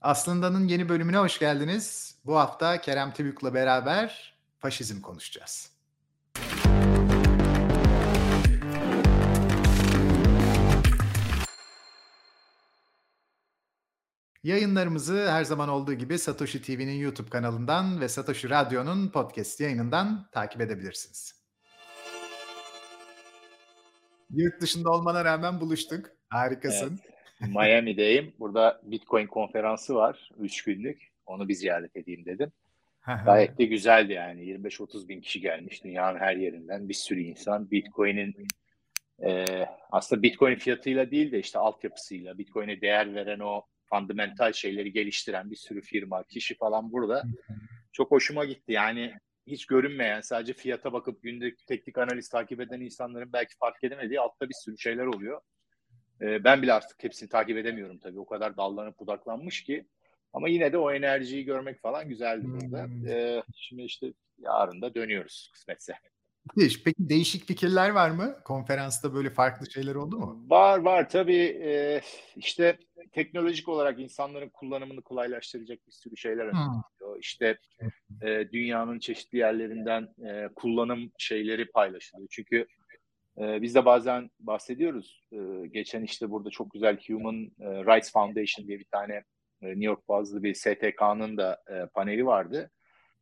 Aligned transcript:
Aslında'nın 0.00 0.68
yeni 0.68 0.88
bölümüne 0.88 1.18
hoş 1.18 1.38
geldiniz. 1.38 2.14
Bu 2.26 2.38
hafta 2.38 2.80
Kerem 2.80 3.12
Tübük'le 3.12 3.54
beraber 3.54 4.34
faşizm 4.58 5.00
konuşacağız. 5.00 5.70
Yayınlarımızı 14.42 15.30
her 15.30 15.44
zaman 15.44 15.68
olduğu 15.68 15.94
gibi 15.94 16.18
Satoshi 16.18 16.62
TV'nin 16.62 16.98
YouTube 16.98 17.30
kanalından 17.30 18.00
ve 18.00 18.08
Satoshi 18.08 18.50
Radyo'nun 18.50 19.08
podcast 19.08 19.60
yayınından 19.60 20.28
takip 20.32 20.60
edebilirsiniz. 20.60 21.34
Yurt 24.30 24.60
dışında 24.60 24.90
olmana 24.90 25.24
rağmen 25.24 25.60
buluştuk. 25.60 26.06
Harikasın. 26.28 27.00
Evet. 27.04 27.19
Miami'deyim. 27.48 28.32
Burada 28.38 28.80
Bitcoin 28.82 29.26
konferansı 29.26 29.94
var. 29.94 30.30
3 30.38 30.64
günlük. 30.64 31.12
Onu 31.26 31.48
bir 31.48 31.54
ziyaret 31.54 31.96
edeyim 31.96 32.24
dedim. 32.24 32.52
Gayet 33.24 33.58
de 33.58 33.64
güzeldi 33.64 34.12
yani. 34.12 34.42
25-30 34.42 35.08
bin 35.08 35.20
kişi 35.20 35.40
gelmiş 35.40 35.84
dünyanın 35.84 36.18
her 36.18 36.36
yerinden. 36.36 36.88
Bir 36.88 36.94
sürü 36.94 37.20
insan 37.20 37.70
Bitcoin'in 37.70 38.34
e, 39.22 39.44
aslında 39.90 40.22
Bitcoin 40.22 40.54
fiyatıyla 40.54 41.10
değil 41.10 41.32
de 41.32 41.38
işte 41.38 41.58
altyapısıyla, 41.58 42.38
Bitcoin'e 42.38 42.80
değer 42.80 43.14
veren 43.14 43.40
o 43.40 43.62
fundamental 43.84 44.52
şeyleri 44.52 44.92
geliştiren 44.92 45.50
bir 45.50 45.56
sürü 45.56 45.80
firma, 45.80 46.24
kişi 46.24 46.54
falan 46.54 46.92
burada. 46.92 47.24
Çok 47.92 48.10
hoşuma 48.10 48.44
gitti. 48.44 48.72
Yani 48.72 49.14
hiç 49.46 49.66
görünmeyen, 49.66 50.20
sadece 50.20 50.52
fiyata 50.52 50.92
bakıp 50.92 51.22
günlük 51.22 51.66
teknik 51.66 51.98
analiz 51.98 52.28
takip 52.28 52.60
eden 52.60 52.80
insanların 52.80 53.32
belki 53.32 53.56
fark 53.56 53.84
edemediği 53.84 54.20
altta 54.20 54.48
bir 54.48 54.54
sürü 54.64 54.78
şeyler 54.78 55.06
oluyor. 55.06 55.40
Ee, 56.22 56.44
ben 56.44 56.62
bile 56.62 56.72
artık 56.72 57.04
hepsini 57.04 57.28
takip 57.28 57.56
edemiyorum 57.56 57.98
tabii. 57.98 58.20
O 58.20 58.26
kadar 58.26 58.56
dallanıp 58.56 58.98
budaklanmış 58.98 59.64
ki. 59.64 59.86
Ama 60.32 60.48
yine 60.48 60.72
de 60.72 60.78
o 60.78 60.92
enerjiyi 60.92 61.44
görmek 61.44 61.80
falan 61.80 62.08
güzeldi 62.08 62.46
burada. 62.46 63.10
Ee, 63.10 63.42
şimdi 63.54 63.82
işte 63.82 64.12
yarın 64.38 64.82
da 64.82 64.94
dönüyoruz 64.94 65.50
kısmetse. 65.52 65.94
Peki 66.56 66.94
değişik 66.98 67.44
fikirler 67.44 67.90
var 67.90 68.10
mı? 68.10 68.36
Konferansta 68.44 69.14
böyle 69.14 69.30
farklı 69.30 69.70
şeyler 69.70 69.94
oldu 69.94 70.16
mu? 70.16 70.44
Var 70.48 70.78
var 70.78 71.08
tabii. 71.08 71.60
Ee, 71.64 72.00
işte 72.36 72.78
teknolojik 73.12 73.68
olarak 73.68 74.00
insanların 74.00 74.48
kullanımını 74.48 75.02
kolaylaştıracak 75.02 75.86
bir 75.86 75.92
sürü 75.92 76.16
şeyler 76.16 76.44
öneriliyor. 76.44 77.18
İşte 77.20 77.58
e, 78.22 78.48
dünyanın 78.52 78.98
çeşitli 78.98 79.38
yerlerinden 79.38 80.08
e, 80.26 80.48
kullanım 80.54 81.12
şeyleri 81.18 81.70
paylaşılıyor. 81.70 82.28
Çünkü 82.30 82.66
e, 83.40 83.62
biz 83.62 83.74
de 83.74 83.84
bazen 83.84 84.30
bahsediyoruz. 84.40 85.22
E, 85.32 85.66
geçen 85.66 86.02
işte 86.02 86.30
burada 86.30 86.50
çok 86.50 86.72
güzel 86.72 86.98
Human 87.08 87.44
e, 87.60 87.66
Rights 87.66 88.12
Foundation 88.12 88.66
diye 88.66 88.78
bir 88.78 88.88
tane 88.90 89.14
e, 89.62 89.66
New 89.66 89.84
York 89.84 90.08
bazlı 90.08 90.42
bir 90.42 90.54
STK'nın 90.54 91.36
da 91.36 91.62
e, 91.70 91.86
paneli 91.86 92.26
vardı. 92.26 92.70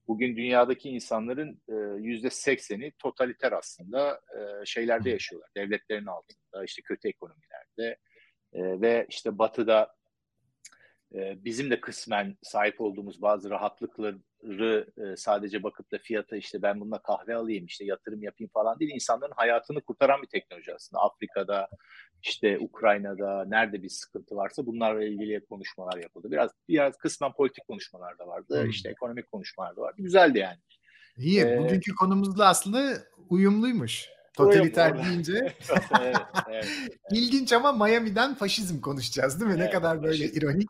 Bugün 0.09 0.37
dünyadaki 0.37 0.89
insanların 0.89 1.63
yüzde 1.99 2.31
sekseni 2.31 2.93
totaliter 2.99 3.53
aslında 3.53 4.13
e, 4.13 4.67
şeylerde 4.67 5.11
yaşıyorlar. 5.11 5.51
Devletlerin 5.57 6.07
altında, 6.07 6.65
işte 6.65 6.83
kötü 6.83 7.09
ekonomilerde 7.09 7.97
e, 8.53 8.81
ve 8.81 9.07
işte 9.09 9.39
batıda 9.39 9.95
e, 11.15 11.45
bizim 11.45 11.71
de 11.71 11.81
kısmen 11.81 12.37
sahip 12.43 12.81
olduğumuz 12.81 13.23
bazı 13.23 13.51
rahatlıkları 13.51 14.17
e, 14.17 14.21
sadece 15.17 15.63
bakıp 15.63 15.93
da 15.93 15.99
fiyata 15.99 16.37
işte 16.37 16.63
ben 16.63 16.81
bununla 16.81 17.03
kahve 17.03 17.35
alayım 17.35 17.67
işte 17.67 17.85
yatırım 17.85 18.23
yapayım 18.23 18.51
falan 18.55 18.79
değil. 18.79 18.91
insanların 18.95 19.33
hayatını 19.37 19.81
kurtaran 19.81 20.23
bir 20.23 20.27
teknoloji 20.27 20.75
aslında. 20.75 21.03
Afrika'da 21.03 21.69
işte 22.23 22.59
Ukrayna'da 22.59 23.45
nerede 23.49 23.83
bir 23.83 23.89
sıkıntı 23.89 24.37
varsa 24.37 24.67
bunlarla 24.67 25.05
ilgili 25.05 25.45
konuşmalar 25.45 26.03
yapıldı. 26.03 26.31
Biraz 26.31 26.51
biraz 26.69 26.97
kısmen 26.97 27.33
politik 27.33 27.67
konuşmalar 27.67 28.19
da 28.19 28.27
vardı. 28.27 28.63
Hmm. 28.63 28.71
işte 28.71 28.89
ekonomik 28.89 29.33
konuşmalar 29.33 29.77
da 29.77 29.81
vardı. 29.81 29.97
Güzeldi 30.03 30.39
yani. 30.39 30.59
İyi. 31.17 31.41
Ee, 31.41 31.59
bugünkü 31.59 31.95
konumuzla 31.95 32.49
aslında 32.49 32.93
uyumluymuş. 33.29 34.09
Totaliter 34.37 35.05
deyince. 35.05 35.35
evet, 36.01 36.17
evet, 36.51 36.67
İlginç 37.13 37.53
ama 37.53 37.73
Miami'den 37.73 38.35
faşizm 38.35 38.81
konuşacağız 38.81 39.41
değil 39.41 39.51
mi? 39.51 39.57
Evet, 39.59 39.67
ne 39.67 39.71
kadar 39.71 40.03
böyle 40.03 40.25
faşizm. 40.25 40.39
ironik. 40.39 40.69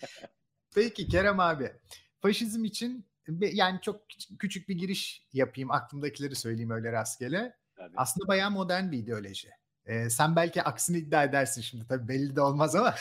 Peki 0.74 1.08
Kerem 1.08 1.40
abi. 1.40 1.72
Faşizm 2.20 2.64
için 2.64 3.06
yani 3.40 3.80
çok 3.82 4.00
küçük 4.38 4.68
bir 4.68 4.74
giriş 4.78 5.26
yapayım. 5.32 5.70
Aklımdakileri 5.70 6.34
söyleyeyim 6.34 6.70
öyle 6.70 6.92
rastgele. 6.92 7.56
Tabii. 7.76 7.94
Aslında 7.96 8.28
bayağı 8.28 8.50
modern 8.50 8.92
bir 8.92 8.98
ideoloji. 8.98 9.48
Ee, 9.86 10.10
sen 10.10 10.36
belki 10.36 10.62
aksini 10.62 10.98
iddia 10.98 11.24
edersin 11.24 11.62
şimdi 11.62 11.86
tabii 11.86 12.08
belli 12.08 12.36
de 12.36 12.40
olmaz 12.40 12.74
ama. 12.74 12.94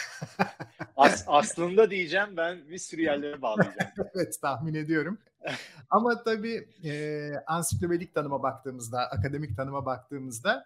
As, 0.98 1.24
aslında 1.28 1.92
diyeceğim 1.92 2.38
ben 2.38 2.70
bir 2.70 2.78
sürü 2.78 3.02
yerlere 3.02 3.42
bağlayacağım. 3.42 3.92
evet 4.16 4.42
tahmin 4.42 4.74
ediyorum. 4.74 5.20
ama 5.90 6.24
tabii 6.24 6.68
e, 6.84 7.32
ansiklopedik 7.48 8.14
tanıma 8.14 8.44
baktığımızda, 8.44 9.00
akademik 9.12 9.58
tanıma 9.58 9.86
baktığımızda 9.86 10.66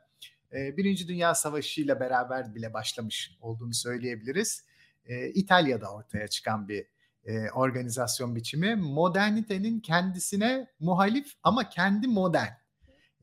e, 0.53 0.78
Birinci 0.78 1.07
Dünya 1.07 1.35
Savaşı 1.35 1.81
ile 1.81 2.00
beraber 2.00 2.56
bile 2.56 2.73
başlamış 2.73 3.38
olduğunu 3.41 3.73
söyleyebiliriz. 3.73 4.66
E, 5.06 5.29
İtalya'da 5.29 5.94
ortaya 5.94 6.28
çıkan 6.28 6.68
bir 6.68 6.85
e, 7.26 7.50
organizasyon 7.50 8.36
biçimi. 8.36 8.76
Modernitenin 8.76 9.80
kendisine 9.80 10.68
muhalif 10.80 11.34
ama 11.44 11.70
kendi 11.70 12.08
modern. 12.08 12.52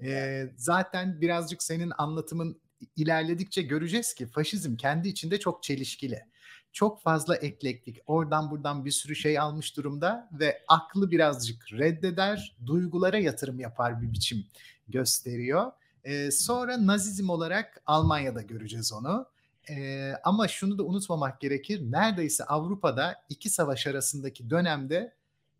E, 0.02 0.44
zaten 0.56 1.20
birazcık 1.20 1.62
senin 1.62 1.92
anlatımın 1.98 2.60
ilerledikçe 2.96 3.62
göreceğiz 3.62 4.14
ki 4.14 4.26
faşizm 4.26 4.76
kendi 4.76 5.08
içinde 5.08 5.40
çok 5.40 5.62
çelişkili. 5.62 6.24
Çok 6.72 7.02
fazla 7.02 7.36
eklektik. 7.36 7.98
Oradan 8.06 8.50
buradan 8.50 8.84
bir 8.84 8.90
sürü 8.90 9.16
şey 9.16 9.38
almış 9.38 9.76
durumda 9.76 10.28
ve 10.32 10.62
aklı 10.68 11.10
birazcık 11.10 11.72
reddeder, 11.72 12.56
duygulara 12.66 13.18
yatırım 13.18 13.60
yapar 13.60 14.02
bir 14.02 14.12
biçim 14.12 14.46
gösteriyor. 14.88 15.72
Ee, 16.04 16.30
sonra 16.30 16.86
Nazizm 16.86 17.30
olarak 17.30 17.82
Almanya'da 17.86 18.42
göreceğiz 18.42 18.92
onu. 18.92 19.26
Ee, 19.70 20.12
ama 20.24 20.48
şunu 20.48 20.78
da 20.78 20.82
unutmamak 20.82 21.40
gerekir. 21.40 21.80
Neredeyse 21.82 22.44
Avrupa'da 22.44 23.14
iki 23.28 23.50
savaş 23.50 23.86
arasındaki 23.86 24.50
dönemde 24.50 25.12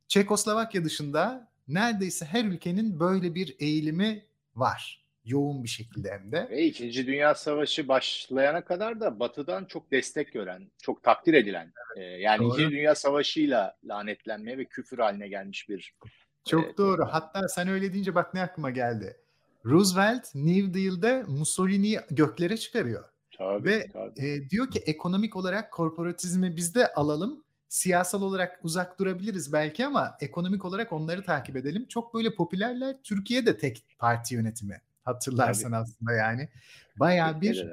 Çekoslovakya 0.09 0.85
dışında 0.85 1.49
neredeyse 1.69 2.25
her 2.25 2.45
ülkenin 2.45 3.01
böyle 3.01 3.35
bir 3.35 3.57
eğilimi 3.59 4.25
var 4.57 5.09
yoğun 5.29 5.65
bir 5.65 5.69
şekilde 5.69 6.11
hem 6.11 6.33
de. 6.33 6.49
Ve 6.51 6.63
İkinci 6.63 7.07
Dünya 7.07 7.35
Savaşı 7.35 7.89
başlayana 7.89 8.65
kadar 8.65 9.01
da 9.01 9.21
Batı'dan 9.21 9.65
çok 9.65 9.91
destek 9.91 10.33
gören, 10.33 10.71
çok 10.83 11.03
takdir 11.03 11.35
edilen, 11.35 11.73
e, 11.97 12.03
yani 12.03 12.39
doğru. 12.39 12.55
İkinci 12.55 12.71
Dünya 12.71 12.95
Savaşı'yla 12.95 13.77
lanetlenmeye 13.85 14.59
ve 14.59 14.65
küfür 14.65 14.99
haline 14.99 15.29
gelmiş 15.29 15.69
bir... 15.69 15.95
Çok 16.49 16.65
e, 16.65 16.77
doğru. 16.77 17.05
Hatta 17.11 17.49
sen 17.49 17.69
öyle 17.69 17.93
deyince 17.93 18.15
bak 18.15 18.35
ne 18.35 18.43
aklıma 18.43 18.71
geldi. 18.71 19.17
Roosevelt 19.65 20.35
New 20.35 20.75
Deal'de 20.75 21.23
Mussolini'yi 21.29 22.01
göklere 22.11 22.57
çıkarıyor. 22.57 23.05
Tabii, 23.39 23.65
ve 23.65 23.91
tabii. 23.93 24.27
E, 24.27 24.51
diyor 24.51 24.71
ki 24.71 24.79
ekonomik 24.79 25.37
olarak 25.37 25.73
korporatizmi 25.73 26.57
biz 26.57 26.75
de 26.75 26.93
alalım. 26.95 27.45
Siyasal 27.69 28.23
olarak 28.23 28.61
uzak 28.63 28.99
durabiliriz 28.99 29.53
belki 29.53 29.87
ama 29.87 30.17
ekonomik 30.21 30.65
olarak 30.65 30.93
onları 30.93 31.25
takip 31.25 31.57
edelim. 31.57 31.87
Çok 31.89 32.15
böyle 32.15 32.35
popülerler. 32.35 32.97
Türkiye'de 33.05 33.59
tek 33.59 33.85
parti 33.99 34.35
yönetimi 34.35 34.81
hatırlarsan 35.05 35.71
Tabii. 35.71 35.81
aslında 35.81 36.13
yani. 36.13 36.49
Bayağı 36.97 37.41
bir 37.41 37.69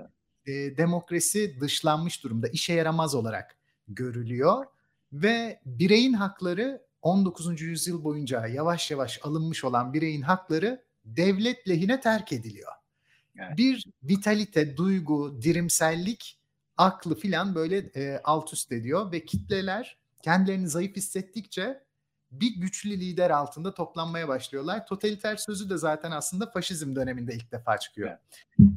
e, 0.46 0.78
demokrasi 0.78 1.62
dışlanmış 1.62 2.24
durumda. 2.24 2.48
işe 2.48 2.74
yaramaz 2.74 3.16
olarak 3.16 3.56
görülüyor 3.88 4.66
ve 5.14 5.60
bireyin 5.66 6.14
hakları 6.14 6.86
19. 7.02 7.62
yüzyıl 7.62 8.04
boyunca 8.04 8.48
yavaş 8.48 8.92
yavaş 8.92 9.20
alınmış 9.24 9.64
olan 9.64 9.94
bireyin 9.94 10.22
hakları 10.22 10.84
devlet 11.06 11.70
lehine 11.70 12.02
terk 12.02 12.34
ediliyor. 12.34 12.72
Evet. 13.40 13.58
Bir 13.58 13.86
vitalite, 14.04 14.78
duygu, 14.78 15.42
dirimsellik 15.42 16.40
aklı 16.78 17.16
filan 17.16 17.56
böyle 17.56 17.78
e, 17.78 18.22
alt 18.24 18.54
üst 18.54 18.72
ediyor 18.72 19.12
ve 19.12 19.26
kitleler 19.26 19.98
kendilerini 20.22 20.68
zayıf 20.68 20.96
hissettikçe 20.96 21.86
bir 22.32 22.56
güçlü 22.56 22.90
lider 22.90 23.30
altında 23.30 23.74
toplanmaya 23.74 24.28
başlıyorlar. 24.28 24.88
Totaliter 24.88 25.36
sözü 25.36 25.70
de 25.70 25.78
zaten 25.78 26.12
aslında 26.12 26.52
faşizm 26.52 26.96
döneminde 26.96 27.34
ilk 27.34 27.52
defa 27.52 27.78
çıkıyor. 27.78 28.18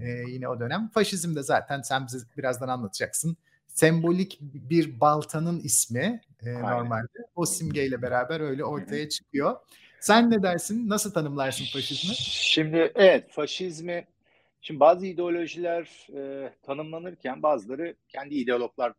Ee, 0.01 0.09
yine 0.29 0.49
o 0.49 0.61
dönem. 0.61 0.89
Faşizm 0.89 1.37
de 1.37 1.43
zaten 1.43 1.83
sen 1.83 2.07
bize 2.07 2.19
birazdan 2.37 2.69
anlatacaksın. 2.69 3.37
Sembolik 3.69 4.39
bir 4.41 5.01
baltanın 5.01 5.61
ismi 5.61 6.21
e, 6.43 6.53
normalde. 6.53 7.09
O 7.35 7.47
simgeyle 7.47 8.03
beraber 8.03 8.41
öyle 8.41 8.65
ortaya 8.65 9.09
çıkıyor. 9.09 9.57
Sen 10.01 10.31
ne 10.31 10.43
dersin? 10.43 10.89
Nasıl 10.89 11.13
tanımlarsın 11.13 11.65
faşizmi? 11.73 12.15
Şimdi 12.17 12.93
evet 12.95 13.31
faşizmi 13.31 14.07
Şimdi 14.69 14.81
bazı 14.81 15.07
ideolojiler 15.07 16.07
e, 16.17 16.53
tanımlanırken 16.63 17.43
bazıları 17.43 17.95
kendi 18.09 18.35
ideologlar 18.35 18.93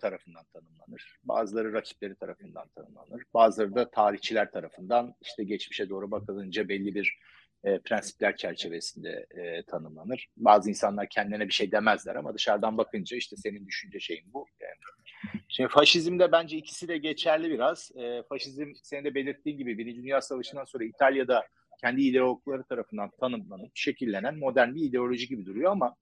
tarafından 0.00 0.44
tanımlanır. 0.52 1.18
Bazıları 1.24 1.72
rakipleri 1.72 2.14
tarafından 2.14 2.68
tanımlanır. 2.68 3.22
Bazıları 3.34 3.74
da 3.74 3.90
tarihçiler 3.90 4.50
tarafından 4.50 5.14
işte 5.20 5.44
geçmişe 5.44 5.88
doğru 5.88 6.10
bakılınca 6.10 6.68
belli 6.68 6.94
bir 6.94 7.18
e, 7.64 7.78
prensipler 7.78 8.36
çerçevesinde 8.36 9.26
e, 9.30 9.62
tanımlanır. 9.62 10.28
Bazı 10.36 10.70
insanlar 10.70 11.08
kendine 11.08 11.48
bir 11.48 11.52
şey 11.52 11.72
demezler 11.72 12.14
ama 12.14 12.34
dışarıdan 12.34 12.78
bakınca 12.78 13.16
işte 13.16 13.36
senin 13.36 13.66
düşünce 13.66 14.00
şeyin 14.00 14.32
bu. 14.32 14.46
Yani 14.60 15.42
Şimdi 15.48 15.68
faşizmde 15.68 16.32
bence 16.32 16.56
ikisi 16.56 16.88
de 16.88 16.98
geçerli 16.98 17.50
biraz. 17.50 17.90
E, 17.96 18.22
faşizm 18.28 18.72
senin 18.82 19.04
de 19.04 19.14
belirttiğin 19.14 19.58
gibi 19.58 19.78
Birinci 19.78 20.02
Dünya 20.02 20.20
Savaşı'ndan 20.20 20.64
sonra 20.64 20.84
İtalya'da 20.84 21.46
kendi 21.80 22.02
ideologları 22.02 22.64
tarafından 22.64 23.10
tanımlanıp 23.20 23.70
şekillenen 23.74 24.38
modern 24.38 24.74
bir 24.74 24.82
ideoloji 24.82 25.28
gibi 25.28 25.46
duruyor 25.46 25.72
ama 25.72 25.96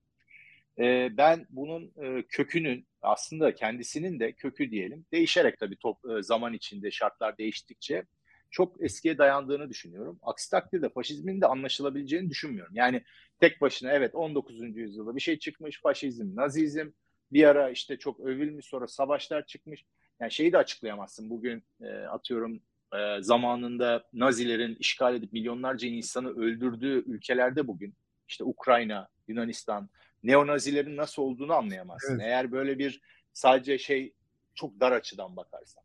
e, 0.79 1.09
ben 1.17 1.45
bunun 1.49 1.91
e, 1.97 2.23
kökünün 2.29 2.87
aslında 3.01 3.55
kendisinin 3.55 4.19
de 4.19 4.31
kökü 4.31 4.71
diyelim 4.71 5.05
değişerek 5.11 5.59
tabii 5.59 5.77
top, 5.77 5.97
e, 6.05 6.23
zaman 6.23 6.53
içinde 6.53 6.91
şartlar 6.91 7.37
değiştikçe 7.37 8.03
çok 8.51 8.83
eskiye 8.83 9.17
dayandığını 9.17 9.69
düşünüyorum. 9.69 10.19
Aksi 10.21 10.51
takdirde 10.51 10.89
faşizmin 10.89 11.41
de 11.41 11.45
anlaşılabileceğini 11.45 12.29
düşünmüyorum. 12.29 12.75
Yani 12.75 13.03
tek 13.39 13.61
başına 13.61 13.91
evet 13.91 14.15
19. 14.15 14.77
yüzyılda 14.77 15.15
bir 15.15 15.21
şey 15.21 15.39
çıkmış 15.39 15.81
faşizm, 15.81 16.35
nazizm 16.35 16.89
bir 17.31 17.43
ara 17.43 17.69
işte 17.69 17.97
çok 17.97 18.19
övülmüş 18.19 18.65
sonra 18.65 18.87
savaşlar 18.87 19.45
çıkmış. 19.45 19.85
Yani 20.19 20.31
şeyi 20.31 20.51
de 20.51 20.57
açıklayamazsın. 20.57 21.29
Bugün 21.29 21.63
e, 21.81 21.89
atıyorum 21.89 22.61
e, 22.93 23.21
zamanında 23.21 24.03
Nazilerin 24.13 24.75
işgal 24.75 25.15
edip 25.15 25.33
milyonlarca 25.33 25.87
insanı 25.87 26.29
öldürdüğü 26.29 27.03
ülkelerde 27.05 27.67
bugün 27.67 27.93
işte 28.27 28.43
Ukrayna, 28.43 29.07
Yunanistan, 29.27 29.89
neonazilerin 30.23 30.97
nasıl 30.97 31.21
olduğunu 31.21 31.53
anlayamazsın. 31.53 32.13
Evet. 32.13 32.25
Eğer 32.25 32.51
böyle 32.51 32.79
bir 32.79 33.01
sadece 33.33 33.77
şey 33.77 34.13
çok 34.55 34.79
dar 34.79 34.91
açıdan 34.91 35.35
bakarsan. 35.35 35.83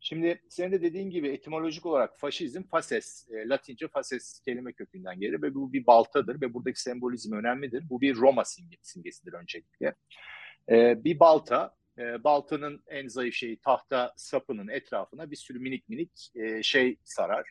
Şimdi 0.00 0.42
senin 0.48 0.72
de 0.72 0.82
dediğin 0.82 1.10
gibi 1.10 1.28
etimolojik 1.28 1.86
olarak 1.86 2.18
faşizm 2.18 2.62
fases, 2.62 3.28
e, 3.30 3.48
Latince 3.48 3.88
fases 3.88 4.40
kelime 4.40 4.72
kökünden 4.72 5.20
gelir 5.20 5.42
ve 5.42 5.54
bu 5.54 5.72
bir 5.72 5.86
baltadır 5.86 6.40
ve 6.40 6.54
buradaki 6.54 6.82
sembolizm 6.82 7.34
önemlidir. 7.34 7.88
Bu 7.90 8.00
bir 8.00 8.16
Roma 8.16 8.44
simgesidir 8.82 9.32
öncelikle. 9.32 9.94
E, 10.70 11.04
bir 11.04 11.20
balta, 11.20 11.74
e, 11.98 12.24
baltanın 12.24 12.82
en 12.86 13.08
zayıf 13.08 13.34
şeyi 13.34 13.56
tahta 13.56 14.14
sapının 14.16 14.68
etrafına 14.68 15.30
bir 15.30 15.36
sürü 15.36 15.58
minik 15.58 15.88
minik 15.88 16.30
e, 16.34 16.62
şey 16.62 16.96
sarar. 17.04 17.50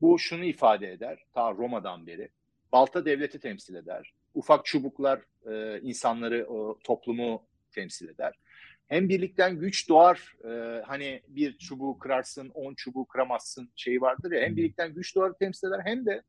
Bu 0.00 0.18
şunu 0.18 0.44
ifade 0.44 0.92
eder, 0.92 1.24
ta 1.34 1.52
Roma'dan 1.52 2.06
beri. 2.06 2.28
Balta 2.72 3.04
devleti 3.04 3.40
temsil 3.40 3.74
eder. 3.74 4.12
Ufak 4.34 4.64
çubuklar 4.64 5.20
e, 5.50 5.80
insanları, 5.80 6.46
o 6.48 6.78
toplumu 6.84 7.42
temsil 7.72 8.08
eder 8.08 8.34
hem 8.88 9.08
birlikten 9.08 9.58
güç 9.58 9.88
doğar 9.88 10.36
e, 10.44 10.82
hani 10.82 11.22
bir 11.28 11.58
çubuğu 11.58 11.98
kırarsın 11.98 12.50
on 12.54 12.74
çubuğu 12.74 13.04
kıramazsın 13.04 13.70
şeyi 13.76 14.00
vardır 14.00 14.32
ya 14.32 14.40
hem 14.40 14.56
birlikten 14.56 14.94
güç 14.94 15.16
doğar 15.16 15.32
temsil 15.32 15.68
eder 15.68 15.80
hem 15.84 16.06
de 16.06 16.22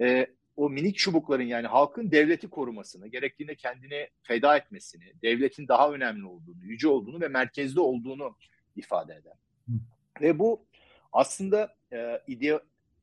e, 0.00 0.26
o 0.56 0.70
minik 0.70 0.96
çubukların 0.96 1.42
yani 1.42 1.66
halkın 1.66 2.10
devleti 2.10 2.50
korumasını 2.50 3.06
gerektiğinde 3.06 3.54
kendini 3.54 4.08
feda 4.22 4.56
etmesini 4.56 5.12
devletin 5.22 5.68
daha 5.68 5.92
önemli 5.92 6.26
olduğunu 6.26 6.64
yüce 6.64 6.88
olduğunu 6.88 7.20
ve 7.20 7.28
merkezde 7.28 7.80
olduğunu 7.80 8.36
ifade 8.76 9.14
eder. 9.14 9.34
Hı. 9.66 9.72
Ve 10.20 10.38
bu 10.38 10.66
aslında 11.12 11.74
e, 11.92 12.20
ide 12.26 12.60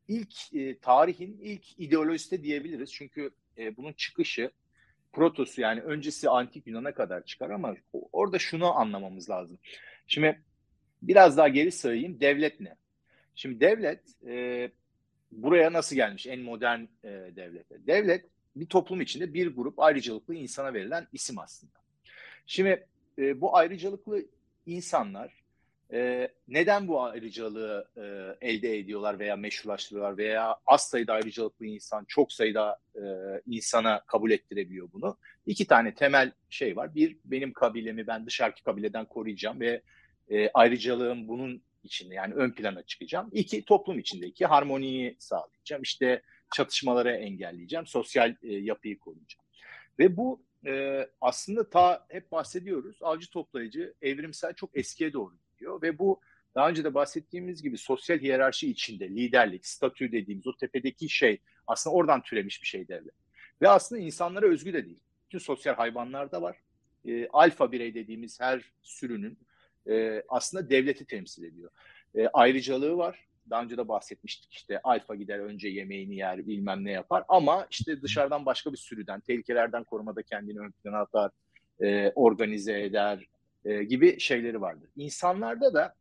ilk 0.07 0.53
e, 0.53 0.79
tarihin 0.79 1.37
ilk 1.41 1.79
ideolojisi 1.79 2.31
de 2.31 2.43
diyebiliriz 2.43 2.93
çünkü 2.93 3.31
e, 3.57 3.77
bunun 3.77 3.93
çıkışı 3.93 4.51
protosu 5.13 5.61
yani 5.61 5.81
öncesi 5.81 6.29
antik 6.29 6.67
Yunan'a 6.67 6.93
kadar 6.93 7.25
çıkar 7.25 7.49
ama 7.49 7.75
orada 7.93 8.39
şunu 8.39 8.73
anlamamız 8.79 9.29
lazım. 9.29 9.59
Şimdi 10.07 10.41
biraz 11.01 11.37
daha 11.37 11.47
geri 11.47 11.71
sayayım. 11.71 12.19
Devlet 12.19 12.59
ne? 12.59 12.75
Şimdi 13.35 13.59
devlet 13.59 14.01
e, 14.27 14.71
buraya 15.37 15.73
nasıl 15.73 15.95
gelmiş 15.95 16.27
en 16.27 16.39
modern 16.39 16.81
e, 17.03 17.09
devlete? 17.35 17.87
Devlet 17.87 18.25
bir 18.55 18.65
toplum 18.65 19.01
içinde 19.01 19.33
bir 19.33 19.55
grup 19.55 19.79
ayrıcalıklı 19.79 20.35
insana 20.35 20.73
verilen 20.73 21.07
isim 21.13 21.39
aslında. 21.39 21.73
Şimdi 22.45 22.87
e, 23.17 23.41
bu 23.41 23.57
ayrıcalıklı 23.57 24.25
insanlar 24.65 25.43
e, 25.93 26.27
neden 26.47 26.87
bu 26.87 27.03
ayrıcalığı 27.03 27.87
e, 27.97 28.01
elde 28.49 28.77
ediyorlar 28.77 29.19
veya 29.19 29.35
meşrulaştırıyorlar 29.35 30.17
veya 30.17 30.55
az 30.65 30.81
sayıda 30.89 31.13
ayrıcalıklı 31.13 31.65
insan 31.65 32.05
çok 32.07 32.33
sayıda 32.33 32.79
e, 32.95 33.01
insana 33.45 34.01
kabul 34.07 34.31
ettirebiliyor 34.31 34.89
bunu? 34.93 35.17
İki 35.45 35.67
tane 35.67 35.93
temel 35.93 36.31
şey 36.49 36.75
var. 36.75 36.95
Bir, 36.95 37.17
benim 37.25 37.53
kabilemi 37.53 38.07
ben 38.07 38.25
dışarıki 38.25 38.63
kabileden 38.63 39.05
koruyacağım 39.05 39.59
ve 39.59 39.81
e, 40.29 40.49
ayrıcalığım 40.49 41.27
bunun 41.27 41.61
içinde 41.85 42.15
yani 42.15 42.33
ön 42.33 42.51
plana 42.51 42.83
çıkacağım. 42.83 43.29
İki, 43.31 43.65
toplum 43.65 43.99
içindeki 43.99 44.45
harmoniyi 44.45 45.15
sağlayacağım. 45.19 45.81
İşte 45.81 46.21
çatışmaları 46.55 47.11
engelleyeceğim, 47.11 47.87
sosyal 47.87 48.35
e, 48.43 48.53
yapıyı 48.53 48.99
koruyacağım. 48.99 49.45
Ve 49.99 50.17
bu 50.17 50.43
e, 50.65 51.05
aslında 51.21 51.69
ta 51.69 52.05
hep 52.09 52.31
bahsediyoruz 52.31 52.97
avcı 53.01 53.29
toplayıcı 53.29 53.93
evrimsel 54.01 54.53
çok 54.53 54.77
eskiye 54.77 55.13
doğru 55.13 55.33
gerekiyor 55.63 55.81
ve 55.81 55.99
bu 55.99 56.21
daha 56.55 56.69
önce 56.69 56.83
de 56.83 56.93
bahsettiğimiz 56.93 57.63
gibi 57.63 57.77
sosyal 57.77 58.19
hiyerarşi 58.19 58.69
içinde 58.69 59.09
liderlik, 59.09 59.65
statü 59.65 60.11
dediğimiz 60.11 60.47
o 60.47 60.57
tepedeki 60.57 61.09
şey 61.09 61.39
aslında 61.67 61.95
oradan 61.95 62.21
türemiş 62.21 62.61
bir 62.61 62.67
şey 62.67 62.87
devlet. 62.87 63.13
Ve 63.61 63.69
aslında 63.69 64.01
insanlara 64.01 64.45
özgü 64.45 64.73
de 64.73 64.85
değil. 64.85 64.99
Bütün 65.25 65.39
sosyal 65.39 65.75
hayvanlarda 65.75 66.41
var. 66.41 66.57
E, 67.05 67.27
alfa 67.27 67.71
birey 67.71 67.93
dediğimiz 67.93 68.39
her 68.39 68.61
sürünün 68.81 69.37
e, 69.89 70.23
aslında 70.29 70.69
devleti 70.69 71.05
temsil 71.05 71.43
ediyor. 71.43 71.71
E, 72.15 72.27
ayrıcalığı 72.27 72.97
var. 72.97 73.27
Daha 73.49 73.63
önce 73.63 73.77
de 73.77 73.87
bahsetmiştik 73.87 74.53
işte 74.53 74.79
alfa 74.83 75.15
gider 75.15 75.39
önce 75.39 75.67
yemeğini 75.67 76.15
yer 76.15 76.47
bilmem 76.47 76.85
ne 76.85 76.91
yapar 76.91 77.23
ama 77.27 77.67
işte 77.71 78.01
dışarıdan 78.01 78.45
başka 78.45 78.71
bir 78.71 78.77
sürüden 78.77 79.19
tehlikelerden 79.19 79.83
korumada 79.83 80.23
kendini 80.23 80.59
ön 80.59 80.71
plana 80.71 80.99
atar, 80.99 81.31
e, 81.81 82.11
organize 82.15 82.81
eder, 82.81 83.27
e, 83.65 83.83
gibi 83.83 84.19
şeyleri 84.19 84.61
vardır. 84.61 84.89
İnsanlarda 84.95 85.73
da 85.73 85.95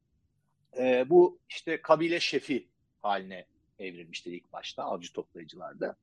e, 0.79 1.11
bu 1.11 1.39
işte 1.49 1.83
kabile 1.83 2.21
şefi 2.21 2.69
haline 3.03 3.47
evrilmiştir 3.79 4.33
ilk 4.33 4.53
başta 4.53 4.83
avcı 4.83 5.13
toplayıcılarda. 5.13 5.97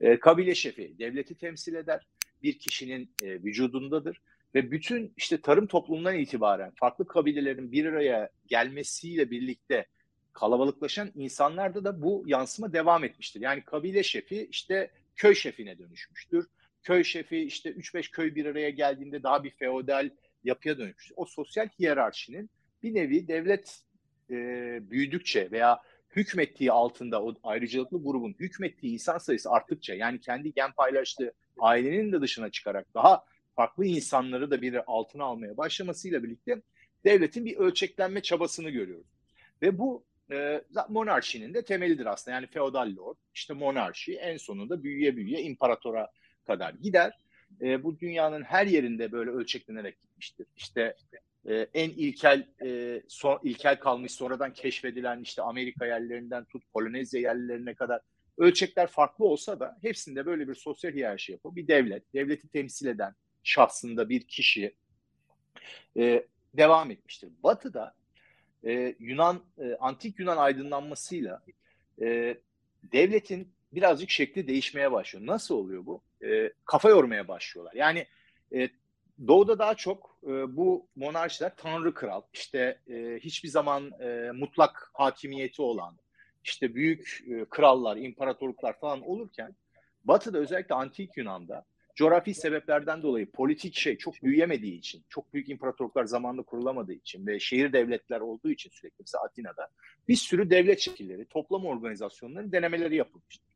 E, 0.00 0.18
kabile 0.20 0.54
şefi 0.54 0.98
devleti 0.98 1.34
temsil 1.34 1.74
eder. 1.74 2.06
Bir 2.42 2.58
kişinin 2.58 3.10
e, 3.22 3.26
vücudundadır 3.26 4.20
ve 4.54 4.70
bütün 4.70 5.12
işte 5.16 5.40
tarım 5.40 5.66
toplumundan 5.66 6.18
itibaren 6.18 6.72
farklı 6.76 7.06
kabilelerin 7.06 7.72
bir 7.72 7.84
araya 7.84 8.30
gelmesiyle 8.46 9.30
birlikte 9.30 9.86
kalabalıklaşan 10.32 11.10
insanlarda 11.14 11.84
da 11.84 12.02
bu 12.02 12.24
yansıma 12.26 12.72
devam 12.72 13.04
etmiştir. 13.04 13.40
Yani 13.40 13.64
kabile 13.64 14.02
şefi 14.02 14.46
işte 14.50 14.90
köy 15.16 15.34
şefine 15.34 15.78
dönüşmüştür. 15.78 16.46
Köy 16.82 17.04
şefi 17.04 17.38
işte 17.38 17.70
3-5 17.70 18.10
köy 18.10 18.34
bir 18.34 18.46
araya 18.46 18.70
geldiğinde 18.70 19.22
daha 19.22 19.44
bir 19.44 19.50
feodal 19.50 20.10
yapıya 20.44 20.78
dönüşmüş. 20.78 21.12
O 21.16 21.24
sosyal 21.24 21.68
hiyerarşinin 21.68 22.50
bir 22.82 22.94
nevi 22.94 23.28
devlet 23.28 23.80
e, 24.30 24.34
büyüdükçe 24.90 25.50
veya 25.50 25.80
hükmettiği 26.16 26.72
altında 26.72 27.22
o 27.22 27.34
ayrıcalıklı 27.42 28.02
grubun 28.02 28.34
hükmettiği 28.40 28.92
insan 28.92 29.18
sayısı 29.18 29.50
arttıkça 29.50 29.94
yani 29.94 30.20
kendi 30.20 30.52
gen 30.52 30.72
paylaştığı 30.72 31.32
ailenin 31.58 32.12
de 32.12 32.20
dışına 32.20 32.50
çıkarak 32.50 32.94
daha 32.94 33.24
farklı 33.56 33.84
insanları 33.84 34.50
da 34.50 34.62
bir 34.62 34.92
altına 34.92 35.24
almaya 35.24 35.56
başlamasıyla 35.56 36.22
birlikte 36.22 36.62
devletin 37.04 37.44
bir 37.44 37.56
ölçeklenme 37.56 38.22
çabasını 38.22 38.70
görüyoruz. 38.70 39.06
Ve 39.62 39.78
bu 39.78 40.04
e, 40.32 40.64
monarşinin 40.88 41.54
de 41.54 41.64
temelidir 41.64 42.06
aslında. 42.06 42.34
Yani 42.34 42.46
feodal 42.46 42.96
lord, 42.96 43.16
işte 43.34 43.54
monarşi 43.54 44.14
en 44.14 44.36
sonunda 44.36 44.82
büyüye 44.82 45.16
büyüye 45.16 45.42
imparatora 45.42 46.10
kadar 46.46 46.74
gider 46.74 47.18
e, 47.60 47.82
bu 47.82 48.00
dünyanın 48.00 48.42
her 48.42 48.66
yerinde 48.66 49.12
böyle 49.12 49.30
ölçeklenerek 49.30 50.02
gitmiştir. 50.02 50.46
İşte 50.56 50.96
e, 51.48 51.66
en 51.74 51.90
ilkel 51.90 52.46
e, 52.64 53.02
son, 53.08 53.40
ilkel 53.42 53.78
kalmış 53.78 54.12
sonradan 54.12 54.52
keşfedilen 54.52 55.20
işte 55.20 55.42
Amerika 55.42 55.86
yerlerinden 55.86 56.44
tut 56.44 56.62
Polonezya 56.72 57.20
yerlerine 57.20 57.74
kadar 57.74 58.00
ölçekler 58.38 58.86
farklı 58.86 59.24
olsa 59.24 59.60
da 59.60 59.78
hepsinde 59.82 60.26
böyle 60.26 60.48
bir 60.48 60.54
sosyal 60.54 60.92
hiyerarşi 60.92 61.32
yapı, 61.32 61.56
bir 61.56 61.68
devlet, 61.68 62.14
devleti 62.14 62.48
temsil 62.48 62.86
eden 62.86 63.14
şahsında 63.44 64.08
bir 64.08 64.20
kişi 64.20 64.74
e, 65.96 66.26
devam 66.54 66.90
etmiştir. 66.90 67.30
Batı'da 67.42 67.94
e, 68.64 68.94
Yunan 68.98 69.42
e, 69.58 69.76
antik 69.80 70.18
Yunan 70.18 70.36
aydınlanmasıyla 70.36 71.42
e, 72.02 72.36
devletin 72.82 73.52
birazcık 73.72 74.10
şekli 74.10 74.48
değişmeye 74.48 74.92
başlıyor. 74.92 75.26
Nasıl 75.26 75.54
oluyor 75.54 75.86
bu? 75.86 76.02
E, 76.24 76.52
kafa 76.64 76.88
yormaya 76.88 77.28
başlıyorlar. 77.28 77.74
Yani 77.74 78.06
e, 78.54 78.68
Doğu'da 79.26 79.58
daha 79.58 79.74
çok 79.74 80.18
e, 80.22 80.56
bu 80.56 80.86
monarşiler 80.96 81.56
tanrı 81.56 81.94
kral, 81.94 82.22
işte 82.32 82.78
e, 82.88 83.18
hiçbir 83.20 83.48
zaman 83.48 84.00
e, 84.00 84.30
mutlak 84.34 84.90
hakimiyeti 84.92 85.62
olan, 85.62 85.98
işte 86.44 86.74
büyük 86.74 87.24
e, 87.30 87.44
krallar, 87.44 87.96
imparatorluklar 87.96 88.80
falan 88.80 89.02
olurken 89.02 89.54
Batı'da 90.04 90.38
özellikle 90.38 90.74
antik 90.74 91.16
Yunan'da 91.16 91.64
coğrafi 91.94 92.34
sebeplerden 92.34 93.02
dolayı 93.02 93.30
politik 93.30 93.74
şey 93.74 93.98
çok 93.98 94.22
büyüyemediği 94.22 94.78
için, 94.78 95.04
çok 95.08 95.34
büyük 95.34 95.48
imparatorluklar 95.48 96.04
zamanında 96.04 96.42
kurulamadığı 96.42 96.92
için 96.92 97.26
ve 97.26 97.40
şehir 97.40 97.72
devletler 97.72 98.20
olduğu 98.20 98.50
için 98.50 98.70
sürekli 98.70 98.96
mesela 99.00 99.24
Atina'da 99.24 99.68
bir 100.08 100.16
sürü 100.16 100.50
devlet 100.50 100.80
şekilleri, 100.80 101.24
toplam 101.24 101.66
organizasyonların 101.66 102.52
denemeleri 102.52 102.96
yapılmıştır. 102.96 103.54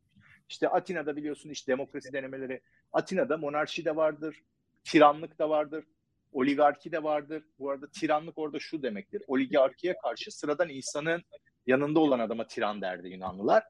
İşte 0.48 0.68
Atina'da 0.68 1.16
biliyorsun 1.16 1.50
işte 1.50 1.72
demokrasi 1.72 2.12
denemeleri. 2.12 2.60
Atina'da 2.92 3.36
monarşi 3.36 3.84
de 3.84 3.96
vardır, 3.96 4.42
tiranlık 4.84 5.38
da 5.38 5.50
vardır. 5.50 5.84
oligarki 6.32 6.92
de 6.92 7.02
vardır. 7.02 7.44
Bu 7.58 7.70
arada 7.70 7.86
tiranlık 7.90 8.38
orada 8.38 8.58
şu 8.58 8.82
demektir. 8.82 9.22
Oligarkiye 9.26 9.96
karşı 10.02 10.30
sıradan 10.30 10.68
insanın 10.68 11.22
yanında 11.66 12.00
olan 12.00 12.18
adama 12.18 12.46
tiran 12.46 12.80
derdi 12.80 13.08
Yunanlılar. 13.08 13.64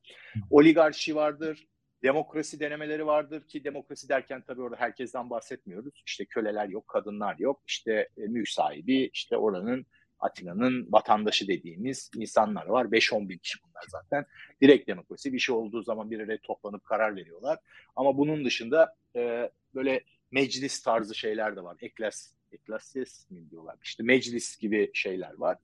Oligarşi 0.51 1.15
vardır, 1.15 1.67
demokrasi 2.03 2.61
denemeleri 2.61 3.07
vardır 3.07 3.49
ki 3.49 3.65
demokrasi 3.65 4.09
derken 4.09 4.43
tabii 4.47 4.63
orada 4.63 4.77
herkesten 4.77 5.31
bahsetmiyoruz. 5.31 6.03
İşte 6.07 6.25
köleler 6.25 6.69
yok, 6.69 6.89
kadınlar 6.89 7.37
yok, 7.39 7.63
işte 7.67 8.09
e, 8.17 8.21
mülk 8.21 8.49
sahibi, 8.49 9.11
işte 9.13 9.37
oranın 9.37 9.87
Atina'nın 10.21 10.93
vatandaşı 10.93 11.49
dediğimiz 11.49 12.11
insanlar 12.17 12.67
var. 12.67 12.85
5-10 12.85 13.29
bin 13.29 13.39
kişi 13.39 13.59
bunlar 13.63 13.85
zaten. 13.89 14.27
Direkt 14.63 14.89
demokrasi 14.89 15.33
bir 15.33 15.39
şey 15.39 15.55
olduğu 15.55 15.83
zaman 15.83 16.11
bir 16.11 16.21
araya 16.21 16.39
toplanıp 16.39 16.85
karar 16.85 17.17
veriyorlar. 17.17 17.59
Ama 17.97 18.19
bunun 18.19 18.45
dışında 18.45 18.95
e, 19.17 19.51
böyle 19.75 20.01
meclis 20.31 20.83
tarzı 20.83 21.15
şeyler 21.15 21.57
de 21.57 21.63
var. 21.63 21.77
Eklas, 21.81 22.33
eklasyes 22.53 23.31
mi 23.31 23.51
diyorlar? 23.51 23.77
İşte 23.83 24.03
meclis 24.03 24.57
gibi 24.57 24.91
şeyler 24.95 25.35
var. 25.39 25.59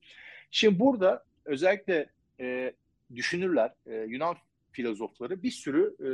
Şimdi 0.50 0.78
burada 0.78 1.24
özellikle 1.44 2.10
e, 2.40 2.72
düşünürler, 3.14 3.72
e, 3.86 3.94
Yunan 3.94 4.36
filozofları 4.74 5.42
bir 5.42 5.50
sürü 5.50 5.96
e, 6.06 6.10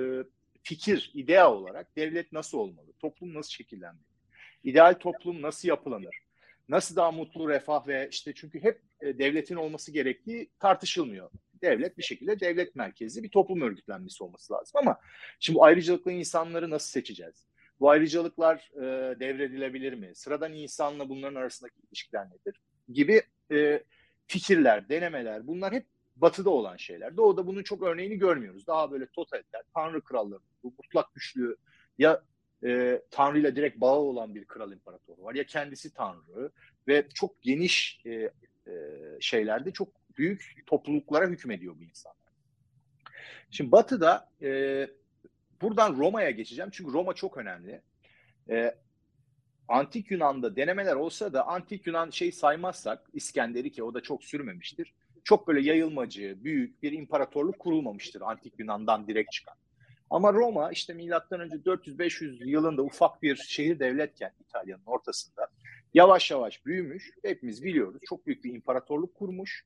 fikir, 0.63 1.11
idea 1.15 1.55
olarak 1.55 1.97
devlet 1.97 2.33
nasıl 2.33 2.59
olmalı, 2.59 2.93
toplum 2.99 3.35
nasıl 3.35 3.51
şekillenmeli, 3.51 4.05
ideal 4.65 4.95
toplum 4.95 5.43
nasıl 5.43 5.69
yapılanır, 5.69 6.17
nasıl 6.69 6.97
daha 6.97 7.13
mutlu, 7.13 7.49
refah 7.49 7.87
ve 7.87 8.09
işte 8.11 8.33
çünkü 8.35 8.63
hep 8.63 8.81
e, 9.01 9.19
devletin 9.19 9.57
olması 9.57 9.93
gerektiği 9.93 10.51
tartışılmıyor. 10.59 11.31
Devlet 11.63 11.99
bir 11.99 12.03
şekilde 12.03 12.41
devlet 12.41 12.77
merkezli 12.77 13.23
bir 13.23 13.29
toplum 13.29 13.61
örgütlenmesi 13.61 14.25
olması 14.25 14.53
lazım 14.53 14.81
ama 14.83 15.01
şimdi 15.41 15.59
bu 15.59 15.65
ayrıcalıklı 15.65 16.13
insanları 16.13 16.71
nasıl 16.71 16.91
seçeceğiz? 16.91 17.47
Bu 17.81 17.91
ayrıcalıklar 17.91 18.71
e, 18.77 19.21
devredilebilir 19.21 19.93
mi? 19.93 20.11
Sıradan 20.15 20.53
insanla 20.53 21.09
bunların 21.09 21.35
arasındaki 21.35 21.75
ilişkiler 21.89 22.27
nedir? 22.27 22.61
Gibi 22.93 23.23
e, 23.53 23.83
fikirler, 24.27 24.89
denemeler 24.89 25.47
bunlar 25.47 25.73
hep 25.73 25.87
batıda 26.21 26.51
olan 26.51 26.77
şeyler. 26.77 27.17
Doğuda 27.17 27.47
bunun 27.47 27.63
çok 27.63 27.83
örneğini 27.83 28.19
görmüyoruz. 28.19 28.67
Daha 28.67 28.91
böyle 28.91 29.07
totaliter, 29.07 29.63
tanrı 29.75 30.01
kralları, 30.01 30.41
bu 30.63 30.75
mutlak 30.79 31.15
güçlü 31.15 31.57
ya 31.99 32.23
e, 32.65 33.03
Tanrı 33.11 33.39
ile 33.39 33.57
direkt 33.57 33.81
bağı 33.81 33.99
olan 33.99 34.35
bir 34.35 34.45
kral 34.45 34.73
imparatoru 34.73 35.23
var 35.23 35.35
ya 35.35 35.45
kendisi 35.45 35.95
Tanrı 35.95 36.51
ve 36.89 37.09
çok 37.15 37.43
geniş 37.43 38.01
e, 38.07 38.11
e, 38.11 38.31
şeylerde 39.21 39.71
çok 39.71 39.89
büyük 40.17 40.63
topluluklara 40.67 41.27
hükmediyor 41.27 41.75
bu 41.79 41.85
insanlar. 41.85 42.17
Şimdi 43.51 43.73
Batı'da 43.73 44.29
e, 44.43 44.51
buradan 45.61 45.97
Roma'ya 45.97 46.31
geçeceğim 46.31 46.71
çünkü 46.73 46.93
Roma 46.93 47.15
çok 47.15 47.37
önemli. 47.37 47.81
E, 48.51 48.75
Antik 49.69 50.11
Yunan'da 50.11 50.57
denemeler 50.57 50.95
olsa 50.97 51.33
da 51.33 51.47
Antik 51.47 51.87
Yunan 51.87 52.11
şey 52.11 52.33
saymazsak 52.33 53.11
İskender'i 53.13 53.73
ki 53.73 53.83
o 53.83 53.95
da 53.95 54.01
çok 54.01 54.25
sürmemiştir. 54.25 54.95
Çok 55.25 55.49
böyle 55.49 55.61
yayılmacı, 55.61 56.39
büyük 56.45 56.83
bir 56.83 56.93
imparatorluk 56.93 57.59
kurulmamıştır 57.59 58.21
Antik 58.21 58.59
Yunan'dan 58.59 59.07
direkt 59.09 59.33
çıkan. 59.33 59.55
Ama 60.11 60.33
Roma 60.33 60.73
işte 60.73 60.93
milattan 60.95 61.41
önce 61.41 61.57
400-500 61.57 62.49
yılında 62.49 62.83
ufak 62.83 63.23
bir 63.23 63.37
şehir 63.37 63.79
devletken 63.79 64.33
İtalya'nın 64.41 64.87
ortasında 64.87 65.49
yavaş 65.95 66.31
yavaş 66.31 66.67
büyümüş. 66.67 67.11
Hepimiz 67.25 67.65
biliyoruz. 67.65 68.01
Çok 68.09 68.27
büyük 68.27 68.45
bir 68.45 68.55
imparatorluk 68.55 69.15
kurmuş. 69.15 69.65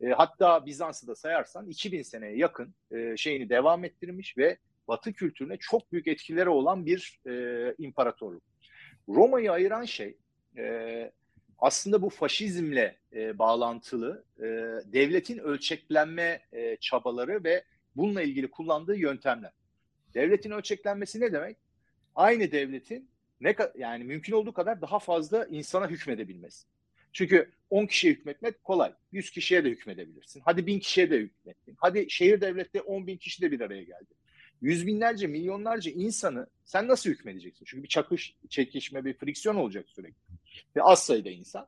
E, 0.00 0.08
hatta 0.08 0.66
Bizans'ı 0.66 1.06
da 1.06 1.14
sayarsan 1.14 1.68
2000 1.68 2.02
seneye 2.02 2.36
yakın 2.36 2.74
e, 2.90 3.16
şeyini 3.16 3.48
devam 3.48 3.84
ettirmiş 3.84 4.38
ve 4.38 4.58
Batı 4.88 5.12
kültürüne 5.12 5.56
çok 5.56 5.92
büyük 5.92 6.06
etkileri 6.06 6.48
olan 6.48 6.86
bir 6.86 7.20
e, 7.26 7.74
imparatorluk. 7.78 8.42
Roma'yı 9.08 9.52
ayıran 9.52 9.84
şey 9.84 10.16
e, 10.56 11.12
aslında 11.60 12.02
bu 12.02 12.10
faşizmle 12.10 12.96
e, 13.12 13.38
bağlantılı 13.38 14.24
e, 14.38 14.44
devletin 14.92 15.38
ölçeklenme 15.38 16.40
e, 16.52 16.76
çabaları 16.76 17.44
ve 17.44 17.64
bununla 17.96 18.22
ilgili 18.22 18.50
kullandığı 18.50 18.96
yöntemler. 18.96 19.52
Devletin 20.14 20.50
ölçeklenmesi 20.50 21.20
ne 21.20 21.32
demek? 21.32 21.56
Aynı 22.14 22.52
devletin 22.52 23.10
ne 23.40 23.56
yani 23.78 24.04
mümkün 24.04 24.32
olduğu 24.32 24.52
kadar 24.52 24.80
daha 24.80 24.98
fazla 24.98 25.46
insana 25.46 25.88
hükmedebilmesi. 25.88 26.66
Çünkü 27.12 27.50
10 27.70 27.86
kişiye 27.86 28.12
hükmetmek 28.12 28.64
kolay. 28.64 28.92
100 29.12 29.30
kişiye 29.30 29.64
de 29.64 29.70
hükmedebilirsin. 29.70 30.42
Hadi 30.44 30.66
1000 30.66 30.78
kişiye 30.78 31.10
de 31.10 31.18
hükmettin. 31.18 31.76
Hadi 31.78 32.06
şehir 32.10 32.40
devlette 32.40 32.80
10 32.80 33.06
bin 33.06 33.16
kişi 33.16 33.42
de 33.42 33.52
bir 33.52 33.60
araya 33.60 33.82
geldi. 33.82 34.14
Yüz 34.62 34.86
binlerce, 34.86 35.26
milyonlarca 35.26 35.90
insanı 35.90 36.46
sen 36.64 36.88
nasıl 36.88 37.10
hükmedeceksin? 37.10 37.64
Çünkü 37.64 37.82
bir 37.82 37.88
çakış, 37.88 38.34
çekişme, 38.48 39.04
bir 39.04 39.14
friksiyon 39.14 39.56
olacak 39.56 39.88
sürekli. 39.88 40.29
Ve 40.76 40.82
az 40.82 41.04
sayıda 41.04 41.30
insan. 41.30 41.66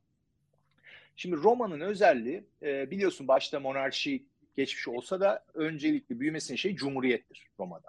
Şimdi 1.16 1.36
Roma'nın 1.36 1.80
özelliği 1.80 2.44
e, 2.62 2.90
biliyorsun 2.90 3.28
başta 3.28 3.60
monarşi 3.60 4.26
geçmiş 4.56 4.88
olsa 4.88 5.20
da 5.20 5.44
öncelikli 5.54 6.20
büyümesinin 6.20 6.56
şey 6.56 6.76
cumhuriyettir 6.76 7.48
Roma'da. 7.58 7.88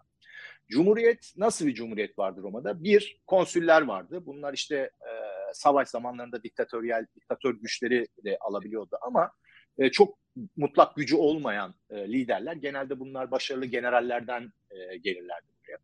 Cumhuriyet 0.69 1.33
nasıl 1.37 1.67
bir 1.67 1.73
cumhuriyet 1.73 2.19
vardı 2.19 2.41
Roma'da? 2.43 2.83
Bir, 2.83 3.21
konsüller 3.27 3.81
vardı. 3.81 4.25
Bunlar 4.25 4.53
işte 4.53 4.75
e, 4.77 5.11
savaş 5.53 5.89
zamanlarında 5.89 6.43
diktatöryel, 6.43 7.05
diktatör 7.15 7.55
güçleri 7.55 8.07
de 8.25 8.37
alabiliyordu 8.41 8.97
ama 9.01 9.31
e, 9.77 9.91
çok 9.91 10.17
mutlak 10.55 10.95
gücü 10.95 11.15
olmayan 11.15 11.75
e, 11.89 12.07
liderler 12.07 12.53
genelde 12.53 12.99
bunlar 12.99 13.31
başarılı 13.31 13.65
generallerden 13.65 14.53
e, 14.71 14.97
gelirlerdi 14.97 15.47
buraya. 15.63 15.77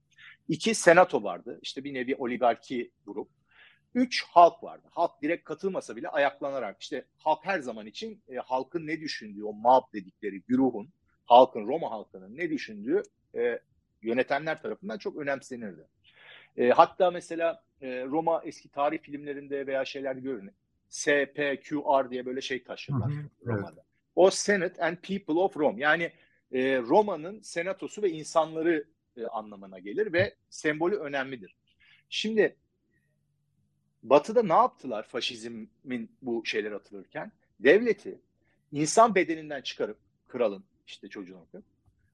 İki, 0.47 0.75
senato 0.75 1.23
vardı. 1.23 1.59
İşte 1.61 1.83
bir 1.83 1.93
nevi 1.93 2.15
oligarki 2.15 2.91
grup. 3.05 3.38
Üç, 3.96 4.24
halk 4.24 4.63
vardı. 4.63 4.88
Halk 4.91 5.22
direkt 5.22 5.43
katılmasa 5.43 5.96
bile 5.96 6.10
ayaklanarak 6.10 6.81
işte 6.81 7.05
halk 7.17 7.39
her 7.46 7.60
zaman 7.60 7.86
için 7.86 8.22
e, 8.29 8.36
halkın 8.36 8.88
ne 8.88 9.00
düşündüğü, 9.00 9.43
o 9.43 9.53
mob 9.53 9.93
dedikleri 9.93 10.41
güruhun, 10.41 10.89
halkın, 11.25 11.67
Roma 11.67 11.91
halkının 11.91 12.38
ne 12.38 12.50
düşündüğü 12.50 13.03
e, 13.36 13.60
yönetenler 14.01 14.62
tarafından 14.62 14.98
çok 14.98 15.17
önemsenirdi. 15.17 15.88
E, 16.58 16.69
hatta 16.69 17.12
mesela 17.12 17.63
e, 17.81 18.03
Roma 18.05 18.41
eski 18.46 18.69
tarih 18.69 19.00
filmlerinde 19.00 19.67
veya 19.67 19.86
şeylerde 19.86 20.19
görünür. 20.19 20.53
SPQR 20.89 22.10
diye 22.10 22.25
böyle 22.25 22.41
şey 22.41 22.63
taşırlar 22.63 23.12
Roma'da. 23.46 23.72
Evet. 23.75 23.86
O 24.15 24.29
Senate 24.29 24.86
and 24.86 24.98
People 24.98 25.39
of 25.39 25.58
Rome. 25.58 25.81
Yani 25.81 26.12
e, 26.51 26.77
Roma'nın 26.77 27.41
senatosu 27.41 28.01
ve 28.01 28.10
insanları 28.10 28.86
e, 29.17 29.25
anlamına 29.25 29.79
gelir 29.79 30.13
ve 30.13 30.36
sembolü 30.50 30.96
önemlidir. 30.96 31.55
Şimdi 32.10 32.55
Batı'da 34.03 34.43
ne 34.43 34.53
yaptılar 34.53 35.07
faşizmin 35.07 36.09
bu 36.21 36.45
şeyler 36.45 36.71
atılırken? 36.71 37.31
Devleti 37.59 38.19
insan 38.71 39.15
bedeninden 39.15 39.61
çıkarıp 39.61 39.97
kralın 40.27 40.63
işte 40.87 41.07
çocuğun 41.07 41.37
okuyor 41.37 41.63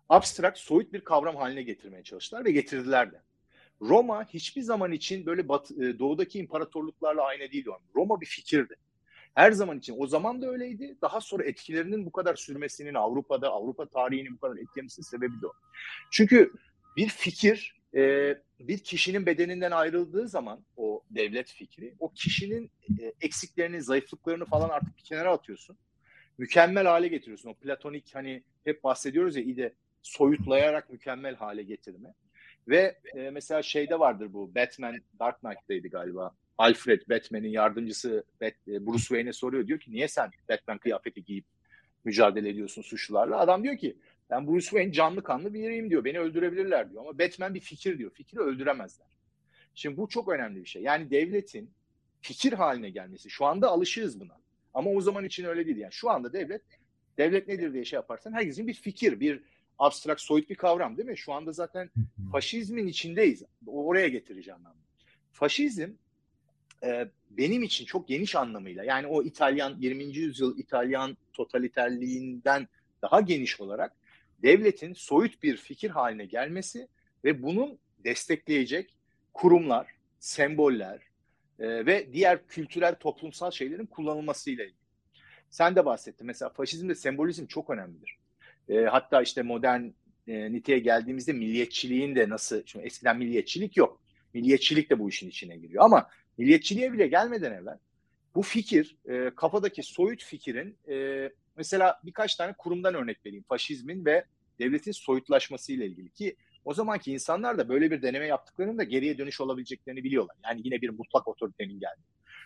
abstrakt, 0.10 0.60
soyut 0.60 0.94
bir 0.94 1.02
kavram 1.02 1.36
haline 1.36 1.64
getirmeye 1.64 2.04
çalıştılar 2.04 2.46
ve 2.46 2.52
getirdiler 2.52 3.12
de. 3.12 3.22
Roma 3.82 4.26
hiçbir 4.26 4.62
zaman 4.62 4.92
için 4.92 5.26
böyle 5.26 5.48
batı, 5.48 5.86
e, 5.86 6.00
doğudaki 6.00 6.40
imparatorluklarla 6.40 7.24
aynı 7.24 7.52
değil. 7.52 7.66
Roma 7.96 8.22
bir 8.22 8.26
fikirdi. 8.26 8.76
Her 9.34 9.52
zaman 9.52 9.80
için 9.80 9.96
o 9.98 10.08
zaman 10.08 10.42
da 10.42 10.50
öyleydi. 10.50 10.98
Daha 11.02 11.22
sonra 11.22 11.44
etkilerinin 11.44 12.06
bu 12.06 12.12
kadar 12.12 12.36
sürmesinin 12.36 12.94
Avrupa'da, 12.94 13.50
Avrupa 13.50 13.86
tarihinin 13.86 14.34
bu 14.34 14.40
kadar 14.40 14.58
etkilemesinin 14.58 15.06
sebebi 15.06 15.42
de 15.42 15.48
o. 15.48 15.54
Çünkü 16.12 16.54
bir 16.98 17.10
fikir 17.10 17.76
e, 17.96 18.36
bir 18.60 18.78
kişinin 18.78 19.26
bedeninden 19.26 19.72
ayrıldığı 19.72 20.28
zaman 20.28 20.66
o 20.78 21.04
devlet 21.10 21.52
fikri, 21.52 21.96
o 22.00 22.12
kişinin 22.14 22.72
e, 23.02 23.14
eksiklerini, 23.22 23.82
zayıflıklarını 23.82 24.46
falan 24.46 24.70
artık 24.70 24.98
bir 24.98 25.04
kenara 25.04 25.32
atıyorsun. 25.32 25.78
Mükemmel 26.38 26.86
hale 26.86 27.08
getiriyorsun. 27.08 27.50
O 27.50 27.54
platonik 27.54 28.16
hani 28.16 28.44
hep 28.64 28.84
bahsediyoruz 28.84 29.36
ya 29.36 29.44
ide 29.44 29.74
soyutlayarak 30.02 30.90
mükemmel 30.90 31.36
hale 31.36 31.64
getirme. 31.64 32.14
Ve 32.68 33.00
e, 33.16 33.30
mesela 33.30 33.62
şeyde 33.62 34.00
vardır 34.00 34.34
bu 34.34 34.56
Batman 34.56 34.96
Dark 35.20 35.40
Knight'taydı 35.40 35.88
galiba. 35.88 36.32
Alfred 36.58 37.02
Batman'in 37.10 37.50
yardımcısı 37.50 38.24
Bat, 38.42 38.54
e, 38.68 38.86
Bruce 38.88 39.04
Wayne'e 39.04 39.34
soruyor 39.34 39.68
diyor 39.68 39.80
ki 39.80 39.92
niye 39.92 40.08
sen 40.08 40.32
Batman 40.50 40.78
kıyafeti 40.78 41.24
giyip 41.24 41.46
mücadele 42.04 42.50
ediyorsun 42.50 42.82
suçlularla? 42.82 43.40
Adam 43.40 43.64
diyor 43.64 43.78
ki 43.78 43.98
ben 44.30 44.48
Bruce 44.48 44.66
Wayne 44.66 44.92
canlı 44.92 45.24
kanlı 45.24 45.54
biriyim 45.54 45.90
diyor. 45.90 46.06
Beni 46.06 46.20
öldürebilirler 46.20 46.92
diyor. 46.92 47.02
Ama 47.02 47.20
Batman 47.20 47.54
bir 47.54 47.60
fikir 47.60 47.98
diyor. 47.98 48.12
Fikri 48.12 48.40
öldüremezler. 48.40 49.08
Şimdi 49.76 49.98
bu 49.98 50.08
çok 50.08 50.30
önemli 50.30 50.60
bir 50.60 50.66
şey. 50.66 50.82
Yani 50.82 51.10
devletin 51.10 51.72
fikir 52.22 52.54
haline 52.54 52.90
gelmesi. 52.90 53.30
Şu 53.30 53.46
anda 53.46 53.70
alışığız 53.70 54.20
buna. 54.20 54.38
Ama 54.74 54.90
o 54.90 55.02
zaman 55.02 55.26
için 55.26 55.46
öyle 55.46 55.66
değil. 55.66 55.78
Yani 55.78 55.94
şu 55.94 56.10
anda 56.10 56.34
devlet 56.34 56.62
devlet 57.18 57.48
nedir 57.48 57.74
diye 57.74 57.86
şey 57.86 57.98
yaparsan 57.98 58.34
herkesin 58.34 58.68
bir 58.68 58.74
fikir, 58.74 59.20
bir 59.20 59.44
abstrakt 59.80 60.22
soyut 60.22 60.50
bir 60.50 60.56
kavram 60.56 60.98
değil 60.98 61.10
mi? 61.10 61.18
Şu 61.18 61.34
anda 61.34 61.52
zaten 61.52 61.90
faşizmin 62.32 62.88
içindeyiz. 62.88 63.44
Oraya 63.68 64.08
getireceğim 64.08 64.60
ben. 64.66 64.74
Faşizm 65.32 65.90
e, 66.84 67.08
benim 67.30 67.64
için 67.64 67.86
çok 67.86 68.08
geniş 68.08 68.36
anlamıyla 68.36 68.84
yani 68.84 69.08
o 69.08 69.24
İtalyan 69.24 69.76
20. 69.80 70.04
yüzyıl 70.04 70.58
İtalyan 70.58 71.18
totaliterliğinden 71.34 72.68
daha 73.02 73.22
geniş 73.22 73.62
olarak 73.62 73.96
devletin 74.42 74.94
soyut 74.94 75.44
bir 75.44 75.58
fikir 75.58 75.90
haline 75.90 76.26
gelmesi 76.26 76.88
ve 77.24 77.44
bunun 77.44 77.80
destekleyecek 78.04 78.96
kurumlar, 79.34 79.88
semboller, 80.20 81.00
e, 81.60 81.86
ve 81.86 82.14
diğer 82.14 82.48
kültürel 82.48 82.96
toplumsal 82.96 83.52
şeylerin 83.52 83.86
kullanılmasıyla 83.86 84.64
ilgili. 84.64 84.86
Sen 85.50 85.76
de 85.76 85.86
bahsettin. 85.86 86.28
Mesela 86.28 86.50
faşizmde 86.50 86.96
sembolizm 86.96 87.46
çok 87.46 87.70
önemlidir. 87.70 88.18
E, 88.70 88.82
hatta 88.82 89.22
işte 89.22 89.42
modern 89.42 89.84
e, 90.28 90.52
niteye 90.52 90.80
geldiğimizde 90.80 91.34
milliyetçiliğin 91.34 92.16
de 92.16 92.30
nasıl, 92.30 92.62
şimdi 92.66 92.86
eskiden 92.86 93.18
milliyetçilik 93.18 93.78
yok. 93.78 94.02
Milliyetçilik 94.34 94.90
de 94.90 95.00
bu 95.00 95.10
işin 95.10 95.30
içine 95.30 95.58
giriyor. 95.58 95.84
Ama 95.84 96.10
milliyetçiliğe 96.38 96.94
bile 96.94 97.08
gelmeden 97.08 97.52
evvel 97.52 97.78
bu 98.36 98.42
fikir, 98.42 98.98
e, 99.06 99.32
kafadaki 99.36 99.84
soyut 99.84 100.24
fikirin 100.24 100.78
e, 100.90 101.30
mesela 101.58 102.00
birkaç 102.04 102.36
tane 102.36 102.54
kurumdan 102.54 102.96
örnek 102.96 103.26
vereyim. 103.26 103.46
Faşizmin 103.50 104.06
ve 104.06 104.26
devletin 104.60 104.92
soyutlaşması 104.92 105.74
ile 105.74 105.86
ilgili 105.86 106.10
ki 106.10 106.36
o 106.66 106.74
zamanki 106.74 107.14
insanlar 107.14 107.58
da 107.58 107.70
böyle 107.70 107.92
bir 107.92 108.02
deneme 108.02 108.28
yaptıklarında 108.28 108.84
geriye 108.84 109.18
dönüş 109.18 109.42
olabileceklerini 109.42 110.04
biliyorlar. 110.04 110.36
Yani 110.44 110.62
yine 110.64 110.82
bir 110.82 110.90
mutlak 110.90 111.28
otoritenin 111.28 111.80
geldi. 111.80 112.02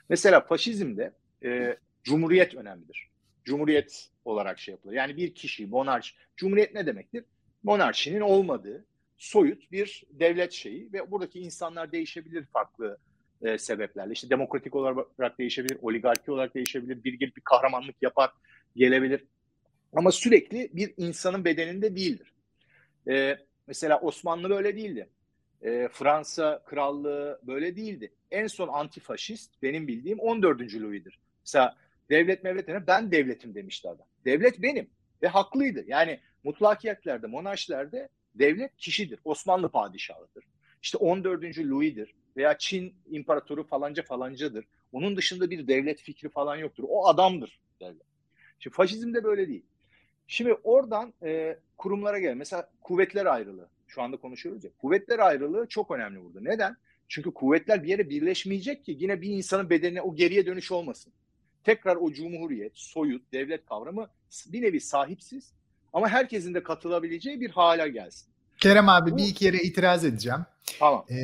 Mesela 0.09 0.41
faşizmde 0.41 1.13
e, 1.43 1.77
cumhuriyet 2.03 2.55
önemlidir. 2.55 3.09
Cumhuriyet 3.43 4.09
olarak 4.25 4.59
şey 4.59 4.71
yapılır. 4.71 4.93
Yani 4.93 5.17
bir 5.17 5.35
kişi, 5.35 5.67
monarş, 5.67 6.15
cumhuriyet 6.37 6.73
ne 6.73 6.85
demektir? 6.85 7.23
Monarşinin 7.63 8.21
olmadığı 8.21 8.85
soyut 9.17 9.71
bir 9.71 10.03
devlet 10.11 10.51
şeyi 10.51 10.93
ve 10.93 11.11
buradaki 11.11 11.39
insanlar 11.39 11.91
değişebilir 11.91 12.45
farklı 12.45 12.97
e, 13.41 13.57
sebeplerle. 13.57 14.13
İşte 14.13 14.29
demokratik 14.29 14.75
olarak 14.75 15.39
değişebilir, 15.39 15.77
oligarki 15.81 16.31
olarak 16.31 16.55
değişebilir, 16.55 17.03
bir 17.03 17.13
gelip 17.13 17.37
bir 17.37 17.41
kahramanlık 17.41 17.95
yapar, 18.01 18.31
gelebilir. 18.75 19.25
Ama 19.93 20.11
sürekli 20.11 20.69
bir 20.73 20.93
insanın 20.97 21.45
bedeninde 21.45 21.95
değildir. 21.95 22.33
E, 23.07 23.37
mesela 23.67 23.99
Osmanlı 23.99 24.49
böyle 24.49 24.75
değildi. 24.75 25.09
E, 25.61 25.87
Fransa 25.91 26.63
krallığı 26.65 27.39
böyle 27.43 27.75
değildi. 27.75 28.13
En 28.31 28.47
son 28.47 28.67
antifaşist 28.67 29.61
benim 29.61 29.87
bildiğim 29.87 30.19
14. 30.19 30.61
Louis'dir. 30.61 31.19
Mesela 31.45 31.75
devlet 32.09 32.43
mevletine 32.43 32.87
ben 32.87 33.11
devletim 33.11 33.55
demişti 33.55 33.89
adam. 33.89 34.07
Devlet 34.25 34.61
benim 34.61 34.89
ve 35.21 35.27
haklıydı. 35.27 35.83
Yani 35.87 36.19
mutlakiyetlerde, 36.43 37.27
monarşilerde 37.27 38.09
devlet 38.35 38.77
kişidir. 38.77 39.19
Osmanlı 39.23 39.69
padişahıdır. 39.69 40.43
İşte 40.81 40.97
14. 40.97 41.57
Louis'dir 41.57 42.15
veya 42.37 42.57
Çin 42.57 42.95
imparatoru 43.09 43.67
falanca 43.67 44.03
falancadır. 44.03 44.65
Onun 44.91 45.17
dışında 45.17 45.49
bir 45.49 45.67
devlet 45.67 46.01
fikri 46.01 46.29
falan 46.29 46.55
yoktur. 46.55 46.83
O 46.87 47.07
adamdır 47.07 47.59
devlet. 47.81 48.08
Şimdi 48.59 48.75
faşizmde 48.75 49.23
böyle 49.23 49.47
değil. 49.47 49.63
Şimdi 50.27 50.53
oradan 50.53 51.13
e, 51.23 51.59
kurumlara 51.77 52.19
gel. 52.19 52.33
Mesela 52.33 52.69
kuvvetler 52.81 53.25
ayrılığı. 53.25 53.69
Şu 53.87 54.01
anda 54.01 54.17
konuşuyoruz 54.17 54.63
ya. 54.63 54.71
Kuvvetler 54.77 55.19
ayrılığı 55.19 55.67
çok 55.67 55.91
önemli 55.91 56.23
burada. 56.23 56.41
Neden? 56.41 56.77
Çünkü 57.07 57.33
kuvvetler 57.33 57.83
bir 57.83 57.87
yere 57.87 58.09
birleşmeyecek 58.09 58.85
ki 58.85 58.97
yine 58.99 59.21
bir 59.21 59.29
insanın 59.29 59.69
bedenine 59.69 60.01
o 60.01 60.15
geriye 60.15 60.45
dönüş 60.45 60.71
olmasın. 60.71 61.13
Tekrar 61.63 61.95
o 61.95 62.11
cumhuriyet, 62.11 62.71
soyut, 62.75 63.33
devlet 63.33 63.65
kavramı 63.65 64.09
bir 64.47 64.61
nevi 64.61 64.79
sahipsiz 64.79 65.53
ama 65.93 66.09
herkesin 66.09 66.53
de 66.53 66.63
katılabileceği 66.63 67.41
bir 67.41 67.49
hale 67.49 67.89
gelsin. 67.89 68.28
Kerem 68.59 68.89
abi 68.89 69.17
bir 69.17 69.23
iki 69.23 69.45
yere 69.45 69.57
itiraz 69.57 70.05
edeceğim. 70.05 70.45
Tamam. 70.79 71.05
Ee, 71.09 71.15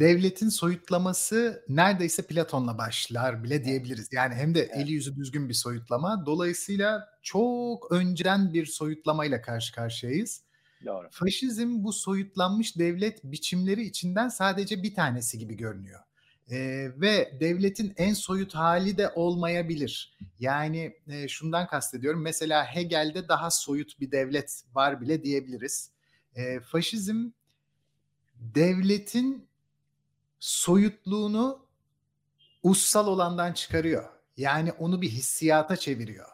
devletin 0.00 0.48
soyutlaması 0.48 1.64
neredeyse 1.68 2.22
Platon'la 2.22 2.78
başlar 2.78 3.44
bile 3.44 3.64
diyebiliriz. 3.64 4.08
Yani 4.12 4.34
hem 4.34 4.54
de 4.54 4.62
eli 4.62 4.92
yüzü 4.92 5.16
düzgün 5.16 5.48
bir 5.48 5.54
soyutlama. 5.54 6.26
Dolayısıyla 6.26 7.08
çok 7.22 7.92
önceden 7.92 8.52
bir 8.54 8.66
soyutlamayla 8.66 9.42
karşı 9.42 9.74
karşıyayız. 9.74 10.42
Doğru. 10.84 11.08
Faşizm 11.10 11.84
bu 11.84 11.92
soyutlanmış 11.92 12.78
devlet 12.78 13.24
biçimleri 13.24 13.82
içinden 13.82 14.28
sadece 14.28 14.82
bir 14.82 14.94
tanesi 14.94 15.38
gibi 15.38 15.56
görünüyor. 15.56 16.00
Ee, 16.50 16.88
ve 16.96 17.38
devletin 17.40 17.94
en 17.96 18.14
soyut 18.14 18.54
hali 18.54 18.98
de 18.98 19.10
olmayabilir. 19.14 20.18
Yani 20.38 20.96
e, 21.08 21.28
şundan 21.28 21.66
kastediyorum. 21.66 22.22
Mesela 22.22 22.64
Hegel'de 22.64 23.28
daha 23.28 23.50
soyut 23.50 24.00
bir 24.00 24.10
devlet 24.10 24.62
var 24.74 25.00
bile 25.00 25.22
diyebiliriz. 25.22 25.95
E, 26.36 26.60
faşizm 26.60 27.30
devletin 28.34 29.48
soyutluğunu 30.40 31.66
ussal 32.62 33.06
olandan 33.06 33.52
çıkarıyor. 33.52 34.04
Yani 34.36 34.72
onu 34.72 35.02
bir 35.02 35.08
hissiyata 35.08 35.76
çeviriyor. 35.76 36.28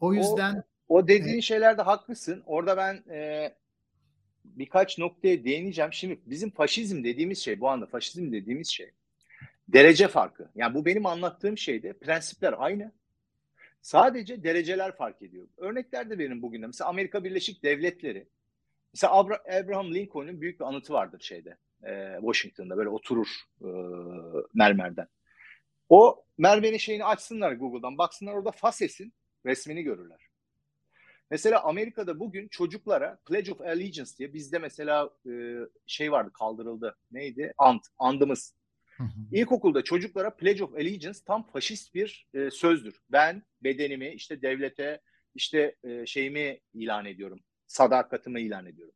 O 0.00 0.14
yüzden 0.14 0.64
o, 0.88 0.98
o 0.98 1.08
dediğin 1.08 1.38
e, 1.38 1.42
şeylerde 1.42 1.82
haklısın. 1.82 2.42
Orada 2.46 2.76
ben 2.76 2.94
e, 3.10 3.54
birkaç 4.44 4.98
noktaya 4.98 5.44
değineceğim. 5.44 5.92
Şimdi 5.92 6.20
bizim 6.26 6.50
faşizm 6.50 7.04
dediğimiz 7.04 7.38
şey 7.38 7.60
bu 7.60 7.68
anda 7.68 7.86
faşizm 7.86 8.32
dediğimiz 8.32 8.68
şey 8.68 8.90
derece 9.68 10.08
farkı. 10.08 10.50
Yani 10.54 10.74
bu 10.74 10.84
benim 10.84 11.06
anlattığım 11.06 11.58
şeyde 11.58 11.92
prensipler 11.92 12.54
aynı. 12.58 12.92
Sadece 13.82 14.44
dereceler 14.44 14.96
fark 14.96 15.22
ediyor. 15.22 15.48
Örnekler 15.56 16.10
de 16.10 16.18
verin 16.18 16.42
bugün 16.42 16.62
de. 16.62 16.66
Mesela 16.66 16.90
Amerika 16.90 17.24
Birleşik 17.24 17.62
Devletleri 17.62 18.28
Mesela 18.94 19.12
Abraham 19.60 19.94
Lincoln'un 19.94 20.40
büyük 20.40 20.60
bir 20.60 20.64
anıtı 20.64 20.92
vardır 20.92 21.20
şeyde. 21.20 21.56
E, 21.82 22.16
Washington'da 22.20 22.76
böyle 22.76 22.88
oturur 22.88 23.28
e, 23.60 23.68
mermerden. 24.54 25.08
O 25.88 26.24
mermerin 26.38 26.76
şeyini 26.76 27.04
açsınlar 27.04 27.52
Google'dan. 27.52 27.98
Baksınlar 27.98 28.34
orada 28.34 28.50
Fases'in 28.50 29.12
resmini 29.46 29.82
görürler. 29.82 30.20
Mesela 31.30 31.62
Amerika'da 31.64 32.20
bugün 32.20 32.48
çocuklara 32.48 33.18
Pledge 33.26 33.52
of 33.52 33.60
Allegiance 33.60 34.10
diye 34.18 34.34
bizde 34.34 34.58
mesela 34.58 35.10
e, 35.30 35.54
şey 35.86 36.12
vardı 36.12 36.30
kaldırıldı. 36.32 36.96
Neydi? 37.10 37.52
Ant, 37.58 37.82
andımız. 37.98 38.54
İlkokulda 39.32 39.82
çocuklara 39.82 40.36
Pledge 40.36 40.64
of 40.64 40.74
Allegiance 40.74 41.18
tam 41.26 41.46
faşist 41.46 41.94
bir 41.94 42.26
e, 42.34 42.50
sözdür. 42.50 43.00
Ben 43.10 43.42
bedenimi 43.62 44.08
işte 44.08 44.42
devlete 44.42 45.00
işte 45.34 45.76
e, 45.84 46.06
şeyimi 46.06 46.60
ilan 46.74 47.06
ediyorum 47.06 47.40
sadakatimi 47.66 48.40
ilan 48.42 48.66
ediyorum. 48.66 48.94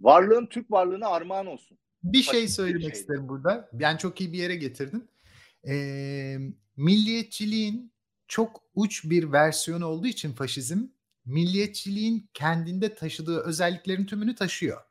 Varlığım 0.00 0.46
Türk 0.46 0.70
varlığına 0.70 1.08
armağan 1.08 1.46
olsun. 1.46 1.78
Bir 2.02 2.22
şey 2.22 2.48
söylemek 2.48 2.86
bir 2.86 2.92
isterim 2.92 3.28
burada. 3.28 3.70
Yani 3.78 3.98
çok 3.98 4.20
iyi 4.20 4.32
bir 4.32 4.38
yere 4.38 4.56
getirdin. 4.56 5.10
Ee, 5.68 6.36
milliyetçiliğin 6.76 7.92
çok 8.28 8.62
uç 8.74 9.04
bir 9.04 9.32
versiyonu 9.32 9.86
olduğu 9.86 10.06
için 10.06 10.32
faşizm 10.32 10.86
milliyetçiliğin 11.24 12.30
kendinde 12.34 12.94
taşıdığı 12.94 13.40
özelliklerin 13.40 14.06
tümünü 14.06 14.34
taşıyor. 14.34 14.82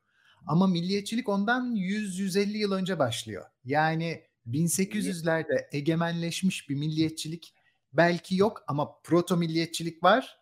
Ama 0.47 0.67
milliyetçilik 0.67 1.29
ondan 1.29 1.75
100-150 1.75 2.57
yıl 2.57 2.71
önce 2.71 2.99
başlıyor. 2.99 3.45
Yani 3.63 4.23
1800'lerde 4.47 5.67
egemenleşmiş 5.71 6.69
bir 6.69 6.75
milliyetçilik 6.75 7.53
belki 7.93 8.35
yok 8.35 8.63
ama 8.67 9.01
proto 9.01 9.37
milliyetçilik 9.37 10.03
var 10.03 10.38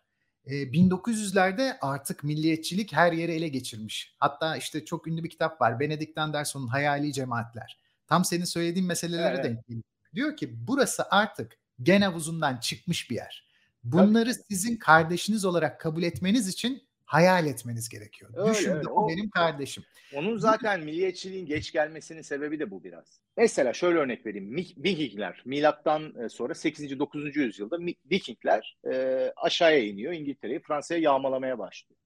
1900'lerde 0.48 1.78
artık 1.80 2.24
milliyetçilik 2.24 2.92
her 2.92 3.12
yeri 3.12 3.32
ele 3.32 3.48
geçirmiş. 3.48 4.14
Hatta 4.18 4.56
işte 4.56 4.84
çok 4.84 5.06
ünlü 5.06 5.24
bir 5.24 5.30
kitap 5.30 5.60
var. 5.60 5.80
Benedict 5.80 6.18
Anderson'un 6.18 6.66
Hayali 6.66 7.12
Cemaatler. 7.12 7.78
Tam 8.06 8.24
senin 8.24 8.44
söylediğin 8.44 8.86
meselelere 8.86 9.34
evet. 9.34 9.44
denk 9.44 9.66
geliyor. 9.66 9.82
Diyor 10.14 10.36
ki 10.36 10.66
burası 10.66 11.04
artık 11.10 11.58
gen 11.82 12.00
havuzundan 12.00 12.56
çıkmış 12.56 13.10
bir 13.10 13.14
yer. 13.14 13.48
Bunları 13.84 14.32
Tabii. 14.32 14.44
sizin 14.48 14.76
kardeşiniz 14.76 15.44
olarak 15.44 15.80
kabul 15.80 16.02
etmeniz 16.02 16.48
için 16.48 16.87
hayal 17.08 17.46
etmeniz 17.46 17.88
gerekiyor. 17.88 18.30
Öyle, 18.36 18.50
Düşün 18.50 18.72
öyle. 18.72 18.88
o 18.88 19.08
benim 19.08 19.30
kardeşim. 19.30 19.84
Onun 20.14 20.38
zaten 20.38 20.84
milliyetçiliğin 20.84 21.46
geç 21.46 21.72
gelmesinin 21.72 22.22
sebebi 22.22 22.58
de 22.60 22.70
bu 22.70 22.84
biraz. 22.84 23.20
Mesela 23.36 23.72
şöyle 23.72 23.98
örnek 23.98 24.26
vereyim. 24.26 24.56
Vikingler 24.56 25.42
milattan 25.44 26.24
e, 26.24 26.28
sonra 26.28 26.54
8. 26.54 26.98
9. 26.98 27.36
yüzyılda 27.36 27.78
Vikingler 28.10 28.76
e, 28.92 29.32
aşağıya 29.36 29.78
iniyor. 29.78 30.12
İngiltere'yi 30.12 30.60
Fransa'ya 30.60 31.00
yağmalamaya 31.00 31.58
başlıyor. 31.58 31.98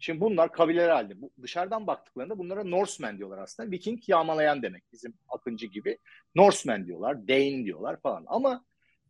Şimdi 0.00 0.20
bunlar 0.20 0.52
kabileler 0.52 0.88
halinde. 0.88 1.20
Bu, 1.22 1.30
dışarıdan 1.42 1.86
baktıklarında 1.86 2.38
bunlara 2.38 2.64
Norsemen 2.64 3.18
diyorlar 3.18 3.38
aslında. 3.38 3.70
Viking 3.70 4.08
yağmalayan 4.08 4.62
demek. 4.62 4.82
Bizim 4.92 5.14
Akıncı 5.28 5.66
gibi. 5.66 5.98
Norsemen 6.34 6.86
diyorlar, 6.86 7.28
Dane 7.28 7.64
diyorlar 7.64 8.00
falan. 8.00 8.24
Ama 8.26 8.64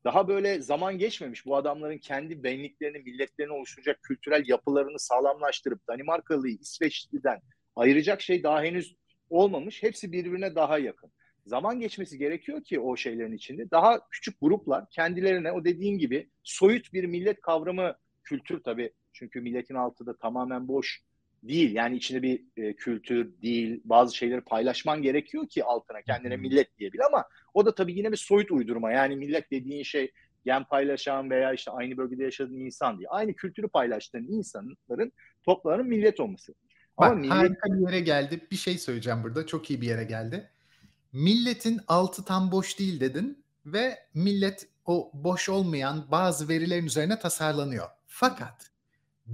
daha 0.04 0.28
böyle 0.28 0.62
zaman 0.62 0.98
geçmemiş 0.98 1.46
bu 1.46 1.56
adamların 1.56 1.98
kendi 1.98 2.42
benliklerini, 2.42 2.98
milletlerini 2.98 3.52
oluşturacak 3.52 4.02
kültürel 4.02 4.48
yapılarını 4.48 4.98
sağlamlaştırıp 4.98 5.88
Danimarkalıyı 5.88 6.56
İsveçli'den 6.60 7.40
ayıracak 7.76 8.20
şey 8.20 8.42
daha 8.42 8.62
henüz 8.62 8.96
olmamış. 9.30 9.82
Hepsi 9.82 10.12
birbirine 10.12 10.54
daha 10.54 10.78
yakın. 10.78 11.12
Zaman 11.46 11.80
geçmesi 11.80 12.18
gerekiyor 12.18 12.64
ki 12.64 12.80
o 12.80 12.96
şeylerin 12.96 13.32
içinde 13.32 13.70
daha 13.70 14.08
küçük 14.10 14.40
gruplar 14.40 14.90
kendilerine 14.90 15.52
o 15.52 15.64
dediğin 15.64 15.98
gibi 15.98 16.30
soyut 16.42 16.92
bir 16.92 17.04
millet 17.04 17.40
kavramı 17.40 17.96
kültür 18.24 18.62
tabii 18.62 18.92
çünkü 19.12 19.40
milletin 19.40 19.74
altı 19.74 20.06
da 20.06 20.16
tamamen 20.16 20.68
boş 20.68 21.02
değil. 21.42 21.74
Yani 21.74 21.96
içinde 21.96 22.22
bir 22.22 22.44
e, 22.56 22.76
kültür, 22.76 23.32
dil, 23.42 23.80
bazı 23.84 24.16
şeyleri 24.16 24.40
paylaşman 24.40 25.02
gerekiyor 25.02 25.48
ki 25.48 25.64
altına 25.64 26.02
kendine 26.02 26.36
millet 26.36 26.78
diyebil 26.78 26.98
ama 27.06 27.24
o 27.54 27.66
da 27.66 27.74
tabii 27.74 27.98
yine 27.98 28.12
bir 28.12 28.16
soyut 28.16 28.50
uydurma. 28.50 28.92
Yani 28.92 29.16
millet 29.16 29.50
dediğin 29.50 29.82
şey 29.82 30.12
gen 30.44 30.64
paylaşan 30.64 31.30
veya 31.30 31.52
işte 31.52 31.70
aynı 31.70 31.96
bölgede 31.96 32.24
yaşadığın 32.24 32.60
insan 32.60 32.98
değil. 32.98 33.08
Aynı 33.10 33.34
kültürü 33.34 33.68
paylaştığın 33.68 34.26
insanların 34.26 35.12
toplarının 35.42 35.86
millet 35.86 36.20
olması. 36.20 36.54
Bak 36.98 37.10
ama 37.10 37.20
millet... 37.20 37.32
harika 37.32 37.72
bir 37.72 37.86
yere 37.86 38.00
geldi. 38.00 38.40
Bir 38.50 38.56
şey 38.56 38.78
söyleyeceğim 38.78 39.22
burada. 39.22 39.46
Çok 39.46 39.70
iyi 39.70 39.80
bir 39.80 39.86
yere 39.86 40.04
geldi. 40.04 40.50
Milletin 41.12 41.80
altı 41.88 42.24
tam 42.24 42.52
boş 42.52 42.78
değil 42.78 43.00
dedin. 43.00 43.44
ve 43.66 43.98
millet 44.14 44.68
o 44.86 45.10
boş 45.14 45.48
olmayan 45.48 46.04
bazı 46.10 46.48
verilerin 46.48 46.86
üzerine 46.86 47.18
tasarlanıyor. 47.18 47.86
Fakat 48.06 48.71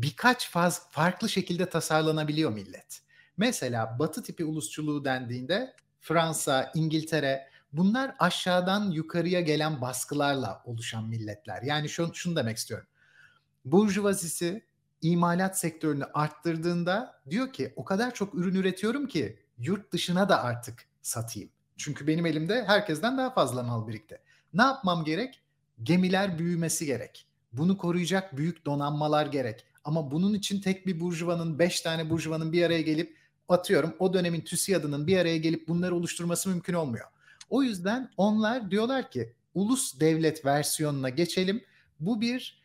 birkaç 0.02 0.50
faz 0.50 0.90
farklı 0.90 1.28
şekilde 1.28 1.68
tasarlanabiliyor 1.68 2.52
millet. 2.52 3.02
Mesela 3.36 3.96
Batı 3.98 4.22
tipi 4.22 4.44
ulusçuluğu 4.44 5.04
dendiğinde 5.04 5.74
Fransa, 6.00 6.72
İngiltere 6.74 7.48
bunlar 7.72 8.14
aşağıdan 8.18 8.90
yukarıya 8.90 9.40
gelen 9.40 9.80
baskılarla 9.80 10.62
oluşan 10.64 11.08
milletler. 11.08 11.62
Yani 11.62 11.88
şunu, 11.88 12.14
şunu 12.14 12.36
demek 12.36 12.56
istiyorum. 12.56 12.86
Burjuvazisi 13.64 14.66
imalat 15.02 15.58
sektörünü 15.58 16.04
arttırdığında 16.04 17.20
diyor 17.30 17.52
ki 17.52 17.72
o 17.76 17.84
kadar 17.84 18.14
çok 18.14 18.34
ürün 18.34 18.54
üretiyorum 18.54 19.06
ki 19.06 19.38
yurt 19.58 19.92
dışına 19.92 20.28
da 20.28 20.42
artık 20.42 20.88
satayım. 21.02 21.50
Çünkü 21.76 22.06
benim 22.06 22.26
elimde 22.26 22.64
herkesten 22.64 23.18
daha 23.18 23.30
fazla 23.30 23.62
mal 23.62 23.88
birikti. 23.88 24.18
Ne 24.54 24.62
yapmam 24.62 25.04
gerek? 25.04 25.42
Gemiler 25.82 26.38
büyümesi 26.38 26.86
gerek. 26.86 27.26
Bunu 27.52 27.78
koruyacak 27.78 28.36
büyük 28.36 28.66
donanmalar 28.66 29.26
gerek. 29.26 29.64
Ama 29.84 30.10
bunun 30.10 30.34
için 30.34 30.60
tek 30.60 30.86
bir 30.86 31.00
burjuvanın, 31.00 31.58
beş 31.58 31.80
tane 31.80 32.10
burjuvanın 32.10 32.52
bir 32.52 32.62
araya 32.62 32.82
gelip 32.82 33.16
atıyorum 33.48 33.94
o 33.98 34.12
dönemin 34.12 34.40
TÜSİAD'ının 34.40 35.06
bir 35.06 35.18
araya 35.18 35.36
gelip 35.36 35.68
bunları 35.68 35.94
oluşturması 35.94 36.48
mümkün 36.48 36.74
olmuyor. 36.74 37.06
O 37.50 37.62
yüzden 37.62 38.10
onlar 38.16 38.70
diyorlar 38.70 39.10
ki 39.10 39.32
ulus 39.54 40.00
devlet 40.00 40.44
versiyonuna 40.44 41.08
geçelim. 41.08 41.64
Bu 42.00 42.20
bir 42.20 42.62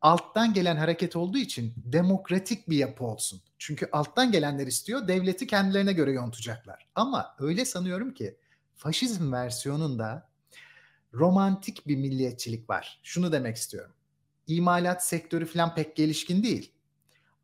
alttan 0.00 0.54
gelen 0.54 0.76
hareket 0.76 1.16
olduğu 1.16 1.38
için 1.38 1.74
demokratik 1.76 2.70
bir 2.70 2.76
yapı 2.76 3.04
olsun. 3.04 3.40
Çünkü 3.58 3.88
alttan 3.92 4.32
gelenler 4.32 4.66
istiyor, 4.66 5.08
devleti 5.08 5.46
kendilerine 5.46 5.92
göre 5.92 6.12
yontacaklar. 6.12 6.86
Ama 6.94 7.36
öyle 7.38 7.64
sanıyorum 7.64 8.14
ki 8.14 8.36
faşizm 8.74 9.32
versiyonunda 9.32 10.28
romantik 11.14 11.86
bir 11.86 11.96
milliyetçilik 11.96 12.70
var. 12.70 13.00
Şunu 13.02 13.32
demek 13.32 13.56
istiyorum. 13.56 13.92
İmalat 14.46 15.06
sektörü 15.06 15.46
falan 15.46 15.74
pek 15.74 15.96
gelişkin 15.96 16.42
değil. 16.42 16.72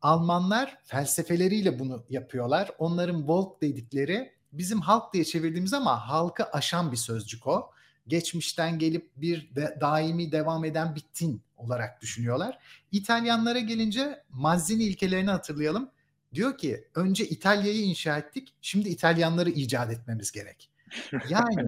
Almanlar 0.01 0.77
felsefeleriyle 0.83 1.79
bunu 1.79 2.05
yapıyorlar. 2.09 2.71
Onların 2.77 3.27
Volk 3.27 3.61
dedikleri 3.61 4.33
bizim 4.51 4.81
halk 4.81 5.13
diye 5.13 5.25
çevirdiğimiz 5.25 5.73
ama 5.73 6.09
halkı 6.09 6.43
aşan 6.43 6.91
bir 6.91 6.97
sözcük 6.97 7.47
o. 7.47 7.71
Geçmişten 8.07 8.79
gelip 8.79 9.11
bir 9.15 9.55
de, 9.55 9.77
daimi 9.81 10.31
devam 10.31 10.65
eden 10.65 10.95
bir 10.95 11.03
tin 11.13 11.41
olarak 11.57 12.01
düşünüyorlar. 12.01 12.59
İtalyanlara 12.91 13.59
gelince 13.59 14.23
Mazzini 14.29 14.83
ilkelerini 14.83 15.29
hatırlayalım. 15.29 15.89
Diyor 16.33 16.57
ki 16.57 16.87
önce 16.95 17.25
İtalya'yı 17.25 17.81
inşa 17.83 18.17
ettik, 18.17 18.53
şimdi 18.61 18.89
İtalyanları 18.89 19.49
icat 19.49 19.91
etmemiz 19.91 20.31
gerek. 20.31 20.69
Yani 21.29 21.67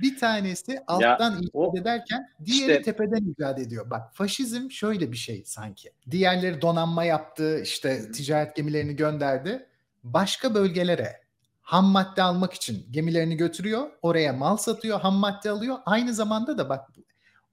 bir 0.00 0.18
tanesi 0.18 0.80
alttan 0.86 1.30
ya, 1.30 1.38
icat 1.38 1.76
ederken 1.76 2.28
diğeri 2.44 2.70
işte, 2.70 2.82
tepeden 2.82 3.32
icat 3.32 3.58
ediyor. 3.58 3.90
Bak 3.90 4.14
faşizm 4.14 4.70
şöyle 4.70 5.12
bir 5.12 5.16
şey 5.16 5.42
sanki. 5.46 5.92
Diğerleri 6.10 6.62
donanma 6.62 7.04
yaptı, 7.04 7.60
işte 7.62 8.12
ticaret 8.12 8.56
gemilerini 8.56 8.96
gönderdi. 8.96 9.66
Başka 10.04 10.54
bölgelere 10.54 11.22
ham 11.62 11.84
madde 11.84 12.22
almak 12.22 12.52
için 12.52 12.86
gemilerini 12.90 13.36
götürüyor. 13.36 13.90
Oraya 14.02 14.32
mal 14.32 14.56
satıyor, 14.56 15.00
ham 15.00 15.14
madde 15.14 15.50
alıyor. 15.50 15.76
Aynı 15.86 16.14
zamanda 16.14 16.58
da 16.58 16.68
bak 16.68 16.88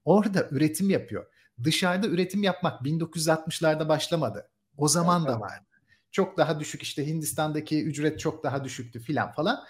orada 0.04 0.48
üretim 0.50 0.90
yapıyor. 0.90 1.26
Dışarıda 1.64 2.06
üretim 2.06 2.42
yapmak 2.42 2.80
1960'larda 2.82 3.88
başlamadı. 3.88 4.48
O 4.76 4.88
zaman 4.88 5.26
da 5.26 5.40
vardı. 5.40 5.64
Çok 6.12 6.36
daha 6.36 6.60
düşük 6.60 6.82
işte 6.82 7.06
Hindistan'daki 7.06 7.84
ücret 7.84 8.20
çok 8.20 8.44
daha 8.44 8.64
düşüktü 8.64 9.00
filan 9.00 9.32
falan. 9.32 9.64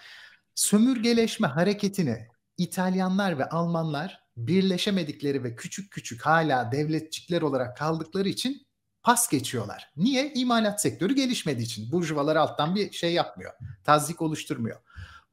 Sömürgeleşme 0.55 1.47
hareketini 1.47 2.27
İtalyanlar 2.61 3.39
ve 3.39 3.49
Almanlar 3.49 4.23
birleşemedikleri 4.37 5.43
ve 5.43 5.55
küçük 5.55 5.91
küçük 5.91 6.21
hala 6.21 6.71
devletçikler 6.71 7.41
olarak 7.41 7.77
kaldıkları 7.77 8.29
için 8.29 8.67
pas 9.03 9.29
geçiyorlar. 9.29 9.91
Niye? 9.97 10.33
İmalat 10.33 10.81
sektörü 10.81 11.15
gelişmediği 11.15 11.65
için. 11.65 11.91
Burjuvalar 11.91 12.35
alttan 12.35 12.75
bir 12.75 12.91
şey 12.91 13.13
yapmıyor. 13.13 13.53
Tazik 13.83 14.21
oluşturmuyor. 14.21 14.79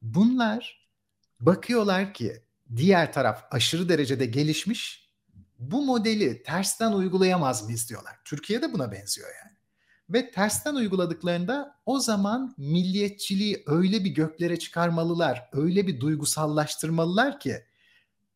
Bunlar 0.01 0.89
bakıyorlar 1.39 2.13
ki 2.13 2.43
diğer 2.75 3.13
taraf 3.13 3.43
aşırı 3.51 3.89
derecede 3.89 4.25
gelişmiş. 4.25 5.09
Bu 5.59 5.85
modeli 5.85 6.43
tersten 6.43 6.91
uygulayamaz 6.91 7.63
mıyız 7.63 7.89
diyorlar. 7.89 8.19
Türkiye 8.25 8.61
de 8.61 8.73
buna 8.73 8.91
benziyor 8.91 9.27
yani. 9.43 9.57
Ve 10.09 10.31
tersten 10.31 10.75
uyguladıklarında 10.75 11.75
o 11.85 11.99
zaman 11.99 12.53
milliyetçiliği 12.57 13.63
öyle 13.67 14.03
bir 14.03 14.09
göklere 14.09 14.59
çıkarmalılar, 14.59 15.49
öyle 15.53 15.87
bir 15.87 15.99
duygusallaştırmalılar 15.99 17.39
ki 17.39 17.55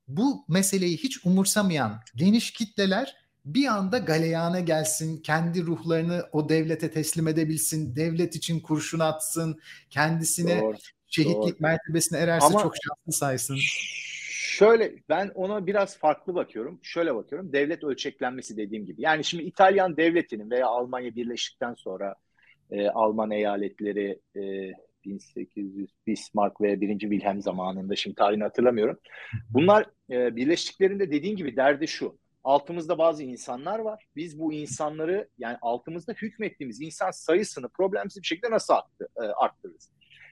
bu 0.08 0.46
meseleyi 0.48 0.98
hiç 0.98 1.26
umursamayan 1.26 2.00
geniş 2.16 2.52
kitleler 2.52 3.16
bir 3.46 3.68
anda 3.68 3.98
galeyana 3.98 4.60
gelsin, 4.60 5.18
kendi 5.18 5.66
ruhlarını 5.66 6.26
o 6.32 6.50
devlete 6.50 6.92
teslim 6.92 7.28
edebilsin, 7.28 7.96
devlet 7.96 8.36
için 8.36 8.60
kurşun 8.60 9.00
atsın, 9.00 9.60
kendisine 9.90 10.62
doğru, 10.62 10.78
şehitlik 11.08 11.36
doğru. 11.36 11.56
mertebesine 11.60 12.20
ererse 12.20 12.46
Ama 12.46 12.62
çok 12.62 12.74
şanslı 12.76 13.20
saysın. 13.20 13.60
Şöyle 14.54 14.94
ben 15.10 15.32
ona 15.36 15.68
biraz 15.68 15.98
farklı 15.98 16.36
bakıyorum. 16.36 16.80
Şöyle 16.84 17.16
bakıyorum. 17.16 17.54
Devlet 17.54 17.84
ölçeklenmesi 17.84 18.58
dediğim 18.58 18.86
gibi. 18.86 19.02
Yani 19.02 19.24
şimdi 19.24 19.44
İtalyan 19.44 19.98
devletinin 19.98 20.50
veya 20.52 20.68
Almanya 20.68 21.16
birleştikten 21.16 21.74
sonra 21.74 22.16
e, 22.72 22.88
Alman 22.88 23.32
eyaletleri 23.32 24.20
e, 24.36 24.72
1800 25.06 25.89
Bismarck 26.08 26.62
ve 26.62 26.82
1. 26.82 27.00
Wilhelm 27.00 27.42
zamanında 27.42 27.96
şimdi 27.96 28.16
tarihini 28.16 28.44
hatırlamıyorum. 28.44 29.00
Bunlar 29.50 29.86
e, 30.12 30.36
birleştiklerinde 30.36 31.12
dediğin 31.12 31.36
gibi 31.36 31.56
derdi 31.56 31.88
şu 31.88 32.18
altımızda 32.44 32.98
bazı 32.98 33.24
insanlar 33.24 33.80
var. 33.80 34.06
Biz 34.16 34.39
bu 34.39 34.54
insanları 34.54 35.30
yani 35.38 35.58
altımızda 35.62 36.13
hükmettiğimiz 36.13 36.82
insan 36.82 37.12
sayısını 37.12 37.70
problemsiz 37.70 38.22
bir 38.22 38.28
şekilde 38.28 38.52
nasıl 38.52 38.74
arttı, 38.74 39.08
e, 39.18 39.22
arttırırız? 39.22 39.92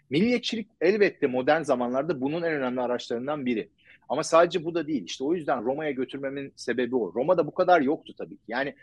Milliyetçilik 0.10 0.70
elbette 0.82 1.28
modern 1.28 1.62
zamanlarda 1.62 2.22
bunun 2.22 2.42
en 2.42 2.54
önemli 2.54 2.82
araçlarından 2.82 3.46
biri. 3.46 3.70
Ama 4.12 4.24
sadece 4.24 4.65
bu 4.65 4.76
da 4.76 4.88
değil. 4.88 5.04
İşte 5.06 5.24
o 5.24 5.34
yüzden 5.34 5.63
Roma'ya 5.65 5.91
götürmemin 5.91 6.54
sebebi 6.56 6.95
o. 6.95 7.13
Roma'da 7.15 7.47
bu 7.47 7.54
kadar 7.54 7.82
yoktu 7.82 8.13
tabii. 8.17 8.38
Yani 8.47 8.76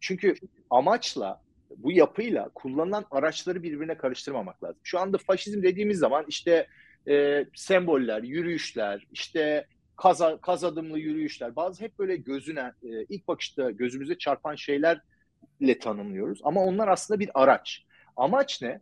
çünkü 0.00 0.34
amaçla 0.70 1.40
bu 1.76 1.92
yapıyla 1.92 2.48
kullanılan 2.54 3.04
araçları 3.10 3.62
birbirine 3.62 3.96
karıştırmamak 3.96 4.64
lazım. 4.64 4.80
Şu 4.82 4.98
anda 4.98 5.18
faşizm 5.18 5.62
dediğimiz 5.62 5.98
zaman 5.98 6.24
işte 6.28 6.66
e, 7.08 7.46
semboller, 7.54 8.22
yürüyüşler, 8.22 9.06
işte 9.12 9.66
kaz, 9.96 10.20
kaz 10.42 10.64
adımlı 10.64 10.98
yürüyüşler 10.98 11.56
bazı 11.56 11.84
hep 11.84 11.98
böyle 11.98 12.16
gözüne 12.16 12.72
e, 12.82 13.04
ilk 13.08 13.28
bakışta 13.28 13.70
gözümüze 13.70 14.18
çarpan 14.18 14.54
şeylerle 14.54 15.78
tanımlıyoruz 15.80 16.40
ama 16.44 16.64
onlar 16.64 16.88
aslında 16.88 17.20
bir 17.20 17.30
araç. 17.34 17.84
Amaç 18.16 18.62
ne? 18.62 18.80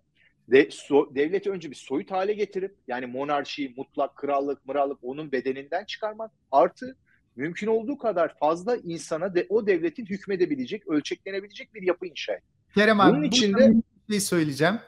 De, 0.53 0.69
so, 0.71 1.15
devleti 1.15 1.51
önce 1.51 1.71
bir 1.71 1.77
soyut 1.77 2.11
hale 2.11 2.33
getirip 2.33 2.77
yani 2.89 3.07
monarşi, 3.07 3.75
mutlak 3.77 4.17
krallık, 4.17 4.67
mırallık 4.67 4.99
onun 5.03 5.33
bedeninden 5.33 5.85
çıkarmak 5.85 6.31
artı 6.51 6.97
mümkün 7.37 7.67
olduğu 7.67 7.99
kadar 7.99 8.39
fazla 8.39 8.77
insana 8.77 9.35
de, 9.35 9.47
o 9.49 9.67
devletin 9.67 10.07
hükmedebilecek, 10.07 10.89
ölçeklenebilecek 10.89 11.75
bir 11.75 11.83
yapı 11.83 12.07
inşa 12.07 12.33
etmek. 12.33 12.75
Kerem 12.75 13.01
abi 13.01 13.17
Bunun 13.17 13.23
içinde 13.23 13.73
bir 14.09 14.13
şey 14.13 14.21
söyleyeceğim. 14.21 14.79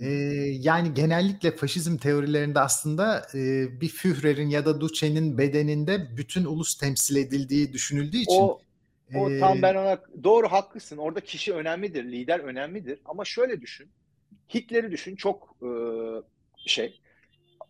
Ee, 0.00 0.06
yani 0.60 0.94
genellikle 0.94 1.50
faşizm 1.50 1.96
teorilerinde 1.96 2.60
aslında 2.60 3.26
e, 3.34 3.66
bir 3.80 3.88
Führer'in 3.88 4.48
ya 4.48 4.66
da 4.66 4.80
Duce'nin 4.80 5.38
bedeninde 5.38 6.16
bütün 6.16 6.44
ulus 6.44 6.78
temsil 6.78 7.16
edildiği 7.16 7.72
düşünüldüğü 7.72 8.16
için. 8.16 8.40
O, 8.40 8.60
o 9.14 9.30
e, 9.30 9.40
tam 9.40 9.62
ben 9.62 9.74
ona 9.74 9.98
doğru 10.24 10.48
haklısın. 10.48 10.96
Orada 10.96 11.20
kişi 11.20 11.52
önemlidir, 11.52 12.04
lider 12.04 12.40
önemlidir. 12.40 12.98
Ama 13.04 13.24
şöyle 13.24 13.60
düşün. 13.60 13.90
Hitler'i 14.54 14.90
düşün 14.90 15.16
çok 15.16 15.56
e, 15.62 15.70
şey. 16.56 17.00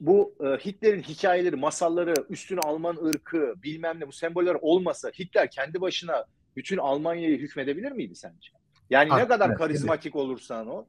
Bu 0.01 0.35
e, 0.41 0.47
Hitler'in 0.47 1.03
hikayeleri, 1.03 1.57
masalları, 1.57 2.15
üstün 2.31 2.57
Alman 2.57 2.97
ırkı, 2.97 3.55
bilmem 3.63 4.01
ne 4.01 4.09
bu 4.09 4.13
semboller 4.13 4.57
olmasa 4.61 5.11
Hitler 5.11 5.51
kendi 5.51 5.81
başına 5.81 6.25
bütün 6.57 6.77
Almanya'yı 6.77 7.39
hükmedebilir 7.39 7.93
miydi 7.93 8.15
sence? 8.15 8.49
Yani 8.91 9.11
ha, 9.11 9.19
ne 9.19 9.29
kadar 9.29 9.49
evet, 9.49 9.59
karizmatik 9.59 10.17
evet. 10.17 10.25
olursan 10.25 10.69
o 10.69 10.87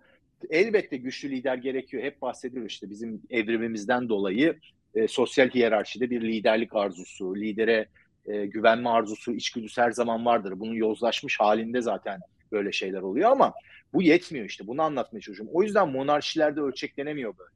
elbette 0.49 0.97
güçlü 0.97 1.31
lider 1.31 1.55
gerekiyor. 1.55 2.03
Hep 2.03 2.21
bahsediyor 2.21 2.65
işte 2.65 2.89
bizim 2.89 3.21
evrimimizden 3.29 4.09
dolayı 4.09 4.59
e, 4.95 5.07
sosyal 5.07 5.49
hiyerarşide 5.49 6.09
bir 6.09 6.21
liderlik 6.21 6.75
arzusu, 6.75 7.35
lidere 7.35 7.87
e, 8.25 8.45
güvenme 8.45 8.89
arzusu, 8.89 9.33
içgüdüsü 9.33 9.81
her 9.81 9.91
zaman 9.91 10.25
vardır. 10.25 10.53
Bunun 10.59 10.73
yozlaşmış 10.73 11.39
halinde 11.39 11.81
zaten 11.81 12.19
böyle 12.51 12.71
şeyler 12.71 13.01
oluyor 13.01 13.31
ama 13.31 13.53
bu 13.93 14.01
yetmiyor 14.01 14.45
işte. 14.45 14.67
Bunu 14.67 14.81
anlatmaya 14.81 15.21
çalışıyorum. 15.21 15.55
O 15.55 15.63
yüzden 15.63 15.89
monarşilerde 15.89 16.61
ölçeklenemiyor 16.61 17.37
böyle. 17.37 17.51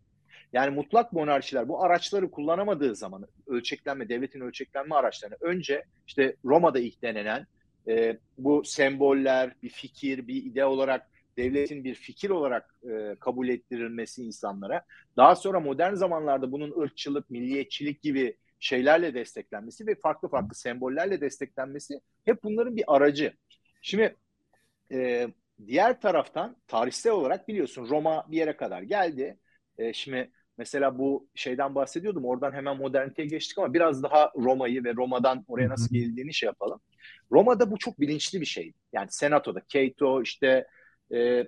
Yani 0.54 0.76
mutlak 0.76 1.14
monarşiler 1.14 1.68
bu 1.68 1.84
araçları 1.84 2.32
kullanamadığı 2.32 2.96
zaman 2.96 3.28
ölçeklenme, 3.48 4.10
devletin 4.10 4.42
ölçeklenme 4.42 4.96
araçlarını 4.96 5.38
önce 5.42 5.84
işte 6.08 6.36
Roma'da 6.46 6.80
ilk 6.80 7.02
denenen 7.02 7.48
e, 7.88 8.18
bu 8.38 8.64
semboller, 8.64 9.56
bir 9.64 9.70
fikir, 9.70 10.28
bir 10.28 10.36
ide 10.36 10.66
olarak 10.66 11.10
devletin 11.38 11.84
bir 11.84 11.96
fikir 11.96 12.30
olarak 12.30 12.76
e, 12.92 13.16
kabul 13.20 13.50
ettirilmesi 13.50 14.24
insanlara. 14.24 14.82
Daha 15.18 15.36
sonra 15.36 15.60
modern 15.60 15.94
zamanlarda 15.94 16.52
bunun 16.52 16.82
ırkçılık, 16.82 17.30
milliyetçilik 17.30 18.02
gibi 18.02 18.38
şeylerle 18.60 19.14
desteklenmesi 19.14 19.88
ve 19.88 19.96
farklı 19.96 20.30
farklı 20.30 20.56
sembollerle 20.56 21.22
desteklenmesi 21.22 22.02
hep 22.26 22.44
bunların 22.44 22.76
bir 22.76 22.84
aracı. 22.88 23.34
Şimdi 23.82 24.16
e, 24.92 25.28
diğer 25.66 26.02
taraftan 26.02 26.56
tarihsel 26.68 27.12
olarak 27.12 27.48
biliyorsun 27.48 27.90
Roma 27.90 28.26
bir 28.32 28.38
yere 28.38 28.58
kadar 28.58 28.82
geldi. 28.82 29.38
E, 29.78 29.94
şimdi 29.94 30.32
mesela 30.58 30.98
bu 30.98 31.28
şeyden 31.36 31.76
bahsediyordum. 31.76 32.26
Oradan 32.26 32.52
hemen 32.52 32.78
moderniteye 32.78 33.28
geçtik 33.28 33.58
ama 33.58 33.74
biraz 33.74 34.04
daha 34.04 34.32
Roma'yı 34.36 34.84
ve 34.84 34.94
Roma'dan 34.96 35.46
oraya 35.48 35.70
nasıl 35.70 35.96
geldiğini 35.96 36.34
şey 36.34 36.48
yapalım. 36.48 36.80
Roma'da 37.32 37.72
bu 37.72 37.78
çok 37.78 38.00
bilinçli 38.00 38.42
bir 38.42 38.46
şey. 38.46 38.74
Yani 38.94 39.08
senatoda 39.12 39.62
Cato 39.68 40.22
işte 40.22 40.68
e, 41.14 41.46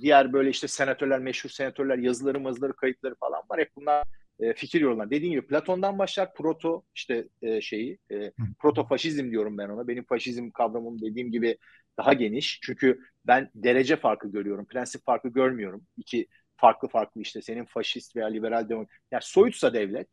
diğer 0.00 0.32
böyle 0.32 0.50
işte 0.50 0.68
senatörler, 0.68 1.18
meşhur 1.20 1.50
senatörler 1.50 1.98
yazıları, 1.98 2.40
mazıları, 2.40 2.72
kayıtları 2.72 3.14
falan 3.14 3.42
var. 3.50 3.60
Hep 3.60 3.70
bunlar 3.76 4.04
e, 4.40 4.52
fikir 4.54 4.80
yollar. 4.80 5.10
Dediğim 5.10 5.32
gibi 5.32 5.46
Platon'dan 5.46 5.98
başlar 5.98 6.34
proto 6.34 6.82
işte 6.94 7.28
e, 7.42 7.60
şeyi 7.60 7.98
e, 8.10 8.32
proto 8.58 8.86
faşizm 8.86 9.30
diyorum 9.30 9.58
ben 9.58 9.68
ona. 9.68 9.88
Benim 9.88 10.04
faşizm 10.04 10.50
kavramım 10.50 11.02
dediğim 11.02 11.32
gibi 11.32 11.58
daha 11.98 12.12
geniş. 12.12 12.60
Çünkü 12.62 13.00
ben 13.26 13.50
derece 13.54 13.96
farkı 13.96 14.28
görüyorum. 14.28 14.66
Prensip 14.66 15.04
farkı 15.04 15.28
görmüyorum. 15.28 15.86
İki 15.96 16.26
farklı 16.56 16.88
farklı 16.88 17.20
işte 17.20 17.42
senin 17.42 17.64
faşist 17.64 18.16
veya 18.16 18.26
liberal 18.26 18.68
demokrat. 18.68 19.00
Yani 19.12 19.22
soyutsa 19.22 19.74
devlet 19.74 20.08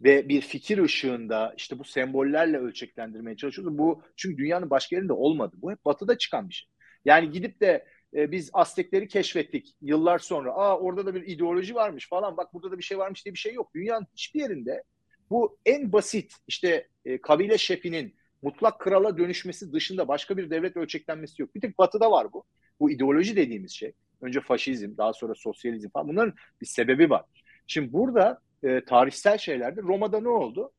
ve 0.00 0.28
bir 0.28 0.40
fikir 0.40 0.78
ışığında 0.78 1.54
işte 1.56 1.78
bu 1.78 1.84
sembollerle 1.84 2.58
ölçeklendirmeye 2.58 3.36
çalışıyoruz. 3.36 3.78
Bu 3.78 4.02
çünkü 4.16 4.38
dünyanın 4.38 4.70
başka 4.70 4.96
yerinde 4.96 5.12
olmadı. 5.12 5.56
Bu 5.58 5.72
hep 5.72 5.84
batıda 5.84 6.18
çıkan 6.18 6.48
bir 6.48 6.54
şey. 6.54 6.68
Yani 7.04 7.30
gidip 7.30 7.60
de 7.60 7.86
e, 8.14 8.32
biz 8.32 8.50
Aztekleri 8.52 9.08
keşfettik 9.08 9.74
yıllar 9.80 10.18
sonra. 10.18 10.52
Aa 10.52 10.78
orada 10.78 11.06
da 11.06 11.14
bir 11.14 11.26
ideoloji 11.26 11.74
varmış 11.74 12.08
falan. 12.08 12.36
Bak 12.36 12.54
burada 12.54 12.70
da 12.70 12.78
bir 12.78 12.82
şey 12.82 12.98
varmış 12.98 13.24
diye 13.24 13.34
bir 13.34 13.38
şey 13.38 13.54
yok. 13.54 13.74
Dünyanın 13.74 14.06
hiçbir 14.14 14.40
yerinde 14.40 14.82
bu 15.30 15.58
en 15.66 15.92
basit 15.92 16.34
işte 16.46 16.88
e, 17.04 17.20
kabile 17.20 17.58
şefinin 17.58 18.14
mutlak 18.42 18.78
krala 18.80 19.18
dönüşmesi 19.18 19.72
dışında 19.72 20.08
başka 20.08 20.36
bir 20.36 20.50
devlet 20.50 20.76
ölçeklenmesi 20.76 21.42
yok. 21.42 21.54
Bir 21.54 21.60
tek 21.60 21.78
batıda 21.78 22.10
var 22.10 22.32
bu. 22.32 22.44
Bu 22.80 22.90
ideoloji 22.90 23.36
dediğimiz 23.36 23.72
şey. 23.72 23.92
Önce 24.20 24.40
faşizm, 24.40 24.96
daha 24.96 25.12
sonra 25.12 25.34
sosyalizm 25.34 25.88
falan. 25.88 26.08
Bunların 26.08 26.34
bir 26.60 26.66
sebebi 26.66 27.10
var. 27.10 27.24
Şimdi 27.66 27.92
burada 27.92 28.40
e, 28.62 28.84
tarihsel 28.84 29.38
şeylerde 29.38 29.82
Roma'da 29.82 30.20
ne 30.20 30.28
oldu? 30.28 30.72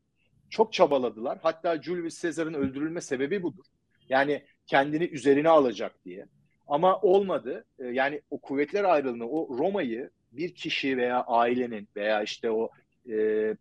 Çok 0.50 0.74
çabaladılar. 0.74 1.40
Hatta 1.42 1.82
Julius 1.82 2.22
Caesar'ın 2.22 2.54
öldürülme 2.54 3.02
sebebi 3.02 3.44
budur. 3.44 3.66
Yani 4.10 4.44
kendini 4.68 5.04
üzerine 5.06 5.50
alacak 5.50 6.06
diye. 6.06 6.26
Ama 6.68 7.00
olmadı. 7.02 7.66
E, 7.80 7.86
yani 7.86 8.22
o 8.30 8.42
kuvvetler 8.42 8.84
ayrılığını, 8.84 9.30
o 9.30 9.58
Roma'yı 9.58 10.10
bir 10.32 10.56
kişi 10.56 10.98
veya 10.98 11.24
ailenin 11.24 11.88
veya 11.96 12.24
işte 12.24 12.52
o 12.52 12.70
e, 13.10 13.56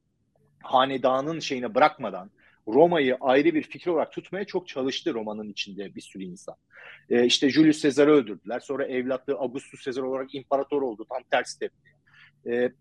hanedanın 0.62 1.38
şeyine 1.38 1.74
bırakmadan 1.74 2.30
Roma'yı 2.68 3.16
ayrı 3.20 3.54
bir 3.54 3.62
fikir 3.62 3.90
olarak 3.90 4.12
tutmaya 4.12 4.44
çok 4.44 4.68
çalıştı 4.68 5.14
Roma'nın 5.14 5.48
içinde 5.48 5.94
bir 5.94 6.00
sürü 6.00 6.22
insan. 6.22 6.54
E, 7.10 7.24
işte 7.24 7.50
Julius 7.50 7.82
Caesar'ı 7.82 8.12
öldürdüler. 8.12 8.60
Sonra 8.60 8.86
evlatlığı 8.86 9.34
Augustus 9.34 9.84
Caesar 9.84 10.02
olarak 10.02 10.34
imparator 10.34 10.82
oldu. 10.82 11.06
Tam 11.08 11.22
tersi 11.30 11.58
tepki. 11.58 11.90
E, 12.46 12.72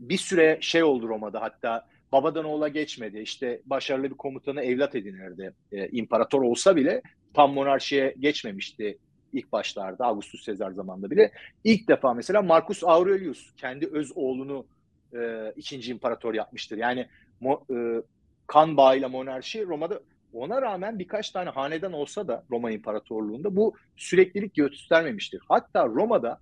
bir 0.00 0.18
süre 0.18 0.58
şey 0.60 0.82
oldu 0.82 1.08
Roma'da 1.08 1.42
hatta 1.42 1.86
babadan 2.12 2.44
oğula 2.44 2.68
geçmedi. 2.68 3.18
İşte 3.18 3.62
başarılı 3.64 4.10
bir 4.10 4.16
komutanı 4.16 4.62
evlat 4.62 4.94
edinirdi. 4.94 5.54
E, 5.72 5.88
imparator 5.88 6.42
olsa 6.42 6.76
bile 6.76 7.02
tam 7.34 7.52
monarşiye 7.52 8.14
geçmemişti 8.18 8.98
ilk 9.32 9.52
başlarda 9.52 10.04
Augustus 10.04 10.46
Caesar 10.46 10.70
zamanında 10.70 11.10
bile. 11.10 11.32
İlk 11.64 11.88
defa 11.88 12.14
mesela 12.14 12.42
Marcus 12.42 12.84
Aurelius 12.84 13.54
kendi 13.56 13.86
öz 13.86 14.12
oğlunu 14.14 14.66
e, 15.14 15.52
ikinci 15.56 15.90
imparator 15.90 16.34
yapmıştır. 16.34 16.76
Yani 16.76 17.06
mo, 17.40 17.64
e, 17.70 18.02
kan 18.46 18.76
bağıyla 18.76 19.08
monarşi 19.08 19.66
Roma'da 19.66 20.00
ona 20.32 20.62
rağmen 20.62 20.98
birkaç 20.98 21.30
tane 21.30 21.50
hanedan 21.50 21.92
olsa 21.92 22.28
da 22.28 22.44
Roma 22.50 22.70
İmparatorluğu'nda 22.70 23.56
bu 23.56 23.74
süreklilik 23.96 24.54
göstermemiştir. 24.54 25.42
Hatta 25.48 25.86
Roma'da 25.86 26.40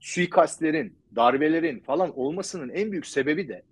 suikastlerin, 0.00 0.98
darbelerin 1.16 1.80
falan 1.80 2.18
olmasının 2.18 2.68
en 2.68 2.92
büyük 2.92 3.06
sebebi 3.06 3.48
de 3.48 3.62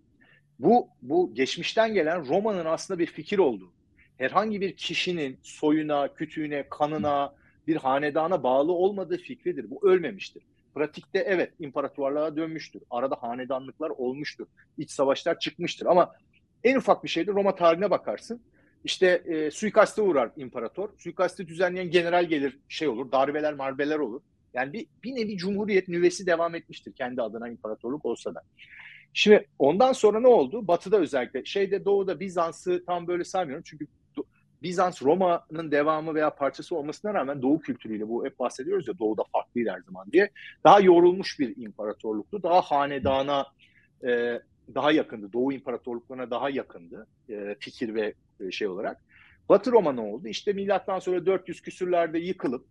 bu 0.58 0.88
bu 1.02 1.34
geçmişten 1.34 1.94
gelen 1.94 2.28
Roma'nın 2.28 2.64
aslında 2.64 2.98
bir 2.98 3.06
fikir 3.06 3.38
olduğu. 3.38 3.72
Herhangi 4.18 4.60
bir 4.60 4.76
kişinin 4.76 5.38
soyuna, 5.42 6.14
kütüğüne, 6.14 6.68
kanına, 6.70 7.34
bir 7.66 7.76
hanedana 7.76 8.42
bağlı 8.42 8.72
olmadığı 8.72 9.18
fikridir. 9.18 9.70
Bu 9.70 9.88
ölmemiştir. 9.88 10.42
Pratikte 10.74 11.18
evet 11.18 11.52
imparatorluğa 11.58 12.36
dönmüştür. 12.36 12.82
Arada 12.90 13.16
hanedanlıklar 13.20 13.90
olmuştur. 13.90 14.46
İç 14.78 14.90
savaşlar 14.90 15.38
çıkmıştır 15.38 15.86
ama 15.86 16.12
en 16.64 16.76
ufak 16.76 17.04
bir 17.04 17.08
şeyde 17.08 17.32
Roma 17.32 17.54
tarihine 17.54 17.90
bakarsın. 17.90 18.40
İşte 18.84 19.06
e, 19.06 19.50
suikaste 19.50 20.02
uğrar 20.02 20.30
imparator. 20.36 20.88
Suikaste 20.98 21.48
düzenleyen 21.48 21.90
general 21.90 22.24
gelir 22.24 22.58
şey 22.68 22.88
olur. 22.88 23.12
Darbeler 23.12 23.54
marbeler 23.54 23.98
olur. 23.98 24.20
Yani 24.54 24.72
bir, 24.72 24.86
bir 25.04 25.14
nevi 25.14 25.36
cumhuriyet 25.36 25.88
nüvesi 25.88 26.26
devam 26.26 26.54
etmiştir 26.54 26.92
kendi 26.92 27.22
adına 27.22 27.48
imparatorluk 27.48 28.04
olsa 28.04 28.34
da. 28.34 28.42
Şimdi 29.12 29.46
ondan 29.58 29.92
sonra 29.92 30.20
ne 30.20 30.28
oldu? 30.28 30.68
Batı'da 30.68 30.96
özellikle 30.96 31.44
şeyde 31.44 31.84
doğuda 31.84 32.20
Bizans'ı 32.20 32.84
tam 32.86 33.06
böyle 33.06 33.24
saymıyorum. 33.24 33.64
Çünkü 33.66 33.86
Bizans 34.62 35.02
Roma'nın 35.02 35.70
devamı 35.70 36.14
veya 36.14 36.34
parçası 36.34 36.76
olmasına 36.76 37.14
rağmen 37.14 37.42
Doğu 37.42 37.60
kültürüyle 37.60 38.08
bu 38.08 38.26
hep 38.26 38.38
bahsediyoruz 38.38 38.88
ya 38.88 38.98
Doğu'da 38.98 39.22
farklıydı 39.32 39.70
her 39.70 39.80
zaman 39.80 40.12
diye. 40.12 40.30
Daha 40.64 40.80
yorulmuş 40.80 41.40
bir 41.40 41.56
imparatorluktu. 41.56 42.42
Daha 42.42 42.60
hanedana 42.60 43.46
e, 44.06 44.40
daha 44.74 44.92
yakındı. 44.92 45.32
Doğu 45.32 45.52
imparatorluklarına 45.52 46.30
daha 46.30 46.50
yakındı 46.50 47.06
e, 47.28 47.56
fikir 47.60 47.94
ve 47.94 48.14
e, 48.40 48.50
şey 48.50 48.68
olarak. 48.68 49.02
Batı 49.48 49.72
Roma 49.72 49.92
ne 49.92 50.00
oldu? 50.00 50.28
İşte 50.28 50.52
milattan 50.52 50.98
sonra 50.98 51.26
400 51.26 51.60
küsürlerde 51.60 52.18
yıkılıp 52.18 52.66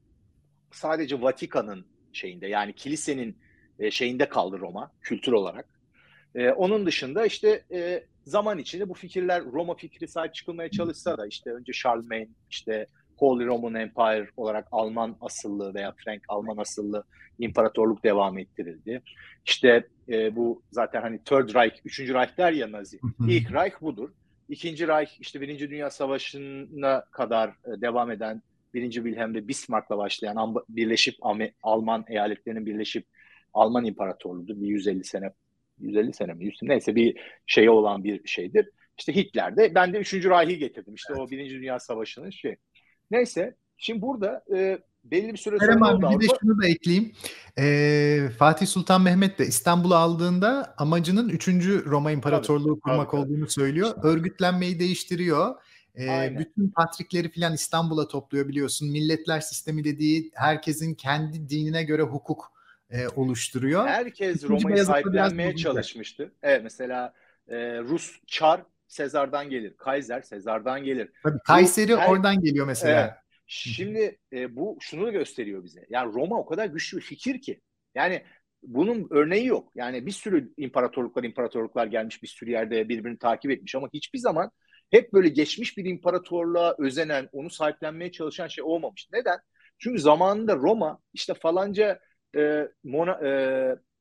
sadece 0.71 1.21
Vatikan'ın 1.21 1.86
şeyinde 2.13 2.47
yani 2.47 2.73
kilisenin 2.73 3.38
e, 3.79 3.91
şeyinde 3.91 4.29
kaldı 4.29 4.60
Roma 4.60 4.91
kültür 5.01 5.31
olarak. 5.31 5.65
E, 6.36 6.49
onun 6.49 6.86
dışında 6.86 7.25
işte 7.25 7.63
e, 7.71 8.03
zaman 8.25 8.58
içinde 8.58 8.89
bu 8.89 8.93
fikirler 8.93 9.43
Roma 9.45 9.75
fikri 9.75 10.08
sahip 10.08 10.34
çıkılmaya 10.34 10.69
çalışsa 10.69 11.17
da 11.17 11.27
işte 11.27 11.51
önce 11.51 11.73
Charlemagne 11.73 12.29
işte 12.49 12.88
Holy 13.17 13.45
Roman 13.45 13.75
Empire 13.75 14.30
olarak 14.38 14.67
Alman 14.71 15.17
asıllı 15.21 15.73
veya 15.73 15.93
Frank 16.06 16.21
Alman 16.28 16.58
asıllı 16.58 17.04
imparatorluk 17.39 18.04
devam 18.04 18.38
ettirildi. 18.38 19.01
İşte 19.45 19.88
e, 20.10 20.36
bu 20.36 20.62
zaten 20.71 21.01
hani 21.01 21.23
Third 21.23 21.56
Reich, 21.56 21.75
Üçüncü 21.86 22.13
Reich 22.13 22.38
der 22.38 22.51
ya 22.51 22.71
Nazi. 22.71 22.99
İlk 23.28 23.54
Reich 23.54 23.82
budur. 23.82 24.10
İkinci 24.49 24.88
Reich 24.88 25.12
işte 25.19 25.41
Birinci 25.41 25.69
Dünya 25.69 25.89
Savaşı'na 25.89 27.06
kadar 27.12 27.49
e, 27.49 27.82
devam 27.82 28.12
eden 28.12 28.41
Birinci 28.73 29.04
Wilhelm 29.04 29.36
ve 29.36 29.47
Bismarck'la 29.47 29.97
başlayan 29.97 30.56
birleşip 30.69 31.15
Alman 31.63 32.06
eyaletlerinin 32.08 32.65
birleşip 32.65 33.06
Alman 33.54 33.86
İmparatorluğu'dur. 33.86 34.62
Bir 34.62 34.67
150 34.67 35.04
sene 35.04 35.32
150 35.80 36.13
sene 36.13 36.34
mi? 36.34 36.45
100, 36.45 36.60
neyse 36.62 36.95
bir 36.95 37.17
şey 37.45 37.69
olan 37.69 38.04
bir 38.04 38.28
şeydir. 38.28 38.69
İşte 38.97 39.15
Hitler'de 39.15 39.75
ben 39.75 39.93
de 39.93 39.97
3. 39.97 40.13
Reich'i 40.13 40.58
getirdim. 40.58 40.93
İşte 40.93 41.13
evet. 41.13 41.28
o 41.28 41.32
Birinci 41.32 41.56
Dünya 41.56 41.80
Savaşı'nın 41.80 42.30
şey. 42.30 42.56
Neyse 43.12 43.56
şimdi 43.78 44.02
burada 44.02 44.44
e, 44.56 44.80
belli 45.04 45.34
bir 45.34 45.38
süre 45.38 45.58
sonra 45.60 45.88
abi, 45.88 46.20
bir 46.20 46.30
de 46.30 46.34
şunu 46.41 46.62
da 46.62 46.68
ekleyeyim. 46.68 47.12
Ee, 47.60 48.30
Fatih 48.38 48.68
Sultan 48.68 49.02
Mehmet 49.02 49.39
de 49.39 49.46
İstanbul'u 49.46 49.96
aldığında 49.96 50.76
amacının 50.78 51.30
3. 51.30 51.48
Roma 51.86 52.12
İmparatorluğu 52.12 52.74
tabii, 52.74 52.80
kurmak 52.80 53.12
tabii, 53.12 53.22
olduğunu 53.22 53.48
söylüyor. 53.48 53.96
Örgütlenmeyi 54.04 54.80
değiştiriyor. 54.80 55.56
Ee, 56.00 56.36
bütün 56.39 56.70
patrikleri 56.70 57.30
filan 57.30 57.54
İstanbul'a 57.54 58.08
topluyor 58.08 58.48
biliyorsun. 58.48 58.91
Milletler 58.91 59.39
sistemi 59.39 59.84
dediği 59.84 60.32
herkesin 60.34 60.94
kendi 60.94 61.50
dinine 61.50 61.84
göre 61.84 62.02
hukuk 62.02 62.52
e, 62.89 63.08
oluşturuyor. 63.08 63.88
Herkes 63.88 64.44
Roma'yı 64.44 64.86
sahiplenmeye 64.86 65.56
çalışmıştı. 65.56 66.32
Evet 66.44 66.62
mesela 66.63 67.13
e, 67.48 67.80
Rus 67.80 68.20
Çar 68.28 68.62
Sezar'dan 68.88 69.50
gelir. 69.50 69.78
Kaiser 69.78 70.21
Sezar'dan 70.21 70.84
gelir. 70.84 71.12
Tabii 71.24 71.39
Kayseri 71.48 71.95
her... 71.95 72.08
oradan 72.10 72.41
geliyor 72.41 72.67
mesela. 72.67 73.02
Evet. 73.02 73.13
Şimdi 73.48 74.17
e, 74.34 74.56
bu 74.56 74.78
şunu 74.80 75.12
gösteriyor 75.12 75.63
bize. 75.63 75.86
Yani 75.89 76.13
Roma 76.13 76.39
o 76.39 76.45
kadar 76.45 76.65
güçlü 76.65 76.98
bir 76.98 77.04
fikir 77.04 77.41
ki. 77.41 77.62
Yani 77.95 78.24
bunun 78.63 79.08
örneği 79.12 79.45
yok. 79.45 79.71
Yani 79.76 80.06
bir 80.06 80.12
sürü 80.12 80.54
imparatorluklar 80.58 81.24
imparatorluklar 81.24 81.88
gelmiş 81.88 82.24
bir 82.24 82.28
sürü 82.28 82.52
yerde 82.52 82.89
birbirini 82.89 83.17
takip 83.17 83.52
etmiş 83.52 83.76
ama 83.76 83.89
hiçbir 83.93 84.19
zaman 84.19 84.52
hep 84.91 85.13
böyle 85.13 85.30
geçmiş 85.30 85.78
bir 85.78 85.86
imparatorluğa 85.86 86.76
özenen, 86.80 87.30
onu 87.32 87.50
sahiplenmeye 87.50 88.12
çalışan 88.12 88.48
şey 88.48 88.63
olmamış. 88.63 89.08
Neden? 89.13 89.38
Çünkü 89.80 90.02
zamanında 90.02 90.56
Roma 90.56 91.00
işte 91.13 91.34
falanca 91.34 92.00
e, 92.38 92.67
mona, 92.84 93.28
e, 93.28 93.32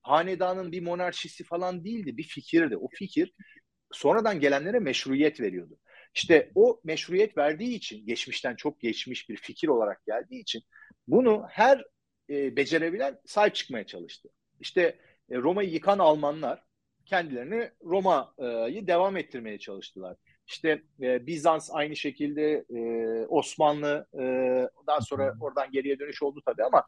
hanedanın 0.03 0.73
bir 0.73 0.83
monarşisi 0.83 1.44
falan 1.44 1.85
değildi. 1.85 2.16
Bir 2.16 2.23
fikirdi. 2.23 2.77
O 2.77 2.88
fikir 2.92 3.33
sonradan 3.94 4.40
gelenlere 4.40 4.78
meşruiyet 4.78 5.40
veriyordu. 5.40 5.78
İşte 6.14 6.50
o 6.54 6.80
meşruiyet 6.85 7.37
verdiği 7.38 7.74
için, 7.74 8.07
geçmişten 8.07 8.57
çok 8.57 8.80
geçmiş 8.80 9.28
bir 9.28 9.37
fikir 9.37 9.68
olarak 9.68 10.07
geldiği 10.07 10.40
için 10.40 10.62
bunu 11.09 11.46
her 11.50 11.85
e, 12.30 12.57
becerebilen 12.57 13.18
sahip 13.26 13.54
çıkmaya 13.54 13.87
çalıştı. 13.87 14.28
İşte 14.61 14.98
e, 15.30 15.37
Roma'yı 15.37 15.70
yıkan 15.70 15.98
Almanlar 15.98 16.62
kendilerini 17.07 17.70
Roma'yı 17.85 18.87
devam 18.87 19.16
ettirmeye 19.16 19.59
çalıştılar. 19.59 20.16
işte 20.46 20.83
e, 21.02 21.26
Bizans 21.26 21.70
aynı 21.72 21.96
şekilde 21.96 22.64
e, 22.76 22.80
Osmanlı 23.26 24.07
e, 24.14 24.24
daha 24.87 25.00
sonra 25.00 25.35
oradan 25.40 25.70
geriye 25.70 25.98
dönüş 25.98 26.22
oldu 26.22 26.42
tabii 26.46 26.64
ama 26.64 26.85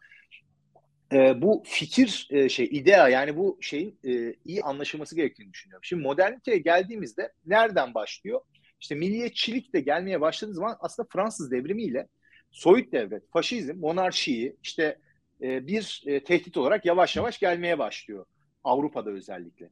e, 1.12 1.42
bu 1.42 1.62
fikir 1.66 2.28
e, 2.30 2.48
şey 2.48 2.68
idea 2.72 3.08
yani 3.08 3.36
bu 3.36 3.58
şeyin 3.60 3.98
e, 4.04 4.34
iyi 4.44 4.62
anlaşılması 4.62 5.16
gerektiğini 5.16 5.52
düşünüyorum. 5.52 5.84
Şimdi 5.84 6.02
moderniteye 6.02 6.58
geldiğimizde 6.58 7.32
nereden 7.46 7.94
başlıyor? 7.94 8.40
İşte 8.80 8.94
milliyetçilik 8.94 9.74
de 9.74 9.80
gelmeye 9.80 10.20
başladığı 10.20 10.54
zaman 10.54 10.76
aslında 10.80 11.08
Fransız 11.12 11.50
devrimiyle 11.50 12.06
soyut 12.50 12.92
devlet, 12.92 13.32
faşizm, 13.32 13.78
monarşiyi 13.78 14.56
işte 14.62 14.98
e, 15.42 15.66
bir 15.66 16.02
e, 16.06 16.24
tehdit 16.24 16.56
olarak 16.56 16.84
yavaş 16.84 17.16
yavaş 17.16 17.38
gelmeye 17.38 17.78
başlıyor. 17.78 18.26
Avrupa'da 18.64 19.10
özellikle. 19.10 19.68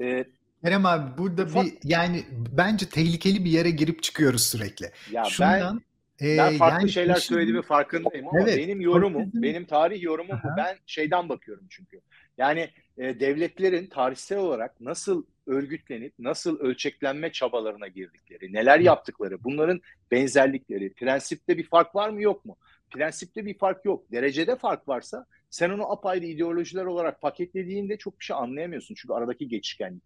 E, 0.00 0.24
Kerem 0.64 0.86
abi 0.86 1.18
burada 1.18 1.42
ufak, 1.42 1.64
bir 1.64 1.78
yani 1.82 2.24
bence 2.56 2.88
tehlikeli 2.88 3.44
bir 3.44 3.50
yere 3.50 3.70
girip 3.70 4.02
çıkıyoruz 4.02 4.42
sürekli. 4.42 4.90
Ya 5.10 5.24
Şundan, 5.24 5.76
ben 5.76 5.93
e, 6.20 6.38
ben 6.38 6.56
farklı 6.56 6.80
yani 6.80 6.90
şeyler 6.90 7.14
şimdi, 7.14 7.26
söylediğimi 7.26 7.62
farkındayım 7.62 8.28
ama 8.28 8.40
evet, 8.40 8.58
benim 8.58 8.80
yorumum, 8.80 9.30
benim 9.34 9.64
tarih 9.64 10.02
yorumum 10.02 10.40
bu. 10.44 10.48
Ben 10.56 10.76
şeyden 10.86 11.28
bakıyorum 11.28 11.66
çünkü. 11.70 12.00
Yani 12.38 12.70
e, 12.98 13.20
devletlerin 13.20 13.86
tarihsel 13.86 14.38
olarak 14.38 14.80
nasıl 14.80 15.24
örgütlenip 15.46 16.12
nasıl 16.18 16.58
ölçeklenme 16.58 17.32
çabalarına 17.32 17.88
girdikleri, 17.88 18.52
neler 18.52 18.80
yaptıkları, 18.80 19.44
bunların 19.44 19.80
benzerlikleri, 20.10 20.92
prensipte 20.92 21.58
bir 21.58 21.64
fark 21.64 21.94
var 21.94 22.08
mı 22.08 22.22
yok 22.22 22.44
mu? 22.44 22.56
Prensipte 22.90 23.46
bir 23.46 23.58
fark 23.58 23.84
yok. 23.84 24.12
Derecede 24.12 24.56
fark 24.56 24.88
varsa 24.88 25.26
sen 25.50 25.70
onu 25.70 25.92
apayrı 25.92 26.24
ideolojiler 26.24 26.84
olarak 26.84 27.20
paketlediğinde 27.20 27.96
çok 27.96 28.20
bir 28.20 28.24
şey 28.24 28.36
anlayamıyorsun. 28.36 28.94
Çünkü 28.94 29.14
aradaki 29.14 29.48
geçişkenlik. 29.48 30.02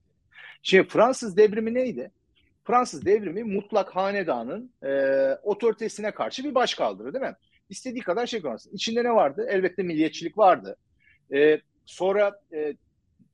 Şimdi 0.63 0.89
Fransız 0.89 1.37
devrimi 1.37 1.75
neydi? 1.75 2.11
Fransız 2.69 3.05
devrimi 3.05 3.45
mutlak 3.45 3.97
hanedanın 3.97 4.73
e, 4.83 4.91
otoritesine 5.43 6.11
karşı 6.11 6.45
bir 6.45 6.55
başkaldırı 6.55 7.15
değil 7.15 7.25
mi? 7.25 7.37
İstediği 7.69 8.03
kadar 8.03 8.27
şey 8.27 8.43
koyarsın. 8.43 8.73
İçinde 8.73 9.05
ne 9.05 9.11
vardı? 9.11 9.47
Elbette 9.51 9.83
milliyetçilik 9.83 10.39
vardı. 10.39 10.77
E, 11.35 11.61
sonra 11.85 12.41
e, 12.53 12.75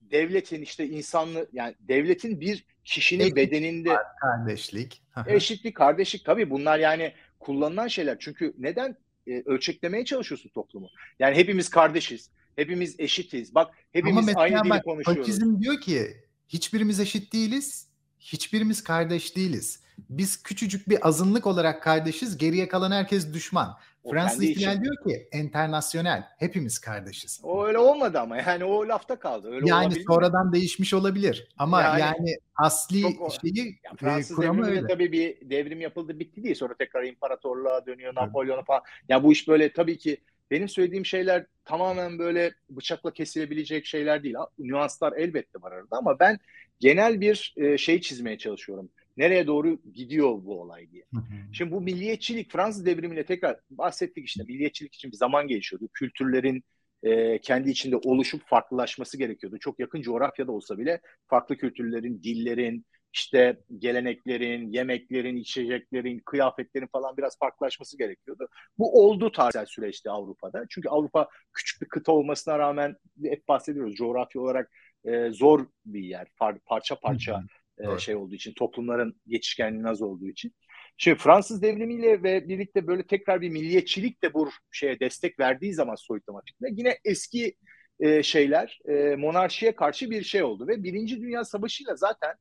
devletin 0.01 0.63
işte 0.63 0.89
insanlı 0.89 1.49
yani 1.53 1.75
devletin 1.81 2.41
bir 2.41 2.65
kişinin 2.85 3.25
eşitlik, 3.25 3.37
bedeninde 3.37 3.97
kardeşlik, 4.21 5.03
eşitlik, 5.27 5.77
kardeşlik 5.77 6.25
tabii 6.25 6.51
bunlar 6.51 6.79
yani 6.79 7.13
kullanılan 7.41 7.89
şeyler. 7.89 8.17
Çünkü 8.21 8.55
neden 8.59 8.97
e, 9.27 9.43
ölçeklemeye 9.47 10.05
çalışıyorsun 10.05 10.51
toplumu? 10.51 10.89
Yani 11.19 11.37
hepimiz 11.37 11.69
kardeşiz, 11.69 12.31
hepimiz 12.57 13.01
eşitiz. 13.01 13.55
Bak 13.55 13.75
hepimiz 13.93 14.37
aynı 14.37 14.65
dili 14.65 14.83
konuşuyoruz. 14.83 15.27
Fakizm 15.27 15.61
diyor 15.61 15.81
ki 15.81 16.17
hiçbirimiz 16.49 17.01
eşit 17.01 17.33
değiliz, 17.33 17.94
hiçbirimiz 18.33 18.85
kardeş 18.85 19.37
değiliz. 19.37 19.81
Biz 20.11 20.43
küçücük 20.43 20.89
bir 20.89 21.09
azınlık 21.09 21.47
olarak 21.47 21.83
kardeşiz, 21.83 22.39
geriye 22.39 22.69
kalan 22.69 22.91
herkes 22.91 23.33
düşman. 23.33 23.77
O 24.05 24.11
Fransız 24.11 24.43
ihtilal 24.43 24.83
diyor 24.83 24.97
ki 25.07 25.29
enternasyonel, 25.33 26.29
hepimiz 26.39 26.79
kardeşiz. 26.79 27.41
O 27.43 27.67
öyle 27.67 27.79
olmadı 27.79 28.21
ama 28.21 28.37
yani 28.37 28.65
o 28.65 28.89
lafta 28.89 29.19
kaldı. 29.19 29.51
Öyle 29.51 29.69
yani 29.69 30.03
sonradan 30.07 30.47
mi? 30.47 30.53
değişmiş 30.53 30.95
olabilir 30.95 31.49
ama 31.59 31.83
yani, 31.83 32.01
yani 32.01 32.37
asli 32.57 33.03
çok, 33.03 33.33
şeyi 33.33 33.79
ya 33.85 33.93
Fransız 33.97 34.31
e, 34.31 34.35
kuramı 34.35 34.67
öyle. 34.67 34.87
tabii 34.87 35.13
bir 35.13 35.51
devrim 35.51 35.81
yapıldı 35.81 36.19
bitti 36.19 36.45
değil 36.45 36.55
sonra 36.55 36.75
tekrar 36.75 37.05
imparatorluğa 37.05 37.87
dönüyor 37.87 38.15
Napolyon'a 38.15 38.63
falan. 38.63 38.83
Ya 39.09 39.23
bu 39.23 39.33
iş 39.33 39.49
böyle 39.49 39.73
tabii 39.73 39.99
ki 39.99 40.19
benim 40.51 40.69
söylediğim 40.69 41.07
şeyler 41.07 41.47
tamamen 41.65 42.19
böyle 42.19 42.55
bıçakla 42.71 43.13
kesilebilecek 43.13 43.87
şeyler 43.87 44.23
değil. 44.23 44.35
Nüanslar 44.59 45.13
elbette 45.13 45.63
var 45.63 45.73
arada 45.73 45.97
ama 45.97 46.19
ben 46.19 46.39
genel 46.81 47.21
bir 47.21 47.55
e, 47.57 47.79
şey 47.79 48.01
çizmeye 48.01 48.39
çalışıyorum. 48.39 48.91
Nereye 49.17 49.47
doğru 49.47 49.79
gidiyor 49.95 50.45
bu 50.45 50.61
olay 50.61 50.91
diye. 50.91 51.05
Hı 51.15 51.21
hı. 51.21 51.55
Şimdi 51.55 51.73
bu 51.73 51.81
milliyetçilik 51.81 52.53
Fransız 52.53 52.87
devrimiyle 52.87 53.25
tekrar 53.25 53.61
bahsettik 53.71 54.27
işte 54.29 54.45
milliyetçilik 54.49 54.95
için 54.95 55.13
bir 55.13 55.17
zaman 55.17 55.49
geçiyordu. 55.49 55.89
Kültürlerin 55.93 56.65
e, 57.03 57.39
kendi 57.39 57.71
içinde 57.71 57.97
oluşup 57.97 58.43
farklılaşması 58.47 59.19
gerekiyordu. 59.19 59.59
Çok 59.59 59.81
yakın 59.81 60.03
coğrafyada 60.03 60.53
olsa 60.53 60.79
bile 60.79 61.01
farklı 61.27 61.57
kültürlerin, 61.57 62.23
dillerin, 62.23 62.85
işte 63.15 63.61
geleneklerin, 63.79 64.73
yemeklerin, 64.73 65.37
içeceklerin, 65.37 66.19
kıyafetlerin 66.19 66.87
falan 66.87 67.17
biraz 67.17 67.39
farklılaşması 67.39 67.99
gerekiyordu. 67.99 68.49
Bu 68.79 69.05
oldu 69.05 69.33
tarihsel 69.33 69.67
süreçte 69.67 70.11
Avrupa'da. 70.11 70.65
Çünkü 70.71 70.89
Avrupa 70.89 71.29
küçük 71.53 71.83
bir 71.83 71.89
kıta 71.89 72.13
olmasına 72.13 72.59
rağmen 72.59 72.97
hep 73.23 73.49
bahsediyoruz 73.49 73.95
coğrafya 73.95 74.43
olarak 74.43 74.71
e, 75.05 75.31
zor 75.31 75.67
bir 75.87 76.03
yer. 76.03 76.29
Par, 76.37 76.59
parça 76.59 77.01
parça 77.01 77.43
e, 77.79 77.99
şey 77.99 78.17
olduğu 78.17 78.35
için, 78.35 78.53
toplumların 78.53 79.21
geçişkenliği 79.27 79.87
az 79.87 80.03
olduğu 80.03 80.29
için. 80.29 80.53
Şimdi 80.97 81.19
Fransız 81.19 81.63
devrimiyle 81.63 82.23
ve 82.23 82.49
birlikte 82.49 82.87
böyle 82.87 83.07
tekrar 83.07 83.41
bir 83.41 83.51
milliyetçilik 83.51 84.23
de 84.23 84.35
bu 84.35 84.51
şeye 84.73 85.01
destek 85.01 85.41
verdiği 85.41 85.75
zaman 85.75 85.95
soyutlama 85.95 86.41
fikrine 86.47 86.71
yine 86.73 86.99
eski 87.05 87.57
e, 88.01 88.23
şeyler 88.23 88.81
e, 88.89 89.17
monarşiye 89.17 89.75
karşı 89.75 90.11
bir 90.11 90.23
şey 90.23 90.43
oldu 90.43 90.69
ve 90.69 90.83
Birinci 90.83 91.21
Dünya 91.21 91.45
Savaşı'yla 91.45 91.97
zaten 91.97 92.35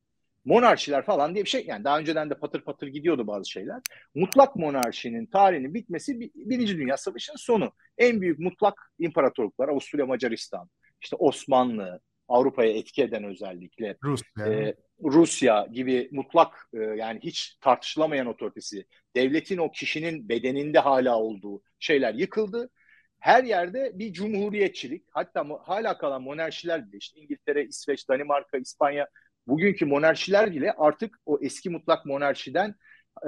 monarşiler 0.44 1.04
falan 1.04 1.34
diye 1.34 1.44
bir 1.44 1.50
şey 1.50 1.64
yani 1.66 1.84
daha 1.84 1.98
önceden 1.98 2.30
de 2.30 2.34
patır 2.34 2.60
patır 2.60 2.86
gidiyordu 2.86 3.26
bazı 3.26 3.50
şeyler. 3.50 3.80
Mutlak 4.14 4.56
monarşinin 4.56 5.26
tarihinin 5.26 5.74
bitmesi 5.74 6.20
Birinci 6.20 6.78
Dünya 6.78 6.96
Savaşı'nın 6.96 7.36
sonu. 7.36 7.72
En 7.98 8.20
büyük 8.20 8.38
mutlak 8.38 8.92
imparatorluklar 8.98 9.68
Avusturya 9.68 10.06
Macaristan, 10.06 10.68
işte 11.00 11.16
Osmanlı, 11.16 12.00
Avrupa'ya 12.28 12.72
etki 12.72 13.02
eden 13.02 13.24
özellikle 13.24 13.96
Rusya, 14.04 14.46
e, 14.46 14.74
Rusya 15.02 15.66
gibi 15.72 16.08
mutlak 16.12 16.68
e, 16.74 16.78
yani 16.78 17.20
hiç 17.22 17.58
tartışılamayan 17.60 18.26
otoritesi, 18.26 18.86
devletin 19.16 19.58
o 19.58 19.70
kişinin 19.70 20.28
bedeninde 20.28 20.78
hala 20.78 21.18
olduğu 21.18 21.62
şeyler 21.78 22.14
yıkıldı. 22.14 22.70
Her 23.18 23.44
yerde 23.44 23.92
bir 23.94 24.12
cumhuriyetçilik, 24.12 25.04
hatta 25.10 25.46
hala 25.62 25.98
kalan 25.98 26.22
monarşiler 26.22 26.88
bile 26.88 26.96
işte 26.96 27.20
İngiltere, 27.20 27.64
İsveç, 27.64 28.08
Danimarka, 28.08 28.58
İspanya 28.58 29.08
bugünkü 29.46 29.86
monarşiler 29.86 30.52
bile 30.52 30.72
artık 30.72 31.18
o 31.26 31.38
eski 31.42 31.70
mutlak 31.70 32.06
monarşiden 32.06 32.74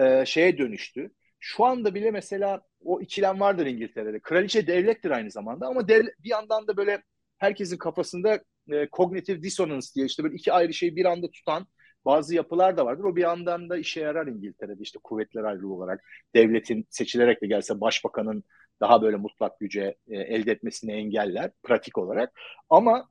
e, 0.00 0.26
şeye 0.26 0.58
dönüştü. 0.58 1.10
Şu 1.38 1.64
anda 1.64 1.94
bile 1.94 2.10
mesela 2.10 2.62
o 2.84 3.00
ikilem 3.00 3.40
vardır 3.40 3.66
İngiltere'de. 3.66 4.20
Kraliçe 4.20 4.66
devlettir 4.66 5.10
aynı 5.10 5.30
zamanda 5.30 5.66
ama 5.66 5.88
devlet, 5.88 6.22
bir 6.24 6.30
yandan 6.30 6.66
da 6.66 6.76
böyle 6.76 7.02
herkesin 7.38 7.76
kafasında 7.76 8.40
e, 8.70 8.88
kognitif 8.88 9.42
dissonance 9.42 9.86
diye 9.94 10.06
işte 10.06 10.22
böyle 10.24 10.34
iki 10.34 10.52
ayrı 10.52 10.74
şeyi 10.74 10.96
bir 10.96 11.04
anda 11.04 11.30
tutan 11.30 11.66
bazı 12.04 12.34
yapılar 12.34 12.76
da 12.76 12.86
vardır. 12.86 13.04
O 13.04 13.16
bir 13.16 13.22
yandan 13.22 13.68
da 13.70 13.76
işe 13.78 14.00
yarar 14.00 14.26
İngiltere'de 14.26 14.82
işte 14.82 14.98
kuvvetler 15.04 15.44
ayrılığı 15.44 15.72
olarak 15.72 16.04
devletin 16.34 16.86
seçilerek 16.90 17.42
de 17.42 17.46
gelse 17.46 17.80
başbakanın 17.80 18.44
daha 18.80 19.02
böyle 19.02 19.16
mutlak 19.16 19.60
güce 19.60 19.96
e, 20.08 20.16
elde 20.16 20.52
etmesini 20.52 20.92
engeller 20.92 21.50
pratik 21.62 21.98
olarak. 21.98 22.40
Ama 22.70 23.08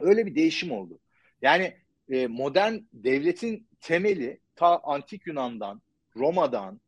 öyle 0.00 0.26
bir 0.26 0.34
değişim 0.34 0.72
oldu. 0.72 0.98
Yani 1.42 1.76
e, 2.08 2.26
modern 2.26 2.74
devletin 2.92 3.68
temeli 3.80 4.40
ta 4.56 4.80
antik 4.82 5.26
Yunan'dan, 5.26 5.82
Roma'dan 6.16 6.80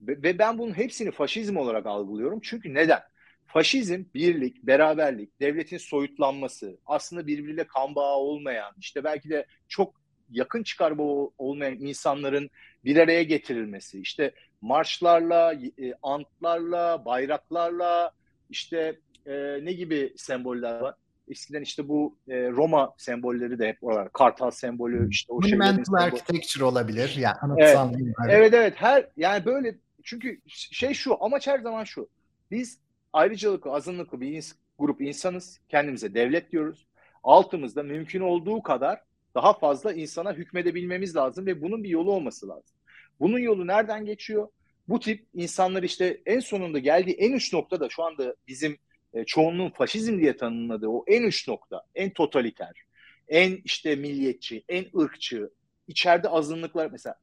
ve, 0.00 0.22
ve 0.22 0.38
ben 0.38 0.58
bunun 0.58 0.72
hepsini 0.76 1.10
faşizm 1.10 1.56
olarak 1.56 1.86
algılıyorum. 1.86 2.40
Çünkü 2.42 2.74
neden? 2.74 3.00
Faşizm, 3.48 4.04
birlik, 4.14 4.62
beraberlik, 4.62 5.40
devletin 5.40 5.78
soyutlanması, 5.78 6.78
aslında 6.86 7.26
birbiriyle 7.26 7.66
kan 7.66 7.94
bağı 7.94 8.16
olmayan, 8.16 8.72
işte 8.78 9.04
belki 9.04 9.30
de 9.30 9.46
çok 9.68 9.94
yakın 10.30 10.62
çıkar 10.62 10.98
bağı 10.98 11.30
olmayan 11.38 11.74
insanların 11.74 12.50
bir 12.84 12.96
araya 12.96 13.22
getirilmesi, 13.22 14.00
işte 14.00 14.32
marşlarla, 14.60 15.52
e, 15.54 15.94
antlarla, 16.02 17.04
bayraklarla, 17.04 18.12
işte 18.50 18.98
e, 19.26 19.64
ne 19.64 19.72
gibi 19.72 20.12
semboller 20.16 20.80
var? 20.80 20.94
Eskiden 21.28 21.62
işte 21.62 21.88
bu 21.88 22.18
e, 22.28 22.48
Roma 22.48 22.94
sembolleri 22.98 23.58
de 23.58 23.68
hep 23.68 23.84
oralar. 23.84 24.12
Kartal 24.12 24.50
sembolü 24.50 25.10
işte 25.10 25.32
o 25.32 25.40
Monumental 25.40 25.94
architecture 25.94 26.64
olabilir. 26.64 27.16
Yani 27.18 27.36
anıtsal 27.42 27.94
evet, 27.94 28.14
evet 28.28 28.54
evet 28.54 28.74
her 28.76 29.08
yani 29.16 29.44
böyle 29.44 29.74
çünkü 30.04 30.40
şey 30.48 30.94
şu 30.94 31.24
amaç 31.24 31.46
her 31.46 31.58
zaman 31.58 31.84
şu. 31.84 32.08
Biz 32.50 32.78
ayrıcalıklı, 33.12 33.70
azınlıklı 33.70 34.20
bir 34.20 34.28
ins- 34.28 34.54
grup 34.78 35.00
insanız. 35.00 35.60
Kendimize 35.68 36.14
devlet 36.14 36.52
diyoruz. 36.52 36.86
Altımızda 37.22 37.82
mümkün 37.82 38.20
olduğu 38.20 38.62
kadar 38.62 39.00
daha 39.34 39.52
fazla 39.52 39.92
insana 39.92 40.32
hükmedebilmemiz 40.32 41.16
lazım 41.16 41.46
ve 41.46 41.62
bunun 41.62 41.84
bir 41.84 41.88
yolu 41.88 42.12
olması 42.12 42.48
lazım. 42.48 42.76
Bunun 43.20 43.38
yolu 43.38 43.66
nereden 43.66 44.04
geçiyor? 44.04 44.48
Bu 44.88 45.00
tip 45.00 45.26
insanlar 45.34 45.82
işte 45.82 46.20
en 46.26 46.40
sonunda 46.40 46.78
geldiği 46.78 47.12
en 47.12 47.32
uç 47.32 47.52
nokta 47.52 47.80
da 47.80 47.88
şu 47.88 48.02
anda 48.02 48.36
bizim 48.48 48.78
e, 49.14 49.24
çoğunluğun 49.24 49.70
faşizm 49.70 50.18
diye 50.18 50.36
tanımladığı 50.36 50.88
o 50.88 51.04
en 51.06 51.22
uç 51.22 51.48
nokta, 51.48 51.82
en 51.94 52.10
totaliter, 52.10 52.82
en 53.28 53.58
işte 53.64 53.96
milliyetçi, 53.96 54.64
en 54.68 55.00
ırkçı, 55.00 55.50
içeride 55.88 56.28
azınlıklar 56.28 56.90
mesela 56.90 57.14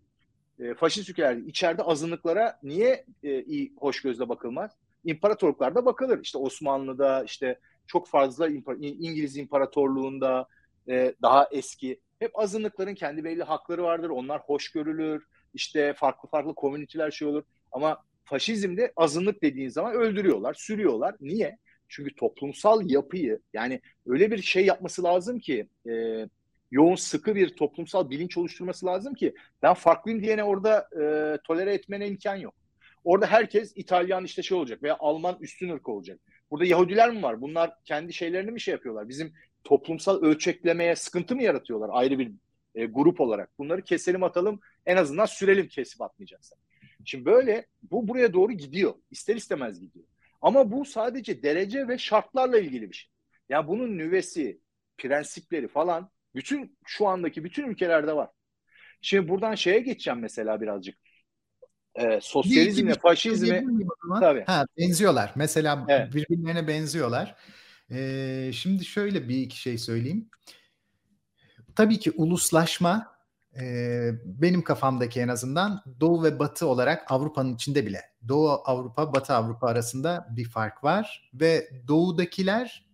e, 0.60 0.74
faşist 0.74 1.10
ülkelerde 1.10 1.48
içeride 1.48 1.84
azınlıklara 1.84 2.60
niye 2.64 3.06
e, 3.24 3.44
iyi 3.44 3.74
hoş 3.78 4.02
gözle 4.02 4.30
bakılmaz? 4.30 4.72
İmparatorluklarda 5.06 5.86
bakılır. 5.86 6.20
İşte 6.22 6.38
Osmanlı'da 6.38 7.24
işte 7.24 7.60
çok 7.88 8.08
fazla 8.08 8.48
impar 8.48 8.76
İngiliz 8.80 9.38
İmparatorluğu'nda 9.38 10.48
e, 10.90 11.14
daha 11.22 11.48
eski 11.52 12.00
hep 12.20 12.40
azınlıkların 12.40 12.96
kendi 12.96 13.24
belli 13.24 13.44
hakları 13.44 13.84
vardır. 13.84 14.10
Onlar 14.10 14.42
hoş 14.42 14.72
görülür. 14.72 15.28
işte 15.54 15.94
farklı 15.94 16.30
farklı 16.30 16.56
komüniteler 16.56 17.12
şey 17.12 17.28
olur. 17.28 17.44
Ama 17.72 18.04
faşizmde 18.24 18.94
azınlık 18.96 19.42
dediğin 19.42 19.70
zaman 19.70 19.94
öldürüyorlar, 19.94 20.54
sürüyorlar. 20.54 21.16
Niye? 21.22 21.58
Çünkü 21.88 22.16
toplumsal 22.16 22.90
yapıyı 22.90 23.40
yani 23.54 23.82
öyle 24.08 24.32
bir 24.32 24.42
şey 24.42 24.66
yapması 24.66 25.04
lazım 25.04 25.40
ki 25.40 25.68
e, 25.90 26.26
yoğun 26.72 26.96
sıkı 26.96 27.36
bir 27.36 27.50
toplumsal 27.56 28.10
bilinç 28.10 28.38
oluşturması 28.38 28.86
lazım 28.86 29.14
ki 29.14 29.36
ben 29.62 29.74
farklıyım 29.74 30.24
diyene 30.24 30.44
orada 30.44 30.90
e, 31.02 31.38
tolere 31.44 31.74
etmene 31.74 32.08
imkan 32.08 32.36
yok. 32.36 32.54
Orada 33.06 33.28
herkes 33.28 33.74
İtalyan 33.76 34.24
işte 34.24 34.44
şey 34.44 34.58
olacak 34.58 34.84
veya 34.84 34.98
Alman 35.00 35.38
üstün 35.40 35.70
ırk 35.70 35.90
olacak. 35.90 36.20
Burada 36.52 36.66
Yahudiler 36.66 37.12
mi 37.12 37.24
var? 37.24 37.42
Bunlar 37.42 37.74
kendi 37.84 38.14
şeylerini 38.14 38.52
mi 38.52 38.62
şey 38.62 38.72
yapıyorlar? 38.72 39.10
Bizim 39.10 39.34
toplumsal 39.64 40.22
ölçeklemeye 40.22 40.96
sıkıntı 40.96 41.36
mı 41.36 41.44
yaratıyorlar 41.44 41.90
ayrı 41.94 42.20
bir 42.20 42.32
e, 42.76 42.86
grup 42.86 43.22
olarak? 43.22 43.60
Bunları 43.60 43.82
keselim 43.82 44.24
atalım 44.24 44.60
en 44.86 44.98
azından 44.98 45.26
sürelim 45.26 45.68
kesip 45.68 46.02
atmayacaksa. 46.02 46.56
Şimdi 47.06 47.26
böyle 47.26 47.66
bu 47.92 48.08
buraya 48.08 48.34
doğru 48.34 48.52
gidiyor. 48.52 48.94
İster 49.12 49.36
istemez 49.36 49.80
gidiyor. 49.80 50.06
Ama 50.42 50.72
bu 50.72 50.86
sadece 50.86 51.44
derece 51.44 51.88
ve 51.88 51.98
şartlarla 51.98 52.60
ilgili 52.60 52.90
bir 52.90 52.96
şey. 52.96 53.10
Yani 53.50 53.68
bunun 53.68 53.98
nüvesi, 53.98 54.60
prensipleri 54.98 55.68
falan 55.68 56.10
bütün 56.36 56.78
şu 56.86 57.08
andaki 57.08 57.44
bütün 57.44 57.68
ülkelerde 57.68 58.16
var. 58.16 58.30
Şimdi 59.02 59.30
buradan 59.30 59.56
şeye 59.56 59.80
geçeceğim 59.80 60.20
mesela 60.20 60.62
birazcık. 60.62 60.98
Ee, 61.96 62.20
sosyalizmle 62.22 62.94
faşizmi 62.94 63.66
tabii. 64.20 64.44
Ha, 64.48 64.66
benziyorlar. 64.78 65.32
Mesela 65.36 65.86
evet. 65.88 66.14
birbirlerine 66.14 66.68
benziyorlar. 66.68 67.36
Ee, 67.92 68.52
şimdi 68.54 68.86
şöyle 68.86 69.30
bir 69.30 69.38
iki 69.38 69.60
şey 69.60 69.78
söyleyeyim. 69.78 70.30
Tabii 71.76 72.00
ki 72.00 72.12
uluslaşma 72.12 73.16
e, 73.60 74.10
benim 74.26 74.62
kafamdaki 74.62 75.20
en 75.20 75.28
azından 75.28 75.84
Doğu 76.00 76.24
ve 76.24 76.40
Batı 76.40 76.68
olarak 76.68 77.12
Avrupa'nın 77.12 77.56
içinde 77.56 77.86
bile 77.86 78.02
Doğu 78.28 78.50
Avrupa, 78.50 79.14
Batı 79.14 79.34
Avrupa 79.34 79.68
arasında 79.68 80.28
bir 80.30 80.46
fark 80.46 80.84
var 80.84 81.30
ve 81.34 81.70
Doğu'dakiler 81.88 82.86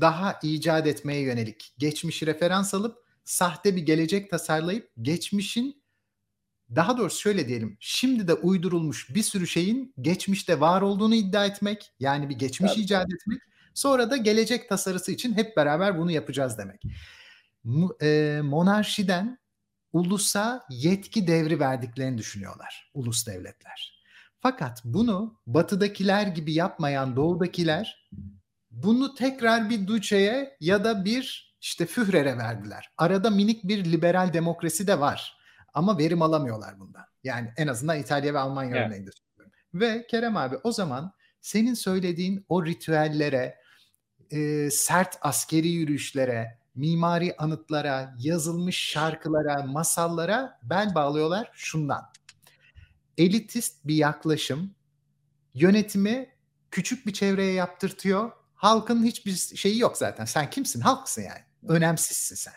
daha 0.00 0.38
icat 0.42 0.86
etmeye 0.86 1.20
yönelik 1.20 1.74
geçmişi 1.78 2.26
referans 2.26 2.74
alıp 2.74 2.98
sahte 3.24 3.76
bir 3.76 3.82
gelecek 3.82 4.30
tasarlayıp 4.30 4.90
geçmişin 5.02 5.77
daha 6.76 6.98
doğrusu 6.98 7.20
şöyle 7.20 7.48
diyelim 7.48 7.76
şimdi 7.80 8.28
de 8.28 8.34
uydurulmuş 8.34 9.14
bir 9.14 9.22
sürü 9.22 9.46
şeyin 9.46 9.94
geçmişte 10.00 10.60
var 10.60 10.82
olduğunu 10.82 11.14
iddia 11.14 11.46
etmek 11.46 11.92
yani 12.00 12.28
bir 12.28 12.34
geçmiş 12.34 12.72
evet. 12.74 12.84
icat 12.84 13.06
etmek 13.12 13.40
sonra 13.74 14.10
da 14.10 14.16
gelecek 14.16 14.68
tasarısı 14.68 15.12
için 15.12 15.32
hep 15.32 15.56
beraber 15.56 15.98
bunu 15.98 16.10
yapacağız 16.10 16.58
demek. 16.58 16.82
E, 18.02 18.40
monarşiden 18.42 19.38
ulusa 19.92 20.66
yetki 20.70 21.26
devri 21.26 21.60
verdiklerini 21.60 22.18
düşünüyorlar 22.18 22.90
ulus 22.94 23.26
devletler. 23.26 24.02
Fakat 24.40 24.82
bunu 24.84 25.40
batıdakiler 25.46 26.26
gibi 26.26 26.54
yapmayan 26.54 27.16
doğudakiler 27.16 28.08
bunu 28.70 29.14
tekrar 29.14 29.70
bir 29.70 29.86
Duce'ye 29.86 30.56
ya 30.60 30.84
da 30.84 31.04
bir 31.04 31.54
işte 31.60 31.86
Führer'e 31.86 32.38
verdiler. 32.38 32.90
Arada 32.98 33.30
minik 33.30 33.64
bir 33.64 33.84
liberal 33.84 34.32
demokrasi 34.32 34.86
de 34.86 35.00
var. 35.00 35.37
Ama 35.74 35.98
verim 35.98 36.22
alamıyorlar 36.22 36.80
bundan. 36.80 37.04
Yani 37.24 37.52
en 37.56 37.66
azından 37.66 37.98
İtalya 37.98 38.34
ve 38.34 38.38
Almanya 38.38 38.76
evet. 38.76 38.86
örneğinde 38.86 39.10
söylüyorum. 39.10 39.52
Ve 39.74 40.06
Kerem 40.06 40.36
abi 40.36 40.56
o 40.62 40.72
zaman 40.72 41.12
senin 41.40 41.74
söylediğin 41.74 42.46
o 42.48 42.66
ritüellere, 42.66 43.58
e, 44.30 44.70
sert 44.70 45.18
askeri 45.20 45.68
yürüyüşlere, 45.68 46.58
mimari 46.74 47.36
anıtlara, 47.36 48.14
yazılmış 48.18 48.76
şarkılara, 48.76 49.62
masallara 49.62 50.58
bel 50.62 50.94
bağlıyorlar 50.94 51.50
şundan. 51.54 52.12
Elitist 53.18 53.86
bir 53.86 53.94
yaklaşım 53.94 54.74
yönetimi 55.54 56.28
küçük 56.70 57.06
bir 57.06 57.12
çevreye 57.12 57.52
yaptırtıyor. 57.52 58.32
Halkın 58.54 59.04
hiçbir 59.04 59.36
şeyi 59.36 59.78
yok 59.78 59.96
zaten. 59.96 60.24
Sen 60.24 60.50
kimsin? 60.50 60.80
Halksın 60.80 61.22
yani. 61.22 61.44
Önemsizsin 61.68 62.36
sen. 62.36 62.54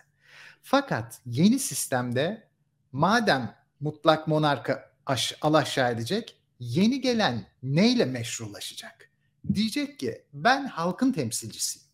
Fakat 0.64 1.22
yeni 1.26 1.60
sistemde 1.60 2.51
madem 2.92 3.56
mutlak 3.80 4.28
monarka 4.28 4.92
aş, 5.06 5.38
al 5.42 5.54
aşağı 5.54 5.92
edecek, 5.92 6.38
yeni 6.60 7.02
gelen 7.02 7.46
neyle 7.64 8.06
meşrulaşacak? 8.06 9.10
Diyecek 9.54 10.00
ki 10.00 10.26
ben 10.34 10.66
halkın 10.66 11.12
temsilcisiyim. 11.12 11.88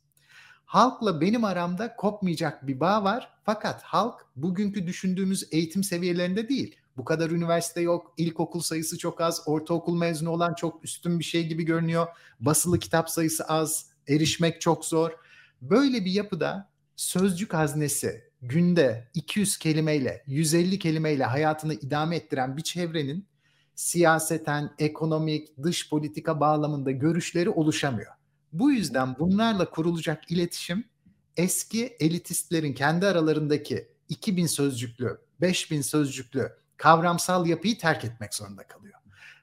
Halkla 0.65 1.21
benim 1.21 1.43
aramda 1.43 1.95
kopmayacak 1.95 2.67
bir 2.67 2.79
bağ 2.79 3.03
var. 3.03 3.33
Fakat 3.43 3.83
halk 3.83 4.25
bugünkü 4.35 4.87
düşündüğümüz 4.87 5.47
eğitim 5.51 5.83
seviyelerinde 5.83 6.49
değil. 6.49 6.75
Bu 6.97 7.05
kadar 7.05 7.29
üniversite 7.29 7.81
yok, 7.81 8.13
ilkokul 8.17 8.59
sayısı 8.59 8.97
çok 8.97 9.21
az, 9.21 9.41
ortaokul 9.45 9.97
mezunu 9.97 10.29
olan 10.29 10.53
çok 10.53 10.83
üstün 10.83 11.19
bir 11.19 11.23
şey 11.23 11.47
gibi 11.47 11.63
görünüyor. 11.63 12.07
Basılı 12.39 12.79
kitap 12.79 13.09
sayısı 13.09 13.43
az, 13.43 13.85
erişmek 14.07 14.61
çok 14.61 14.85
zor. 14.85 15.11
Böyle 15.61 16.05
bir 16.05 16.11
yapıda 16.11 16.69
sözcük 16.95 17.53
haznesi 17.53 18.26
günde 18.49 19.07
200 19.13 19.57
kelimeyle, 19.57 20.23
150 20.27 20.79
kelimeyle 20.79 21.23
hayatını 21.23 21.73
idame 21.73 22.15
ettiren 22.15 22.57
bir 22.57 22.61
çevrenin 22.61 23.27
siyaseten, 23.75 24.73
ekonomik, 24.79 25.63
dış 25.63 25.89
politika 25.89 26.39
bağlamında 26.39 26.91
görüşleri 26.91 27.49
oluşamıyor. 27.49 28.13
Bu 28.53 28.71
yüzden 28.71 29.19
bunlarla 29.19 29.69
kurulacak 29.69 30.31
iletişim 30.31 30.83
eski 31.37 31.97
elitistlerin 31.99 32.73
kendi 32.73 33.05
aralarındaki 33.05 33.87
2000 34.09 34.47
sözcüklü, 34.47 35.17
5000 35.41 35.81
sözcüklü 35.81 36.51
kavramsal 36.77 37.45
yapıyı 37.45 37.77
terk 37.77 38.05
etmek 38.05 38.33
zorunda 38.33 38.67
kalıyor. 38.67 38.99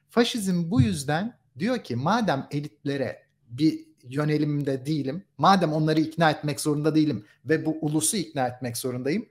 Faşizm 0.09 0.71
bu 0.71 0.81
yüzden 0.81 1.37
diyor 1.59 1.83
ki 1.83 1.95
madem 1.95 2.47
elitlere 2.51 3.23
bir 3.49 3.84
yönelimde 4.09 4.85
değilim, 4.85 5.23
madem 5.37 5.73
onları 5.73 5.99
ikna 5.99 6.31
etmek 6.31 6.61
zorunda 6.61 6.95
değilim 6.95 7.25
ve 7.45 7.65
bu 7.65 7.77
ulusu 7.81 8.17
ikna 8.17 8.47
etmek 8.47 8.77
zorundayım, 8.77 9.25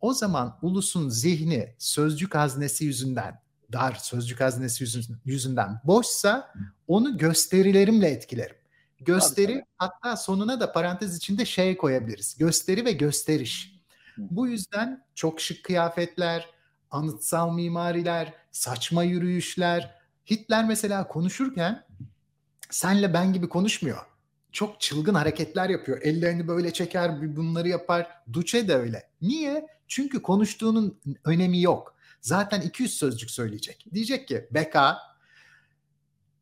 o 0.00 0.14
zaman 0.14 0.58
ulusun 0.62 1.08
zihni 1.08 1.74
sözcük 1.78 2.34
haznesi 2.34 2.84
yüzünden, 2.84 3.40
dar 3.72 3.94
sözcük 3.94 4.40
haznesi 4.40 4.84
yüzünden 5.24 5.80
boşsa 5.84 6.52
onu 6.88 7.18
gösterilerimle 7.18 8.08
etkilerim. 8.08 8.56
Gösteri 9.00 9.52
tabii, 9.52 9.64
hatta 9.76 10.16
sonuna 10.16 10.60
da 10.60 10.72
parantez 10.72 11.16
içinde 11.16 11.44
şey 11.44 11.76
koyabiliriz. 11.76 12.36
Gösteri 12.38 12.84
ve 12.84 12.92
gösteriş. 12.92 13.80
Bu 14.18 14.48
yüzden 14.48 15.04
çok 15.14 15.40
şık 15.40 15.64
kıyafetler, 15.64 16.48
anıtsal 16.90 17.52
mimariler, 17.52 18.34
saçma 18.50 19.02
yürüyüşler. 19.02 19.94
Hitler 20.30 20.64
mesela 20.64 21.08
konuşurken 21.08 21.84
senle 22.70 23.14
ben 23.14 23.32
gibi 23.32 23.48
konuşmuyor. 23.48 24.09
Çok 24.52 24.80
çılgın 24.80 25.14
hareketler 25.14 25.70
yapıyor. 25.70 26.02
Ellerini 26.02 26.48
böyle 26.48 26.72
çeker, 26.72 27.36
bunları 27.36 27.68
yapar. 27.68 28.06
Duce 28.32 28.68
de 28.68 28.74
öyle. 28.74 29.10
Niye? 29.22 29.66
Çünkü 29.88 30.22
konuştuğunun 30.22 31.00
önemi 31.24 31.60
yok. 31.60 31.96
Zaten 32.20 32.60
200 32.60 32.94
sözcük 32.94 33.30
söyleyecek. 33.30 33.86
Diyecek 33.94 34.28
ki 34.28 34.48
beka, 34.50 34.98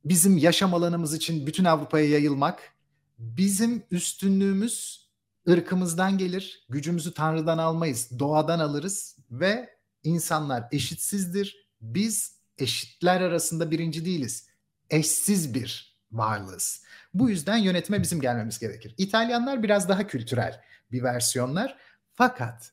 bizim 0.05 0.39
yaşam 0.39 0.75
alanımız 0.75 1.15
için 1.15 1.47
bütün 1.47 1.65
Avrupa'ya 1.65 2.09
yayılmak, 2.09 2.73
bizim 3.19 3.83
üstünlüğümüz 3.91 5.09
ırkımızdan 5.49 6.19
gelir, 6.19 6.67
gücümüzü 6.69 7.15
Tanrı'dan 7.15 7.59
almayız, 7.59 8.19
doğadan 8.19 8.59
alırız 8.59 9.17
ve 9.31 9.79
insanlar 10.05 10.65
eşitsizdir. 10.73 11.69
Biz 11.81 12.39
eşitler 12.59 13.21
arasında 13.21 13.71
birinci 13.71 14.05
değiliz. 14.05 14.47
Eşsiz 14.91 15.55
bir 15.55 15.98
varlığız. 16.13 16.83
Bu 17.15 17.31
yüzden 17.31 17.57
yönetime 17.57 18.03
bizim 18.03 18.21
gelmemiz 18.21 18.59
gerekir. 18.59 18.95
İtalyanlar 18.99 19.63
biraz 19.63 19.89
daha 19.89 20.07
kültürel 20.07 20.61
bir 20.93 21.03
versiyonlar. 21.03 21.77
Fakat 22.15 22.73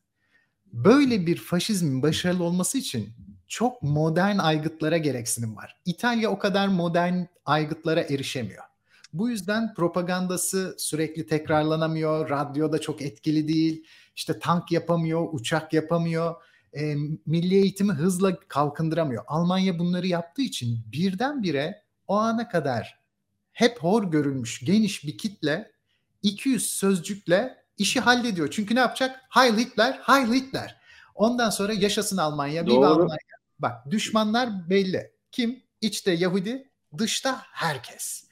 böyle 0.73 1.25
bir 1.25 1.37
faşizmin 1.37 2.01
başarılı 2.01 2.43
olması 2.43 2.77
için 2.77 3.09
çok 3.47 3.81
modern 3.81 4.37
aygıtlara 4.37 4.97
gereksinim 4.97 5.55
var. 5.55 5.81
İtalya 5.85 6.29
o 6.29 6.39
kadar 6.39 6.67
modern 6.67 7.23
aygıtlara 7.45 8.01
erişemiyor. 8.01 8.63
Bu 9.13 9.29
yüzden 9.29 9.73
propagandası 9.73 10.75
sürekli 10.77 11.27
tekrarlanamıyor, 11.27 12.29
radyoda 12.29 12.81
çok 12.81 13.01
etkili 13.01 13.47
değil, 13.47 13.85
işte 14.15 14.39
tank 14.39 14.71
yapamıyor, 14.71 15.27
uçak 15.31 15.73
yapamıyor, 15.73 16.35
e, 16.73 16.95
milli 17.25 17.55
eğitimi 17.55 17.93
hızla 17.93 18.39
kalkındıramıyor. 18.39 19.23
Almanya 19.27 19.79
bunları 19.79 20.07
yaptığı 20.07 20.41
için 20.41 20.79
birdenbire 20.91 21.83
o 22.07 22.15
ana 22.15 22.49
kadar 22.49 23.04
hep 23.55 23.79
hor 23.79 24.11
görülmüş 24.11 24.59
geniş 24.65 25.03
bir 25.03 25.17
kitle 25.17 25.71
200 26.21 26.69
sözcükle 26.69 27.65
işi 27.77 27.99
hallediyor. 27.99 28.51
Çünkü 28.51 28.75
ne 28.75 28.79
yapacak? 28.79 29.21
Heil 29.29 29.57
Hitler, 29.57 29.99
Heil 30.03 30.33
Hitler. 30.33 30.81
Ondan 31.15 31.49
sonra 31.49 31.73
yaşasın 31.73 32.17
Almanya, 32.17 32.65
Viva 32.65 32.87
Almanya. 32.87 33.17
Bak 33.59 33.91
düşmanlar 33.91 34.69
belli. 34.69 35.11
Kim? 35.31 35.63
İçte 35.81 36.11
Yahudi, 36.11 36.69
dışta 36.97 37.41
herkes. 37.51 38.27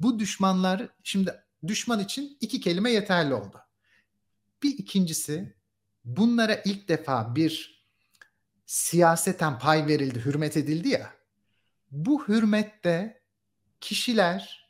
Bu 0.00 0.18
düşmanlar 0.18 0.88
şimdi 1.02 1.42
düşman 1.66 2.00
için 2.00 2.38
iki 2.40 2.60
kelime 2.60 2.90
yeterli 2.90 3.34
oldu. 3.34 3.60
Bir 4.62 4.78
ikincisi 4.78 5.54
bunlara 6.04 6.54
ilk 6.64 6.88
defa 6.88 7.36
bir 7.36 7.84
siyaseten 8.66 9.58
pay 9.58 9.86
verildi, 9.86 10.24
hürmet 10.24 10.56
edildi 10.56 10.88
ya. 10.88 11.10
Bu 11.90 12.28
hürmette 12.28 13.25
kişiler 13.80 14.66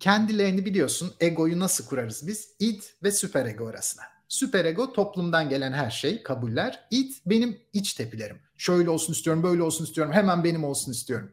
kendilerini 0.00 0.64
biliyorsun 0.64 1.12
egoyu 1.20 1.58
nasıl 1.58 1.86
kurarız 1.86 2.26
biz? 2.26 2.50
İd 2.58 2.82
ve 3.02 3.12
süper 3.12 3.46
ego 3.46 3.66
arasına. 3.66 4.02
Süper 4.28 4.64
ego 4.64 4.92
toplumdan 4.92 5.48
gelen 5.48 5.72
her 5.72 5.90
şey, 5.90 6.22
kabuller. 6.22 6.86
İd 6.90 7.12
benim 7.26 7.60
iç 7.72 7.94
tepilerim. 7.94 8.40
Şöyle 8.56 8.90
olsun 8.90 9.12
istiyorum, 9.12 9.42
böyle 9.42 9.62
olsun 9.62 9.84
istiyorum, 9.84 10.12
hemen 10.12 10.44
benim 10.44 10.64
olsun 10.64 10.92
istiyorum. 10.92 11.32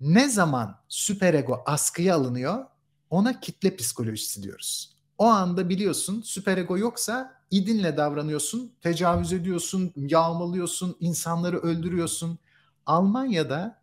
Ne 0.00 0.28
zaman 0.28 0.80
süper 0.88 1.34
ego 1.34 1.62
askıya 1.66 2.14
alınıyor 2.14 2.66
ona 3.10 3.40
kitle 3.40 3.76
psikolojisi 3.76 4.42
diyoruz. 4.42 4.96
O 5.18 5.24
anda 5.24 5.68
biliyorsun 5.68 6.22
süper 6.22 6.58
ego 6.58 6.78
yoksa 6.78 7.40
idinle 7.50 7.96
davranıyorsun, 7.96 8.72
tecavüz 8.80 9.32
ediyorsun, 9.32 9.92
yağmalıyorsun, 9.96 10.96
insanları 11.00 11.58
öldürüyorsun. 11.58 12.38
Almanya'da 12.86 13.79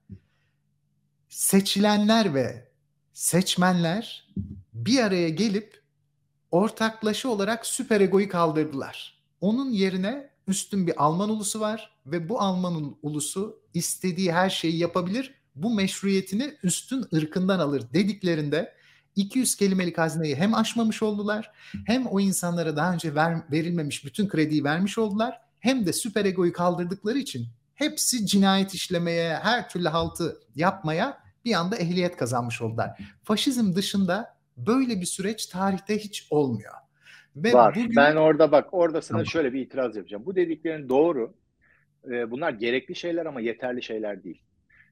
seçilenler 1.30 2.34
ve 2.34 2.68
seçmenler 3.14 4.28
bir 4.74 5.00
araya 5.00 5.30
gelip 5.30 5.82
ortaklaşa 6.52 7.30
olarak 7.30 7.66
süper 7.66 8.02
egoyu 8.02 8.30
kaldırdılar. 8.30 9.24
Onun 9.42 9.72
yerine 9.72 10.30
üstün 10.48 10.88
bir 10.88 11.04
Alman 11.04 11.30
ulusu 11.30 11.60
var 11.60 11.98
ve 12.06 12.30
bu 12.30 12.42
Alman 12.42 12.98
ulusu 13.02 13.60
istediği 13.74 14.34
her 14.34 14.50
şeyi 14.50 14.78
yapabilir. 14.78 15.34
Bu 15.56 15.74
meşruiyetini 15.74 16.58
üstün 16.64 17.06
ırkından 17.16 17.60
alır 17.60 17.84
dediklerinde 17.94 18.74
200 19.16 19.56
kelimelik 19.56 19.98
hazneyi 19.98 20.36
hem 20.36 20.54
aşmamış 20.54 21.04
oldular 21.04 21.52
hem 21.86 22.08
o 22.08 22.20
insanlara 22.20 22.76
daha 22.76 22.94
önce 22.94 23.16
ver, 23.16 23.52
verilmemiş 23.52 24.06
bütün 24.06 24.28
krediyi 24.28 24.64
vermiş 24.64 24.98
oldular 24.98 25.42
hem 25.60 25.86
de 25.86 25.94
süper 25.94 26.26
egoyu 26.26 26.54
kaldırdıkları 26.54 27.18
için 27.18 27.48
hepsi 27.78 28.26
cinayet 28.26 28.74
işlemeye, 28.74 29.36
her 29.36 29.70
türlü 29.70 29.88
haltı 29.88 30.38
yapmaya 30.56 31.18
bir 31.46 31.54
anda 31.54 31.76
ehliyet 31.78 32.18
kazanmış 32.18 32.62
oldular. 32.62 33.00
Faşizm 33.24 33.76
dışında 33.76 34.38
böyle 34.58 35.02
bir 35.02 35.06
süreç 35.06 35.46
tarihte 35.46 35.98
hiç 35.98 36.28
olmuyor. 36.30 36.74
Ve 37.36 37.54
Var. 37.54 37.76
Bugün... 37.76 37.96
Ben 37.96 38.16
orada 38.16 38.52
bak 38.52 38.68
orada 38.72 39.02
sana 39.02 39.18
tamam. 39.18 39.26
şöyle 39.26 39.54
bir 39.54 39.62
itiraz 39.62 39.96
yapacağım. 39.96 40.26
Bu 40.26 40.36
dediklerin 40.36 40.90
doğru. 40.90 41.34
Ee, 42.12 42.32
bunlar 42.32 42.52
gerekli 42.52 42.96
şeyler 42.96 43.26
ama 43.26 43.42
yeterli 43.42 43.84
şeyler 43.84 44.24
değil. 44.24 44.42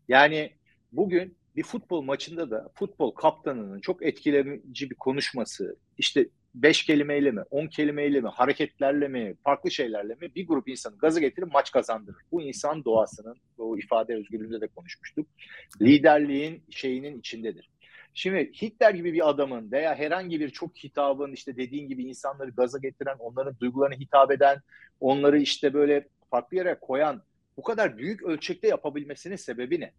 Yani 0.07 0.53
bugün 0.91 1.37
bir 1.55 1.63
futbol 1.63 2.01
maçında 2.01 2.51
da 2.51 2.69
futbol 2.75 3.11
kaptanının 3.11 3.79
çok 3.79 4.05
etkileyici 4.05 4.89
bir 4.89 4.95
konuşması, 4.95 5.75
işte 5.97 6.29
beş 6.55 6.85
kelimeyle 6.85 7.31
mi, 7.31 7.41
on 7.51 7.67
kelimeyle 7.67 8.21
mi, 8.21 8.27
hareketlerle 8.27 9.07
mi, 9.07 9.35
farklı 9.43 9.71
şeylerle 9.71 10.15
mi 10.15 10.35
bir 10.35 10.47
grup 10.47 10.67
insanı 10.67 10.97
gazı 10.97 11.19
getirip 11.19 11.53
maç 11.53 11.71
kazandırır. 11.71 12.21
Bu 12.31 12.41
insan 12.41 12.85
doğasının, 12.85 13.37
o 13.57 13.77
ifade 13.77 14.15
özgürlüğünde 14.15 14.61
de 14.61 14.67
konuşmuştuk. 14.67 15.27
Liderliğin 15.81 16.63
şeyinin 16.69 17.19
içindedir. 17.19 17.69
Şimdi 18.13 18.51
Hitler 18.61 18.93
gibi 18.93 19.13
bir 19.13 19.29
adamın 19.29 19.71
veya 19.71 19.95
herhangi 19.95 20.39
bir 20.39 20.49
çok 20.49 20.77
hitabın 20.77 21.33
işte 21.33 21.57
dediğin 21.57 21.87
gibi 21.87 22.03
insanları 22.03 22.49
gaza 22.49 22.77
getiren, 22.77 23.15
onların 23.19 23.59
duygularını 23.59 23.95
hitap 23.95 24.31
eden, 24.31 24.57
onları 24.99 25.39
işte 25.39 25.73
böyle 25.73 26.07
farklı 26.31 26.57
yere 26.57 26.77
koyan 26.81 27.23
bu 27.57 27.63
kadar 27.63 27.97
büyük 27.97 28.23
ölçekte 28.23 28.67
yapabilmesinin 28.67 29.35
sebebi 29.35 29.79
ne? 29.79 29.93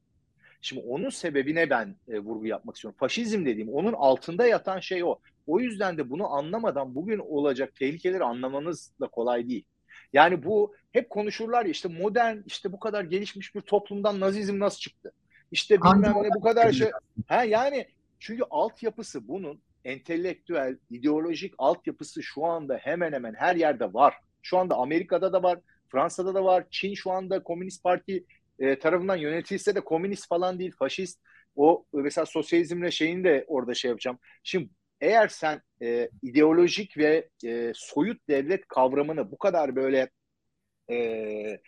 Şimdi 0.61 0.83
onun 0.89 1.11
sebebine 1.11 1.71
ben 1.71 1.97
e, 2.09 2.19
vurgu 2.19 2.47
yapmak 2.47 2.77
istiyorum. 2.77 2.97
Faşizm 3.01 3.47
dediğim 3.47 3.69
onun 3.69 3.93
altında 3.93 4.47
yatan 4.47 4.81
şey 4.81 5.05
o. 5.05 5.19
O 5.47 5.61
yüzden 5.61 5.99
de 5.99 6.11
bunu 6.11 6.33
anlamadan 6.33 6.95
bugün 6.95 7.19
olacak 7.19 7.75
tehlikeleri 7.75 8.25
anlamanız 8.25 8.93
da 9.01 9.07
kolay 9.07 9.49
değil. 9.49 9.65
Yani 10.13 10.45
bu 10.45 10.75
hep 10.93 11.11
konuşurlar 11.11 11.65
ya 11.65 11.71
işte 11.71 11.89
modern 11.89 12.39
işte 12.47 12.73
bu 12.73 12.81
kadar 12.81 13.05
gelişmiş 13.05 13.55
bir 13.55 13.61
toplumdan 13.61 14.21
nazizm 14.21 14.59
nasıl 14.59 14.79
çıktı? 14.79 15.13
İşte 15.51 15.83
bilmem 15.83 16.15
ne 16.23 16.31
bu 16.37 16.41
kadar 16.41 16.73
şey. 16.73 16.91
Ha 17.27 17.45
yani 17.45 17.87
çünkü 18.19 18.43
altyapısı 18.51 19.29
bunun 19.29 19.61
entelektüel, 19.85 20.79
ideolojik 20.91 21.55
altyapısı 21.59 22.23
şu 22.23 22.45
anda 22.45 22.77
hemen 22.77 23.13
hemen 23.13 23.35
her 23.35 23.57
yerde 23.57 23.95
var. 23.95 24.15
Şu 24.43 24.59
anda 24.59 24.75
Amerika'da 24.75 25.33
da 25.33 25.43
var, 25.43 25.59
Fransa'da 25.89 26.35
da 26.35 26.45
var. 26.45 26.65
Çin 26.71 26.95
şu 26.95 27.11
anda 27.11 27.43
Komünist 27.43 27.83
Parti 27.83 28.25
e, 28.59 28.79
tarafından 28.79 29.17
yönetilse 29.17 29.75
de 29.75 29.81
komünist 29.81 30.29
falan 30.29 30.59
değil, 30.59 30.73
faşist. 30.79 31.21
O 31.57 31.87
mesela 31.93 32.27
sosyalizmle 32.27 32.91
şeyini 32.91 33.25
de 33.25 33.45
orada 33.49 33.75
şey 33.75 33.89
yapacağım. 33.89 34.19
Şimdi 34.43 34.69
eğer 35.01 35.29
sen 35.29 35.63
e, 35.83 36.09
ideolojik 36.23 36.99
ve 36.99 37.29
e, 37.45 37.73
soyut 37.75 38.29
devlet 38.29 38.69
kavramını 38.69 39.31
bu 39.31 39.39
kadar 39.39 39.77
böyle 39.77 40.11
e, 40.91 41.59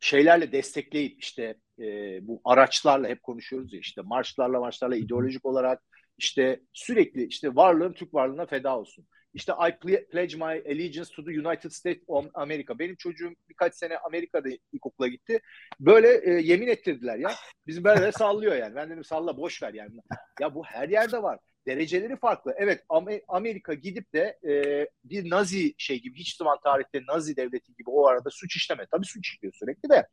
şeylerle 0.00 0.52
destekleyip 0.52 1.22
işte 1.22 1.56
e, 1.80 1.84
bu 2.28 2.40
araçlarla 2.44 3.08
hep 3.08 3.22
konuşuyoruz 3.22 3.72
ya 3.72 3.80
işte 3.80 4.02
marşlarla 4.02 4.60
marşlarla 4.60 4.96
ideolojik 4.96 5.44
olarak 5.46 5.82
işte 6.18 6.60
sürekli 6.72 7.26
işte 7.26 7.54
varlığın 7.56 7.92
Türk 7.92 8.14
varlığına 8.14 8.46
feda 8.46 8.78
olsun. 8.78 9.06
İşte 9.36 9.52
I 9.68 9.78
pledge 10.10 10.36
my 10.36 10.72
allegiance 10.72 11.10
to 11.16 11.24
the 11.24 11.30
United 11.30 11.70
States 11.70 12.02
of 12.06 12.26
America. 12.34 12.78
Benim 12.78 12.96
çocuğum 12.96 13.34
birkaç 13.48 13.74
sene 13.74 13.98
Amerika'da 13.98 14.48
ilkokula 14.72 15.08
gitti. 15.08 15.40
Böyle 15.80 16.20
e, 16.24 16.30
yemin 16.30 16.66
ettirdiler 16.66 17.16
ya. 17.16 17.30
Bizim 17.66 17.84
böyle 17.84 18.12
sallıyor 18.12 18.56
yani. 18.56 18.74
Ben 18.74 18.90
dedim 18.90 19.04
salla 19.04 19.36
boş 19.36 19.62
ver 19.62 19.74
yani. 19.74 20.00
Ya 20.40 20.54
bu 20.54 20.64
her 20.64 20.88
yerde 20.88 21.22
var. 21.22 21.38
Dereceleri 21.66 22.16
farklı. 22.16 22.54
Evet 22.58 22.84
Amerika 23.28 23.74
gidip 23.74 24.12
de 24.14 24.38
e, 24.48 24.86
bir 25.04 25.30
Nazi 25.30 25.74
şey 25.78 26.00
gibi 26.00 26.18
hiç 26.18 26.36
zaman 26.36 26.58
tarihte 26.64 27.02
Nazi 27.08 27.36
devleti 27.36 27.74
gibi 27.74 27.90
o 27.90 28.06
arada 28.06 28.30
suç 28.30 28.56
işleme. 28.56 28.86
Tabii 28.90 29.06
suç 29.06 29.28
işliyor 29.28 29.54
sürekli 29.54 29.90
de. 29.90 30.06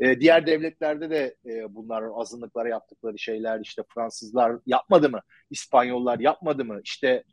E, 0.00 0.20
diğer 0.20 0.46
devletlerde 0.46 1.10
de 1.10 1.36
e, 1.46 1.74
bunlar 1.74 2.04
azınlıklara 2.14 2.68
yaptıkları 2.68 3.18
şeyler 3.18 3.60
işte 3.60 3.82
Fransızlar 3.94 4.56
yapmadı 4.66 5.10
mı? 5.10 5.20
İspanyollar 5.50 6.18
yapmadı 6.18 6.64
mı? 6.64 6.80
İşte 6.84 7.24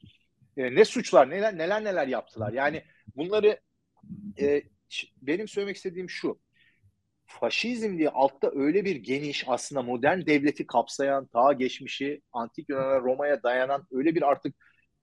e, 0.57 0.75
ne 0.75 0.85
suçlar 0.85 1.29
neler 1.29 1.57
neler 1.57 1.83
neler 1.83 2.07
yaptılar. 2.07 2.53
Yani 2.53 2.83
bunları 3.15 3.59
e, 4.39 4.63
benim 5.21 5.47
söylemek 5.47 5.75
istediğim 5.75 6.09
şu. 6.09 6.39
Faşizm 7.25 7.97
diye 7.97 8.09
altta 8.09 8.51
öyle 8.55 8.85
bir 8.85 8.95
geniş 8.95 9.43
aslında 9.47 9.81
modern 9.81 10.25
devleti 10.25 10.67
kapsayan 10.67 11.27
ta 11.27 11.53
geçmişi 11.53 12.21
antik 12.33 12.69
Yunan'a 12.69 12.99
Roma'ya 12.99 13.43
dayanan 13.43 13.87
öyle 13.91 14.15
bir 14.15 14.21
artık 14.21 14.55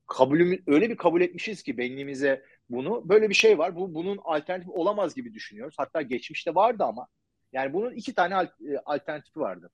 kabulümü 0.07 0.59
öyle 0.67 0.91
bir 0.91 0.97
kabul 0.97 1.21
etmişiz 1.21 1.63
ki 1.63 1.79
beynimize 1.79 2.45
bunu 2.71 3.09
böyle 3.09 3.29
bir 3.29 3.35
şey 3.35 3.59
var. 3.59 3.77
Bu 3.77 3.95
bunun 3.95 4.19
alternatif 4.25 4.69
olamaz 4.69 5.15
gibi 5.15 5.35
düşünüyoruz. 5.35 5.75
Hatta 5.79 6.03
geçmişte 6.03 6.55
vardı 6.55 6.85
ama 6.85 7.09
yani 7.53 7.73
bunun 7.73 7.93
iki 7.93 8.15
tane 8.15 8.35
e, 8.35 8.77
alternatifi 8.85 9.41
vardı. 9.41 9.71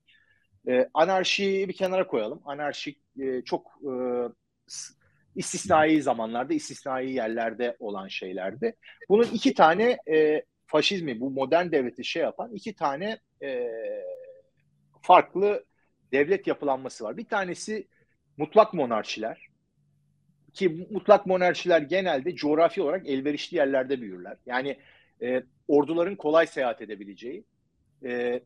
Ee, 0.67 0.89
anarşiyi 0.93 1.67
bir 1.69 1.73
kenara 1.73 2.07
koyalım. 2.07 2.41
Anarşik 2.45 3.01
e, 3.19 3.41
çok 3.41 3.79
e, 3.83 3.91
istisnai 5.35 6.01
zamanlarda, 6.01 6.53
istisnai 6.53 7.11
yerlerde 7.11 7.75
olan 7.79 8.07
şeylerdi. 8.07 8.75
Bunun 9.09 9.27
iki 9.33 9.53
tane 9.53 9.97
e, 10.11 10.43
faşizmi, 10.65 11.19
bu 11.19 11.31
modern 11.31 11.71
devleti 11.71 12.03
şey 12.03 12.21
yapan 12.21 12.51
iki 12.53 12.75
tane 12.75 13.19
e, 13.43 13.69
farklı 15.01 15.65
devlet 16.11 16.47
yapılanması 16.47 17.03
var. 17.03 17.17
Bir 17.17 17.25
tanesi 17.25 17.87
mutlak 18.37 18.73
monarşiler 18.73 19.49
ki 20.53 20.87
mutlak 20.91 21.25
monarşiler 21.25 21.81
genelde 21.81 22.35
coğrafi 22.35 22.81
olarak 22.81 23.07
elverişli 23.07 23.57
yerlerde 23.57 24.01
büyürler. 24.01 24.37
Yani 24.45 24.79
e, 25.21 25.43
orduların 25.67 26.15
kolay 26.15 26.47
seyahat 26.47 26.81
edebileceği, 26.81 27.43
e, 28.05 28.41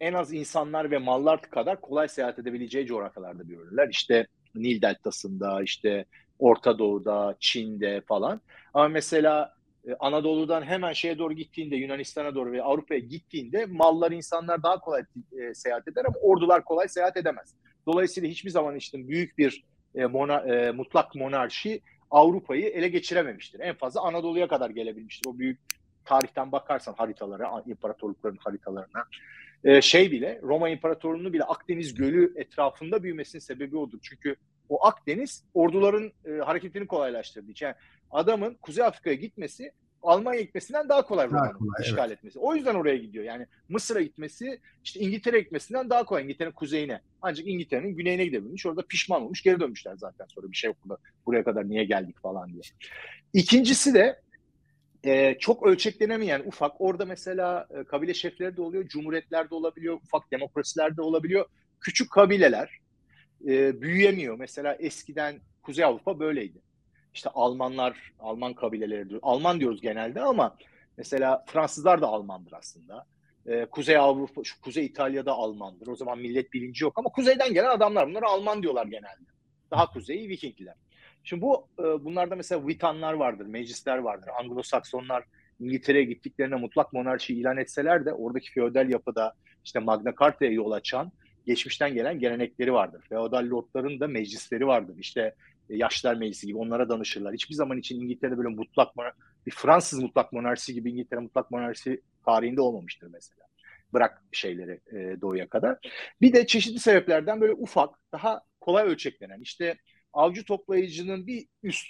en 0.00 0.12
az 0.12 0.32
insanlar 0.32 0.90
ve 0.90 0.98
mallar 0.98 1.42
kadar 1.42 1.80
kolay 1.80 2.08
seyahat 2.08 2.38
edebileceği 2.38 2.86
coğrafyalarda 2.86 3.48
büyürler. 3.48 3.88
İşte 3.90 4.26
Nil 4.54 4.82
Deltası'nda, 4.82 5.62
işte 5.62 6.04
Orta 6.38 6.78
Doğu'da, 6.78 7.36
Çin'de 7.40 8.00
falan. 8.00 8.40
Ama 8.74 8.88
mesela 8.88 9.54
e, 9.88 9.94
Anadolu'dan 9.94 10.62
hemen 10.62 10.92
şeye 10.92 11.18
doğru 11.18 11.32
gittiğinde, 11.32 11.76
Yunanistan'a 11.76 12.34
doğru 12.34 12.52
ve 12.52 12.62
Avrupa'ya 12.62 13.00
gittiğinde 13.00 13.66
mallar, 13.66 14.12
insanlar 14.12 14.62
daha 14.62 14.80
kolay 14.80 15.02
e, 15.32 15.54
seyahat 15.54 15.88
eder 15.88 16.04
ama 16.04 16.16
ordular 16.20 16.64
kolay 16.64 16.88
seyahat 16.88 17.16
edemez. 17.16 17.54
Dolayısıyla 17.86 18.30
hiçbir 18.30 18.50
zaman 18.50 18.76
işte 18.76 19.08
büyük 19.08 19.38
bir 19.38 19.64
e, 19.94 20.06
mona, 20.06 20.40
e, 20.40 20.70
mutlak 20.70 21.14
monarşi 21.14 21.80
Avrupa'yı 22.10 22.68
ele 22.68 22.88
geçirememiştir. 22.88 23.60
En 23.60 23.74
fazla 23.74 24.00
Anadolu'ya 24.00 24.48
kadar 24.48 24.70
gelebilmiştir. 24.70 25.30
O 25.30 25.38
büyük 25.38 25.58
tarihten 26.04 26.52
bakarsan 26.52 26.94
haritalara, 26.94 27.62
imparatorlukların 27.66 28.38
haritalarına. 28.40 29.04
E, 29.64 29.82
şey 29.82 30.10
bile, 30.10 30.40
Roma 30.42 30.68
İmparatorluğu'nu 30.68 31.32
bile 31.32 31.44
Akdeniz 31.44 31.94
Gölü 31.94 32.32
etrafında 32.36 33.02
büyümesinin 33.02 33.40
sebebi 33.40 33.76
odur. 33.76 33.98
Çünkü 34.02 34.36
o 34.68 34.86
Akdeniz 34.86 35.44
orduların 35.54 36.12
e, 36.24 36.30
hareketini 36.30 36.86
kolaylaştırdı. 36.86 37.52
Yani 37.60 37.74
adamın 38.10 38.54
Kuzey 38.54 38.84
Afrika'ya 38.84 39.16
gitmesi 39.16 39.72
Almanya 40.02 40.40
gitmesinden 40.40 40.88
daha 40.88 41.06
kolay 41.06 41.28
kolay, 41.28 41.50
işgal 41.82 42.08
evet. 42.08 42.18
etmesi. 42.18 42.38
O 42.38 42.54
yüzden 42.54 42.74
oraya 42.74 42.96
gidiyor. 42.96 43.24
Yani 43.24 43.46
Mısır'a 43.68 44.02
gitmesi, 44.02 44.60
işte 44.84 45.00
İngiltere'ye 45.00 45.42
gitmesinden 45.42 45.90
daha 45.90 46.04
kolay. 46.04 46.22
İngiltere'nin 46.22 46.54
kuzeyine. 46.54 47.00
Ancak 47.22 47.46
İngiltere'nin 47.46 47.96
güneyine 47.96 48.24
gidebilmiş. 48.24 48.66
Orada 48.66 48.82
pişman 48.82 49.22
olmuş. 49.22 49.42
Geri 49.42 49.60
dönmüşler 49.60 49.96
zaten 49.96 50.26
sonra 50.34 50.50
bir 50.50 50.56
şey 50.56 50.68
yok. 50.68 50.98
Buraya 51.26 51.44
kadar 51.44 51.68
niye 51.68 51.84
geldik 51.84 52.16
falan 52.22 52.52
diye. 52.52 52.62
İkincisi 53.32 53.94
de 53.94 54.20
e, 55.04 55.38
çok 55.38 55.66
ölçeklenemeyen 55.66 56.42
ufak 56.46 56.80
orada 56.80 57.04
mesela 57.04 57.66
e, 57.70 57.84
kabile 57.84 58.14
şefleri 58.14 58.56
de 58.56 58.62
oluyor, 58.62 58.88
cumhuriyetlerde 58.88 59.54
olabiliyor, 59.54 59.94
ufak 59.94 60.30
demokrasilerde 60.32 61.02
olabiliyor. 61.02 61.46
Küçük 61.80 62.10
kabileler 62.10 62.78
e, 63.46 63.80
büyüyemiyor. 63.80 64.38
Mesela 64.38 64.74
eskiden 64.74 65.40
Kuzey 65.62 65.84
Avrupa 65.84 66.18
böyleydi. 66.18 66.58
İşte 67.14 67.30
Almanlar, 67.34 68.12
Alman 68.18 68.54
kabileleri, 68.54 69.18
Alman 69.22 69.60
diyoruz 69.60 69.80
genelde 69.80 70.20
ama 70.20 70.56
mesela 70.96 71.44
Fransızlar 71.46 72.02
da 72.02 72.06
Almandır 72.06 72.52
aslında. 72.52 73.06
Ee, 73.46 73.66
Kuzey 73.70 73.96
Avrupa, 73.96 74.44
şu 74.44 74.60
Kuzey 74.60 74.86
İtalya'da 74.86 75.32
Almandır. 75.32 75.86
O 75.86 75.96
zaman 75.96 76.18
millet 76.18 76.52
bilinci 76.52 76.84
yok 76.84 76.98
ama 76.98 77.10
kuzeyden 77.10 77.54
gelen 77.54 77.70
adamlar. 77.70 78.08
Bunları 78.08 78.26
Alman 78.26 78.62
diyorlar 78.62 78.86
genelde. 78.86 79.30
Daha 79.70 79.86
kuzeyi 79.86 80.28
Vikingler. 80.28 80.74
Şimdi 81.24 81.42
bu 81.42 81.68
e, 81.78 81.82
bunlarda 81.82 82.36
mesela 82.36 82.66
Vitanlar 82.66 83.12
vardır, 83.12 83.46
meclisler 83.46 83.98
vardır. 83.98 84.28
Anglo-Saksonlar 84.28 85.22
İngiltere'ye 85.60 86.04
gittiklerinde 86.04 86.56
mutlak 86.56 86.92
monarşi 86.92 87.34
ilan 87.34 87.56
etseler 87.56 88.06
de 88.06 88.12
oradaki 88.12 88.52
feodal 88.52 88.90
yapıda 88.90 89.34
işte 89.64 89.78
Magna 89.78 90.14
Carta'ya 90.20 90.50
yol 90.50 90.70
açan 90.70 91.12
geçmişten 91.46 91.94
gelen 91.94 92.18
gelenekleri 92.18 92.72
vardır. 92.72 93.04
Feodal 93.08 93.50
lordların 93.50 94.00
da 94.00 94.06
meclisleri 94.06 94.66
vardır. 94.66 94.94
İşte 94.98 95.34
e, 95.70 95.76
Yaşlar 95.76 96.14
Meclisi 96.14 96.46
gibi 96.46 96.58
onlara 96.58 96.88
danışırlar. 96.88 97.34
Hiçbir 97.34 97.54
zaman 97.54 97.78
için 97.78 98.00
İngiltere'de 98.00 98.38
böyle 98.38 98.48
mutlak 98.48 98.88
bir 99.46 99.50
Fransız 99.50 100.02
mutlak 100.02 100.32
monarşisi 100.32 100.74
gibi 100.74 100.90
İngiltere 100.90 101.20
mutlak 101.20 101.50
monarşisi 101.50 102.02
tarihinde 102.24 102.60
olmamıştır 102.60 103.08
mesela. 103.12 103.46
Bırak 103.92 104.22
şeyleri 104.32 104.80
e, 104.92 105.20
doğuya 105.20 105.48
kadar. 105.48 105.78
Bir 106.20 106.32
de 106.32 106.46
çeşitli 106.46 106.78
sebeplerden 106.78 107.40
böyle 107.40 107.52
ufak, 107.52 107.94
daha 108.12 108.42
kolay 108.60 108.86
ölçeklenen 108.86 109.40
işte 109.40 109.76
avcı 110.12 110.44
toplayıcının 110.44 111.26
bir 111.26 111.46
üst 111.62 111.88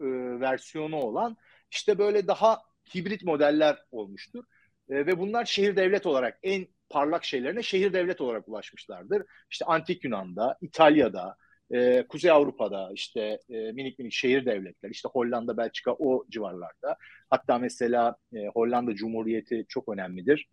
e, 0.00 0.04
versiyonu 0.40 0.96
olan 0.96 1.36
işte 1.70 1.98
böyle 1.98 2.26
daha 2.26 2.62
hibrit 2.94 3.22
modeller 3.22 3.78
olmuştur. 3.90 4.44
E, 4.88 5.06
ve 5.06 5.18
bunlar 5.18 5.44
şehir 5.44 5.76
devlet 5.76 6.06
olarak 6.06 6.38
en 6.42 6.66
parlak 6.90 7.24
şeylerine 7.24 7.62
şehir 7.62 7.92
devlet 7.92 8.20
olarak 8.20 8.48
ulaşmışlardır. 8.48 9.22
İşte 9.50 9.64
Antik 9.64 10.04
Yunan'da, 10.04 10.58
İtalya'da, 10.60 11.36
e, 11.70 12.06
Kuzey 12.08 12.30
Avrupa'da 12.30 12.90
işte 12.94 13.38
e, 13.48 13.72
minik 13.72 13.98
minik 13.98 14.12
şehir 14.12 14.46
devletler, 14.46 14.90
işte 14.90 15.08
Hollanda, 15.08 15.56
Belçika 15.56 15.92
o 15.92 16.24
civarlarda. 16.30 16.96
Hatta 17.30 17.58
mesela 17.58 18.16
e, 18.34 18.46
Hollanda 18.46 18.94
Cumhuriyeti 18.94 19.64
çok 19.68 19.88
önemlidir. 19.88 20.48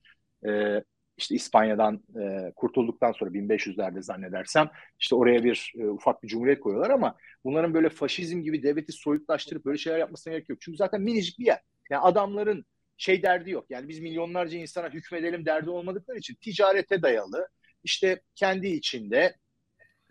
E, 0.47 0.83
işte 1.19 1.35
İspanya'dan 1.35 2.03
e, 2.21 2.53
kurtulduktan 2.55 3.11
sonra 3.11 3.29
1500'lerde 3.29 4.01
zannedersem 4.01 4.69
işte 4.99 5.15
oraya 5.15 5.43
bir 5.43 5.73
e, 5.77 5.87
ufak 5.87 6.23
bir 6.23 6.27
cumhuriyet 6.27 6.59
koyuyorlar 6.59 6.89
ama 6.89 7.17
bunların 7.43 7.73
böyle 7.73 7.89
faşizm 7.89 8.41
gibi 8.41 8.63
devleti 8.63 8.91
soyutlaştırıp 8.91 9.65
böyle 9.65 9.77
şeyler 9.77 9.99
yapmasına 9.99 10.33
gerek 10.33 10.49
yok. 10.49 10.61
Çünkü 10.61 10.77
zaten 10.77 11.01
minicik 11.01 11.39
bir 11.39 11.45
yer. 11.45 11.59
Yani 11.89 12.01
adamların 12.01 12.65
şey 12.97 13.23
derdi 13.23 13.51
yok. 13.51 13.65
Yani 13.69 13.87
biz 13.87 13.99
milyonlarca 13.99 14.57
insana 14.57 14.89
hükmedelim 14.89 15.45
derdi 15.45 15.69
olmadıkları 15.69 16.17
için 16.17 16.35
ticarete 16.35 17.01
dayalı 17.01 17.47
işte 17.83 18.21
kendi 18.35 18.67
içinde 18.67 19.35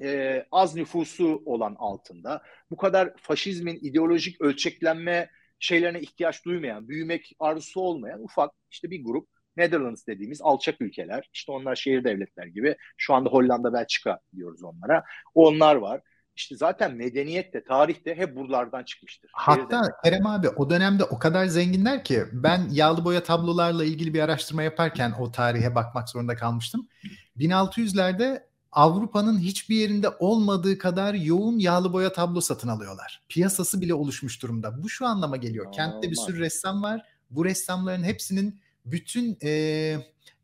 e, 0.02 0.46
az 0.52 0.76
nüfusu 0.76 1.42
olan 1.46 1.76
altında 1.78 2.42
bu 2.70 2.76
kadar 2.76 3.16
faşizmin 3.16 3.78
ideolojik 3.82 4.40
ölçeklenme 4.40 5.30
şeylerine 5.58 6.00
ihtiyaç 6.00 6.44
duymayan, 6.44 6.88
büyümek 6.88 7.32
arzusu 7.38 7.80
olmayan 7.80 8.22
ufak 8.22 8.52
işte 8.70 8.90
bir 8.90 9.04
grup 9.04 9.28
Netherlands 9.58 10.06
dediğimiz 10.06 10.42
alçak 10.42 10.80
ülkeler. 10.80 11.30
İşte 11.32 11.52
onlar 11.52 11.76
şehir 11.76 12.04
devletler 12.04 12.46
gibi. 12.46 12.76
Şu 12.96 13.14
anda 13.14 13.30
Hollanda, 13.30 13.72
Belçika 13.72 14.18
diyoruz 14.36 14.62
onlara. 14.62 15.04
Onlar 15.34 15.76
var. 15.76 16.00
İşte 16.36 16.56
zaten 16.56 16.94
medeniyet 16.94 17.54
de 17.54 17.64
tarih 17.64 18.04
de 18.04 18.14
hep 18.14 18.36
buralardan 18.36 18.84
çıkmıştır. 18.84 19.30
Hatta 19.34 19.82
Kerem 20.04 20.26
abi 20.26 20.48
o 20.48 20.70
dönemde 20.70 21.04
o 21.04 21.18
kadar 21.18 21.46
zenginler 21.46 22.04
ki 22.04 22.24
ben 22.32 22.68
yağlı 22.70 23.04
boya 23.04 23.22
tablolarla 23.22 23.84
ilgili 23.84 24.14
bir 24.14 24.20
araştırma 24.20 24.62
yaparken 24.62 25.14
o 25.20 25.32
tarihe 25.32 25.74
bakmak 25.74 26.08
zorunda 26.08 26.36
kalmıştım. 26.36 26.88
1600'lerde 27.38 28.42
Avrupa'nın 28.72 29.38
hiçbir 29.38 29.76
yerinde 29.76 30.08
olmadığı 30.18 30.78
kadar 30.78 31.14
yoğun 31.14 31.58
yağlı 31.58 31.92
boya 31.92 32.12
tablo 32.12 32.40
satın 32.40 32.68
alıyorlar. 32.68 33.22
Piyasası 33.28 33.80
bile 33.80 33.94
oluşmuş 33.94 34.42
durumda. 34.42 34.82
Bu 34.82 34.88
şu 34.88 35.06
anlama 35.06 35.36
geliyor. 35.36 35.66
Aa, 35.66 35.70
Kentte 35.70 36.10
bir 36.10 36.16
sürü 36.16 36.40
ressam 36.40 36.82
var. 36.82 37.02
Bu 37.30 37.44
ressamların 37.44 38.04
hepsinin 38.04 38.60
bütün 38.92 39.38
e, 39.42 39.94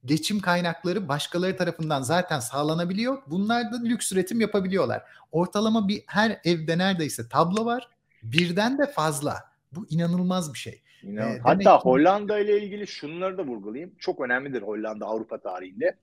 geçim 0.05 0.41
kaynakları 0.41 1.09
başkaları 1.09 1.57
tarafından 1.57 2.03
zaten 2.03 2.41
sağlanabiliyor. 2.41 3.19
Bunlar 3.27 3.73
da 3.73 3.83
lüks 3.85 4.13
üretim 4.13 4.41
yapabiliyorlar. 4.41 5.03
Ortalama 5.33 5.89
bir 5.89 6.03
her 6.07 6.41
evde 6.45 6.79
neredeyse 6.79 7.29
tablo 7.29 7.65
var. 7.65 7.89
Birden 8.23 8.79
de 8.79 8.87
fazla. 8.87 9.45
Bu 9.73 9.87
inanılmaz 9.91 10.55
bir 10.55 10.59
şey. 10.59 10.83
İnan. 11.03 11.31
Ee, 11.31 11.39
Hatta 11.39 11.79
ki... 11.79 11.83
Hollanda 11.83 12.39
ile 12.39 12.63
ilgili 12.63 12.87
şunları 12.87 13.39
da 13.39 13.47
vurgulayayım. 13.47 13.95
Çok 13.99 14.21
önemlidir 14.21 14.63
Hollanda 14.63 15.07
Avrupa 15.07 15.39
tarihinde. 15.39 15.97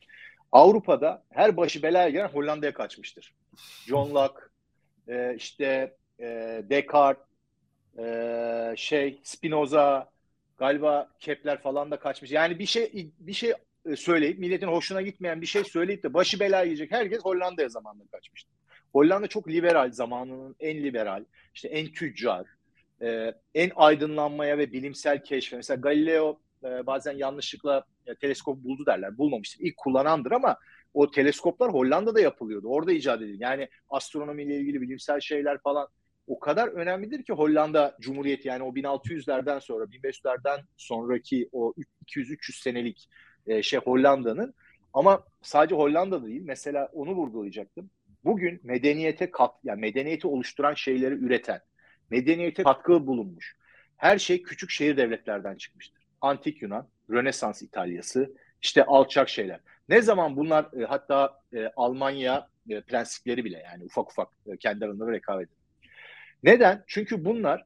Avrupa'da 0.52 1.24
her 1.30 1.58
başı 1.58 1.84
belaya 1.84 2.10
giren 2.10 2.28
Hollanda'ya 2.28 2.74
kaçmıştır. 2.74 3.34
John 3.88 4.10
Locke, 4.16 4.42
e, 5.08 5.36
işte 5.38 5.96
e, 6.20 6.62
Descartes, 6.70 7.24
e, 7.98 8.74
şey 8.78 9.20
Spinoza, 9.24 10.11
galiba 10.62 11.10
Kepler 11.20 11.62
falan 11.62 11.92
da 11.92 12.00
kaçmış. 12.00 12.32
Yani 12.32 12.60
bir 12.60 12.66
şey 12.66 13.12
bir 13.20 13.34
şey 13.34 13.54
e, 13.86 13.96
söyleyip 13.96 14.40
milletin 14.40 14.68
hoşuna 14.68 15.02
gitmeyen 15.02 15.42
bir 15.42 15.46
şey 15.46 15.64
söyleyip 15.64 16.04
de 16.04 16.14
başı 16.14 16.40
belaya 16.40 16.64
yiyecek 16.64 16.92
herkes 16.92 17.22
Hollanda'ya 17.22 17.70
zamanında 17.70 18.04
kaçmıştır. 18.12 18.54
Hollanda 18.94 19.28
çok 19.28 19.48
liberal 19.48 19.92
zamanının 19.92 20.56
en 20.60 20.84
liberal, 20.84 21.26
işte 21.56 21.68
en 21.68 21.88
tüccar, 21.88 22.46
e, 23.02 23.34
en 23.56 23.72
aydınlanmaya 23.76 24.58
ve 24.58 24.72
bilimsel 24.72 25.24
keşfe. 25.24 25.56
Mesela 25.56 25.82
Galileo 25.82 26.40
e, 26.64 26.86
bazen 26.86 27.14
yanlışlıkla 27.14 27.84
teleskop 28.22 28.64
buldu 28.64 28.86
derler. 28.86 29.18
Bulmamıştır. 29.18 29.66
İlk 29.66 29.78
kullanandır 29.78 30.32
ama 30.32 30.58
o 30.94 31.12
teleskoplar 31.12 31.74
Hollanda'da 31.74 32.20
yapılıyordu. 32.20 32.68
Orada 32.68 32.92
icat 32.92 33.22
edildi. 33.22 33.44
Yani 33.44 33.70
astronomiyle 33.90 34.56
ilgili 34.58 34.82
bilimsel 34.82 35.20
şeyler 35.20 35.58
falan 35.58 35.88
o 36.32 36.40
kadar 36.40 36.68
önemlidir 36.68 37.24
ki 37.24 37.34
Hollanda 37.34 37.98
Cumhuriyeti 38.02 38.48
yani 38.48 38.64
o 38.64 38.70
1600'lerden 38.70 39.60
sonra 39.60 39.84
1500'lerden 39.84 40.60
sonraki 40.78 41.50
o 41.52 41.74
200-300 42.06 42.62
senelik 42.62 43.10
e, 43.48 43.64
şey 43.64 43.80
Hollanda'nın 43.80 44.54
ama 44.94 45.24
sadece 45.42 45.76
Hollanda 45.76 46.26
değil 46.26 46.42
mesela 46.46 46.90
onu 46.94 47.12
vurgulayacaktım. 47.12 47.90
Bugün 48.24 48.60
medeniyete 48.64 49.32
kat 49.32 49.52
yani 49.64 49.80
medeniyeti 49.80 50.28
oluşturan 50.28 50.74
şeyleri 50.74 51.14
üreten, 51.14 51.62
medeniyete 52.10 52.64
katkı 52.64 53.08
bulunmuş. 53.08 53.58
Her 53.98 54.18
şey 54.18 54.44
küçük 54.44 54.70
şehir 54.70 54.98
devletlerden 54.98 55.56
çıkmıştır. 55.56 56.02
Antik 56.22 56.62
Yunan, 56.62 56.88
Rönesans 57.10 57.62
İtalyası, 57.62 58.34
işte 58.62 58.86
alçak 58.86 59.30
şeyler. 59.30 59.60
Ne 59.90 60.02
zaman 60.02 60.38
bunlar 60.38 60.82
e, 60.82 60.86
hatta 60.86 61.40
e, 61.54 61.68
Almanya 61.76 62.48
e, 62.70 62.82
prensipleri 62.82 63.46
bile 63.46 63.64
yani 63.66 63.84
ufak 63.84 64.12
ufak 64.12 64.28
e, 64.48 64.58
kendi 64.58 64.86
aralarında 64.86 65.12
rekabet. 65.12 65.50
Neden? 66.44 66.84
Çünkü 66.88 67.26
bunlar 67.26 67.66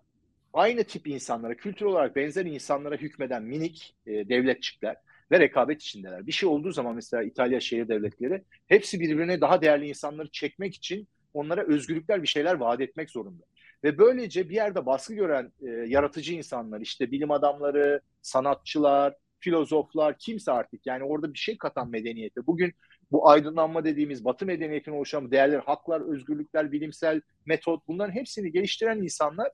aynı 0.53 0.83
tip 0.83 1.07
insanlara, 1.07 1.55
kültür 1.55 1.85
olarak 1.85 2.15
benzer 2.15 2.45
insanlara 2.45 2.95
hükmeden 2.95 3.43
minik 3.43 3.95
e, 4.07 4.11
devletçikler 4.29 4.95
ve 5.31 5.39
rekabet 5.39 5.81
içindeler. 5.81 6.27
Bir 6.27 6.31
şey 6.31 6.49
olduğu 6.49 6.71
zaman 6.71 6.95
mesela 6.95 7.23
İtalya 7.23 7.59
şehir 7.59 7.87
devletleri 7.87 8.43
hepsi 8.67 8.99
birbirine 8.99 9.41
daha 9.41 9.61
değerli 9.61 9.87
insanları 9.87 10.31
çekmek 10.31 10.75
için 10.75 11.07
onlara 11.33 11.63
özgürlükler 11.63 12.21
bir 12.21 12.27
şeyler 12.27 12.55
vaat 12.55 12.81
etmek 12.81 13.09
zorunda. 13.09 13.43
Ve 13.83 13.97
böylece 13.97 14.49
bir 14.49 14.55
yerde 14.55 14.85
baskı 14.85 15.13
gören 15.13 15.51
e, 15.61 15.69
yaratıcı 15.69 16.33
insanlar, 16.33 16.81
işte 16.81 17.11
bilim 17.11 17.31
adamları, 17.31 18.01
sanatçılar, 18.21 19.13
filozoflar, 19.39 20.17
kimse 20.17 20.51
artık 20.51 20.85
yani 20.85 21.03
orada 21.03 21.33
bir 21.33 21.39
şey 21.39 21.57
katan 21.57 21.89
medeniyete. 21.89 22.47
Bugün 22.47 22.73
bu 23.11 23.29
aydınlanma 23.29 23.85
dediğimiz 23.85 24.25
batı 24.25 24.45
medeniyetinin 24.45 24.95
oluşan 24.95 25.31
değerler, 25.31 25.59
haklar, 25.59 26.01
özgürlükler, 26.13 26.71
bilimsel 26.71 27.21
metot 27.45 27.87
bunların 27.87 28.13
hepsini 28.13 28.51
geliştiren 28.51 28.97
insanlar 28.97 29.51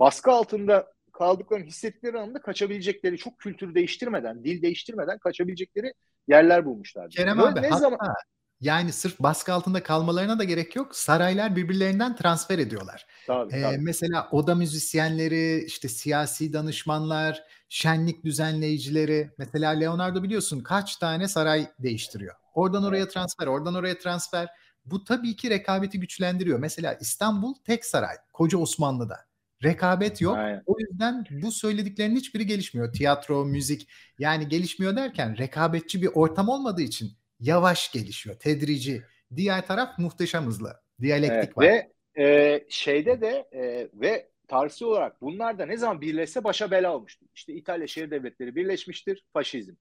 baskı 0.00 0.30
altında 0.30 0.92
kaldıklarını 1.12 1.66
hissettikleri 1.66 2.18
anda 2.18 2.42
kaçabilecekleri 2.42 3.18
çok 3.18 3.38
kültür 3.38 3.74
değiştirmeden, 3.74 4.44
dil 4.44 4.62
değiştirmeden 4.62 5.18
kaçabilecekleri 5.18 5.92
yerler 6.28 6.64
bulmuşlar. 6.64 7.10
Kerem 7.10 7.38
Böyle 7.38 7.48
abi 7.48 7.62
ne 7.62 7.68
hatta 7.68 7.78
zaman... 7.78 7.98
yani 8.60 8.92
sırf 8.92 9.20
baskı 9.20 9.52
altında 9.52 9.82
kalmalarına 9.82 10.38
da 10.38 10.44
gerek 10.44 10.76
yok. 10.76 10.96
Saraylar 10.96 11.56
birbirlerinden 11.56 12.16
transfer 12.16 12.58
ediyorlar. 12.58 13.06
Tabii, 13.26 13.54
ee, 13.54 13.62
tabii. 13.62 13.78
Mesela 13.78 14.28
oda 14.32 14.54
müzisyenleri, 14.54 15.64
işte 15.64 15.88
siyasi 15.88 16.52
danışmanlar, 16.52 17.44
şenlik 17.68 18.24
düzenleyicileri. 18.24 19.30
Mesela 19.38 19.70
Leonardo 19.70 20.22
biliyorsun 20.22 20.60
kaç 20.60 20.96
tane 20.96 21.28
saray 21.28 21.66
değiştiriyor. 21.78 22.34
Oradan 22.54 22.84
oraya 22.84 23.08
transfer, 23.08 23.46
oradan 23.46 23.74
oraya 23.74 23.98
transfer. 23.98 24.48
Bu 24.84 25.04
tabii 25.04 25.36
ki 25.36 25.50
rekabeti 25.50 26.00
güçlendiriyor. 26.00 26.58
Mesela 26.58 26.94
İstanbul 27.00 27.54
tek 27.54 27.84
saray, 27.84 28.16
koca 28.32 28.58
Osmanlı'da. 28.58 29.28
Rekabet 29.64 30.20
yok. 30.20 30.36
Aynen. 30.36 30.62
O 30.66 30.80
yüzden 30.80 31.24
bu 31.30 31.52
söylediklerinin 31.52 32.16
hiçbiri 32.16 32.46
gelişmiyor. 32.46 32.92
Tiyatro, 32.92 33.44
müzik 33.44 33.88
yani 34.18 34.48
gelişmiyor 34.48 34.96
derken 34.96 35.38
rekabetçi 35.38 36.02
bir 36.02 36.10
ortam 36.14 36.48
olmadığı 36.48 36.82
için 36.82 37.12
yavaş 37.40 37.92
gelişiyor, 37.92 38.36
tedrici. 38.36 39.02
Diğer 39.36 39.66
taraf 39.66 39.98
muhteşem 39.98 40.46
hızlı. 40.46 40.80
Diyalektik 41.00 41.38
evet, 41.38 41.58
var. 41.58 41.64
Ve 41.64 41.92
e, 42.24 42.64
şeyde 42.68 43.20
de 43.20 43.48
e, 43.52 43.88
ve 43.94 44.30
tarihsel 44.48 44.88
olarak 44.88 45.20
bunlar 45.22 45.58
da 45.58 45.66
ne 45.66 45.76
zaman 45.76 46.00
birleşse 46.00 46.44
başa 46.44 46.70
bela 46.70 46.96
olmuştur. 46.96 47.26
İşte 47.34 47.52
İtalya 47.52 47.86
şehir 47.86 48.10
devletleri 48.10 48.54
birleşmiştir, 48.56 49.24
faşizm. 49.32 49.72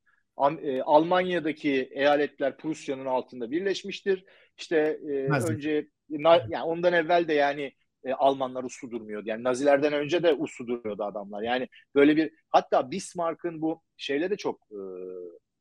E, 0.62 0.82
Almanya'daki 0.82 1.90
eyaletler 1.92 2.58
Prusya'nın 2.58 3.06
altında 3.06 3.52
birleşmiştir. 3.52 4.26
İşte 4.58 5.00
e, 5.04 5.14
önce 5.30 5.88
na, 6.10 6.46
yani 6.50 6.64
ondan 6.64 6.94
evvel 6.94 7.28
de 7.28 7.34
yani 7.34 7.74
e, 8.04 8.14
Almanlar 8.14 8.64
uslu 8.64 8.92
durmuyordu. 8.92 9.30
Yani 9.30 9.44
Nazilerden 9.44 9.94
önce 9.94 10.24
de 10.24 10.34
uslu 10.34 10.68
durmuyordu 10.68 11.04
adamlar. 11.04 11.42
Yani 11.42 11.68
böyle 11.96 12.18
bir 12.18 12.32
hatta 12.50 12.92
Bismarck'ın 12.92 13.62
bu 13.62 13.82
şeyle 13.98 14.30
de 14.30 14.38
çok 14.38 14.62
e, 14.72 14.80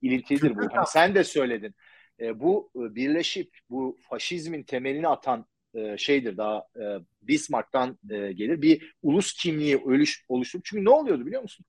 ilintilidir 0.02 0.56
bu. 0.56 0.60
Hani 0.72 0.86
sen 0.86 1.14
de 1.14 1.24
söyledin. 1.24 1.74
E, 2.20 2.40
bu 2.40 2.70
e, 2.76 2.94
birleşip 2.94 3.58
bu 3.70 3.96
faşizmin 4.08 4.62
temelini 4.62 5.08
atan 5.08 5.46
e, 5.76 5.98
şeydir 5.98 6.36
daha 6.36 6.66
e, 6.76 6.84
Bismarck'tan 7.22 7.98
e, 8.10 8.32
gelir. 8.32 8.62
Bir 8.62 8.94
ulus 9.02 9.32
kimliği 9.32 9.76
ölüş, 9.76 10.24
oluşturup. 10.28 10.64
Çünkü 10.64 10.84
ne 10.84 10.90
oluyordu 10.90 11.26
biliyor 11.26 11.42
musun? 11.42 11.66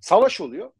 Savaş 0.00 0.40
oluyor. 0.40 0.72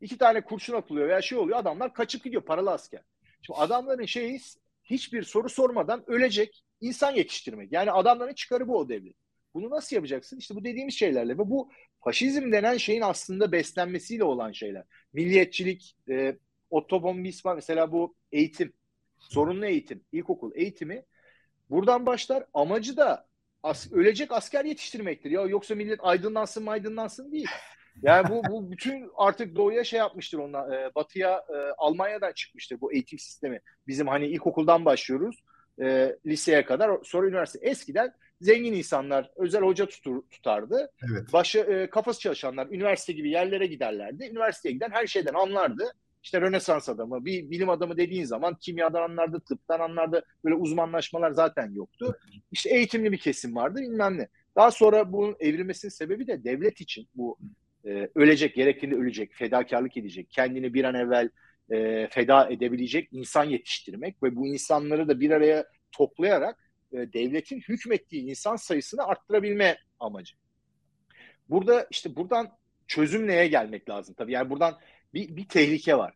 İki 0.00 0.18
tane 0.18 0.40
kurşun 0.40 0.74
atılıyor 0.74 1.08
veya 1.08 1.22
şey 1.22 1.38
oluyor. 1.38 1.58
Adamlar 1.58 1.94
kaçıp 1.94 2.24
gidiyor 2.24 2.42
paralı 2.42 2.70
asker. 2.70 3.02
Şimdi 3.42 3.58
adamların 3.58 4.06
şeyi 4.06 4.40
hiçbir 4.84 5.22
soru 5.22 5.48
sormadan 5.48 6.04
ölecek 6.06 6.64
insan 6.80 7.12
yetiştirmek. 7.12 7.72
Yani 7.72 7.90
adamların 7.90 8.34
çıkarı 8.34 8.68
bu 8.68 8.78
o 8.78 8.88
devlet. 8.88 9.16
Bunu 9.54 9.70
nasıl 9.70 9.96
yapacaksın? 9.96 10.38
İşte 10.38 10.54
bu 10.54 10.64
dediğimiz 10.64 10.94
şeylerle 10.94 11.34
ve 11.34 11.38
bu 11.38 11.70
faşizm 12.04 12.52
denen 12.52 12.76
şeyin 12.76 13.00
aslında 13.00 13.52
beslenmesiyle 13.52 14.24
olan 14.24 14.52
şeyler. 14.52 14.84
Milliyetçilik, 15.12 15.96
e, 16.08 16.36
otomobilisme 16.70 17.54
mesela 17.54 17.92
bu 17.92 18.14
eğitim, 18.32 18.72
sorunlu 19.18 19.66
eğitim, 19.66 20.04
ilkokul 20.12 20.52
eğitimi 20.54 21.04
buradan 21.70 22.06
başlar. 22.06 22.44
Amacı 22.54 22.96
da 22.96 23.26
as, 23.62 23.92
ölecek 23.92 24.32
asker 24.32 24.64
yetiştirmektir. 24.64 25.30
Ya 25.30 25.42
yoksa 25.42 25.74
millet 25.74 26.00
aydınlansın 26.02 26.64
mı 26.64 26.70
aydınlansın 26.70 27.32
değil. 27.32 27.48
Yani 28.02 28.28
bu, 28.28 28.42
bu 28.50 28.70
bütün 28.70 29.10
artık 29.16 29.56
doğuya 29.56 29.84
şey 29.84 29.98
yapmıştır 29.98 30.38
onlar. 30.38 30.72
E, 30.72 30.94
batıya 30.94 31.44
e, 31.48 31.56
Almanya'dan 31.78 32.32
çıkmıştır 32.32 32.80
bu 32.80 32.92
eğitim 32.92 33.18
sistemi. 33.18 33.60
Bizim 33.86 34.08
hani 34.08 34.26
ilkokuldan 34.26 34.84
başlıyoruz 34.84 35.42
e, 35.82 36.16
liseye 36.26 36.64
kadar 36.64 36.90
sonra 37.02 37.28
üniversite. 37.28 37.68
Eskiden 37.68 38.12
zengin 38.40 38.72
insanlar 38.72 39.30
özel 39.36 39.62
hoca 39.62 39.86
tutur, 39.86 40.22
tutardı. 40.30 40.90
Evet. 41.10 41.32
Başı 41.32 41.58
e, 41.58 41.90
kafası 41.90 42.20
çalışanlar 42.20 42.66
üniversite 42.66 43.12
gibi 43.12 43.30
yerlere 43.30 43.66
giderlerdi. 43.66 44.24
Üniversiteye 44.24 44.72
giden 44.72 44.90
her 44.90 45.06
şeyden 45.06 45.34
anlardı. 45.34 45.92
İşte 46.26 46.40
Rönesans 46.40 46.88
adamı, 46.88 47.24
bir 47.24 47.50
bilim 47.50 47.70
adamı 47.70 47.96
dediğin 47.96 48.24
zaman 48.24 48.54
kimyadan 48.54 49.02
anlardı, 49.02 49.40
tıptan 49.40 49.80
anlardı. 49.80 50.24
Böyle 50.44 50.54
uzmanlaşmalar 50.54 51.30
zaten 51.30 51.74
yoktu. 51.74 52.18
İşte 52.52 52.70
eğitimli 52.70 53.12
bir 53.12 53.18
kesim 53.18 53.56
vardı 53.56 53.80
bilmem 53.80 54.18
ne. 54.18 54.28
Daha 54.56 54.70
sonra 54.70 55.12
bunun 55.12 55.36
evrilmesinin 55.40 55.90
sebebi 55.90 56.26
de 56.26 56.44
devlet 56.44 56.80
için 56.80 57.08
bu 57.14 57.38
e, 57.84 58.10
ölecek, 58.14 58.54
gerektiğinde 58.54 58.94
ölecek, 58.94 59.34
fedakarlık 59.34 59.96
edecek, 59.96 60.30
kendini 60.30 60.74
bir 60.74 60.84
an 60.84 60.94
evvel 60.94 61.28
e, 61.70 62.08
feda 62.10 62.48
edebilecek 62.48 63.08
insan 63.12 63.44
yetiştirmek 63.44 64.22
ve 64.22 64.36
bu 64.36 64.46
insanları 64.46 65.08
da 65.08 65.20
bir 65.20 65.30
araya 65.30 65.64
toplayarak 65.92 66.70
e, 66.92 66.96
devletin 66.96 67.60
hükmettiği 67.60 68.22
insan 68.22 68.56
sayısını 68.56 69.02
arttırabilme 69.04 69.78
amacı. 70.00 70.36
Burada 71.48 71.86
işte 71.90 72.16
buradan 72.16 72.52
çözüm 72.86 73.26
neye 73.26 73.46
gelmek 73.46 73.88
lazım 73.88 74.14
tabii. 74.18 74.32
Yani 74.32 74.50
buradan 74.50 74.78
bir, 75.16 75.36
bir 75.36 75.48
tehlike 75.48 75.98
var. 75.98 76.14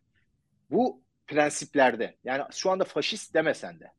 Bu 0.71 1.01
prensiplerde 1.27 2.15
yani 2.23 2.43
şu 2.51 2.71
anda 2.71 2.83
faşist 2.83 3.33
demesen 3.33 3.79
de 3.79 3.91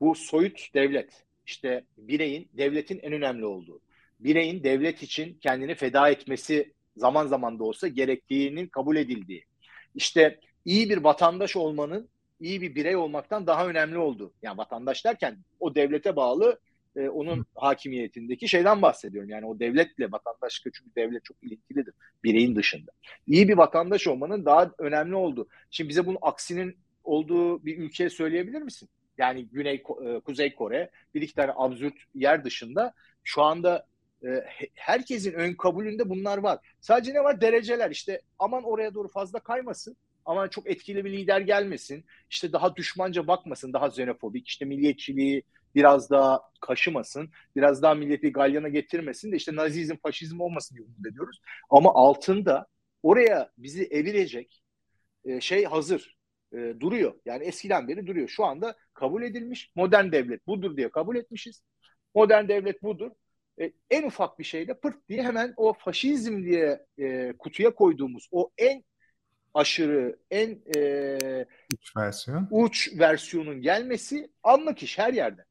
bu 0.00 0.14
soyut 0.14 0.74
devlet 0.74 1.24
işte 1.46 1.84
bireyin 1.96 2.48
devletin 2.52 2.98
en 3.02 3.12
önemli 3.12 3.44
olduğu 3.44 3.80
bireyin 4.20 4.64
devlet 4.64 5.02
için 5.02 5.38
kendini 5.40 5.74
feda 5.74 6.10
etmesi 6.10 6.72
zaman 6.96 7.26
zaman 7.26 7.58
da 7.58 7.64
olsa 7.64 7.88
gerektiğinin 7.88 8.66
kabul 8.66 8.96
edildiği 8.96 9.44
işte 9.94 10.40
iyi 10.64 10.90
bir 10.90 10.98
vatandaş 10.98 11.56
olmanın 11.56 12.08
iyi 12.40 12.60
bir 12.60 12.74
birey 12.74 12.96
olmaktan 12.96 13.46
daha 13.46 13.66
önemli 13.66 13.98
oldu. 13.98 14.32
Yani 14.42 14.58
vatandaş 14.58 15.04
derken 15.04 15.38
o 15.60 15.74
devlete 15.74 16.16
bağlı 16.16 16.60
e, 16.96 17.08
onun 17.08 17.46
hakimiyetindeki 17.54 18.48
şeyden 18.48 18.82
bahsediyorum. 18.82 19.30
Yani 19.30 19.46
o 19.46 19.60
devletle 19.60 20.12
vatandaşlık 20.12 20.74
çünkü 20.74 20.94
devlet 20.96 21.24
çok 21.24 21.36
ilintilidir 21.42 21.94
bireyin 22.24 22.56
dışında. 22.56 22.90
İyi 23.26 23.48
bir 23.48 23.56
vatandaş 23.56 24.06
olmanın 24.06 24.44
daha 24.44 24.70
önemli 24.78 25.14
oldu. 25.14 25.48
Şimdi 25.70 25.88
bize 25.88 26.06
bunun 26.06 26.18
aksinin 26.22 26.76
olduğu 27.04 27.64
bir 27.64 27.78
ülke 27.78 28.10
söyleyebilir 28.10 28.62
misin? 28.62 28.88
Yani 29.18 29.48
Güney 29.48 29.82
Kuzey 30.24 30.54
Kore 30.54 30.90
bir 31.14 31.22
iki 31.22 31.34
tane 31.34 31.52
absürt 31.56 31.94
yer 32.14 32.44
dışında 32.44 32.94
şu 33.24 33.42
anda 33.42 33.86
herkesin 34.74 35.32
ön 35.32 35.54
kabulünde 35.54 36.08
bunlar 36.08 36.38
var. 36.38 36.58
Sadece 36.80 37.14
ne 37.14 37.24
var? 37.24 37.40
Dereceler. 37.40 37.90
İşte 37.90 38.20
aman 38.38 38.64
oraya 38.64 38.94
doğru 38.94 39.08
fazla 39.08 39.40
kaymasın 39.40 39.96
ama 40.24 40.48
çok 40.48 40.70
etkili 40.70 41.04
bir 41.04 41.12
lider 41.12 41.40
gelmesin. 41.40 42.04
İşte 42.30 42.52
daha 42.52 42.76
düşmanca 42.76 43.26
bakmasın, 43.26 43.72
daha 43.72 43.86
xenofobik, 43.88 44.48
işte 44.48 44.64
milliyetçiliği 44.64 45.42
biraz 45.74 46.10
daha 46.10 46.40
kaşımasın, 46.60 47.30
biraz 47.56 47.82
daha 47.82 47.94
milleti 47.94 48.32
galyana 48.32 48.68
getirmesin 48.68 49.32
de 49.32 49.36
işte 49.36 49.56
nazizm, 49.56 49.96
faşizm 49.96 50.40
olmasın 50.40 50.76
diye 50.76 50.86
umut 50.86 51.06
ediyoruz. 51.06 51.40
Ama 51.70 51.94
altında 51.94 52.66
oraya 53.02 53.50
bizi 53.58 53.84
evirecek 53.84 54.62
e, 55.24 55.40
şey 55.40 55.64
hazır, 55.64 56.16
e, 56.52 56.74
duruyor. 56.80 57.14
Yani 57.24 57.44
eskiden 57.44 57.88
beri 57.88 58.06
duruyor. 58.06 58.28
Şu 58.28 58.44
anda 58.44 58.76
kabul 58.94 59.22
edilmiş 59.22 59.72
modern 59.74 60.12
devlet 60.12 60.46
budur 60.46 60.76
diye 60.76 60.90
kabul 60.90 61.16
etmişiz. 61.16 61.62
Modern 62.14 62.48
devlet 62.48 62.82
budur. 62.82 63.10
E, 63.60 63.72
en 63.90 64.02
ufak 64.02 64.38
bir 64.38 64.44
şeyde 64.44 64.74
pırt 64.74 65.08
diye 65.08 65.22
hemen 65.22 65.54
o 65.56 65.72
faşizm 65.72 66.44
diye 66.44 66.86
e, 66.98 67.32
kutuya 67.38 67.74
koyduğumuz 67.74 68.28
o 68.32 68.50
en 68.58 68.84
aşırı, 69.54 70.18
en 70.30 70.58
e, 70.76 71.46
uç 71.74 71.96
versiyon. 71.96 72.48
Uç 72.50 72.98
versiyonun 72.98 73.62
gelmesi 73.62 74.30
anlık 74.42 74.82
iş 74.82 74.98
her 74.98 75.12
yerde. 75.12 75.44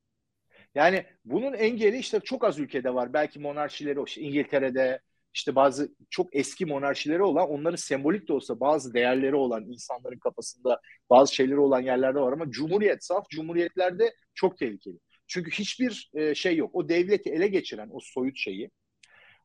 Yani 0.80 1.06
bunun 1.26 1.54
engeli 1.54 1.98
işte 1.98 2.20
çok 2.20 2.44
az 2.44 2.60
ülkede 2.60 2.94
var. 2.94 3.14
Belki 3.14 3.40
monarşileri, 3.40 4.00
işte 4.08 4.22
İngiltere'de, 4.22 5.00
işte 5.34 5.56
bazı 5.56 5.96
çok 6.10 6.36
eski 6.36 6.66
monarşileri 6.66 7.24
olan, 7.24 7.50
onların 7.50 7.76
sembolik 7.76 8.28
de 8.28 8.34
olsa 8.34 8.60
bazı 8.60 8.94
değerleri 8.94 9.36
olan 9.36 9.64
insanların 9.66 10.20
kafasında 10.20 10.82
bazı 11.10 11.36
şeyleri 11.36 11.60
olan 11.60 11.82
yerlerde 11.82 12.20
var 12.20 12.34
ama 12.34 12.52
cumhuriyet, 12.52 13.04
saf 13.04 13.30
cumhuriyetlerde 13.30 14.14
çok 14.34 14.58
tehlikeli. 14.58 15.00
Çünkü 15.28 15.52
hiçbir 15.52 16.12
e, 16.14 16.36
şey 16.36 16.56
yok. 16.58 16.76
O 16.76 16.90
devleti 16.90 17.30
ele 17.30 17.48
geçiren 17.48 17.90
o 17.92 18.00
soyut 18.02 18.38
şeyi, 18.38 18.72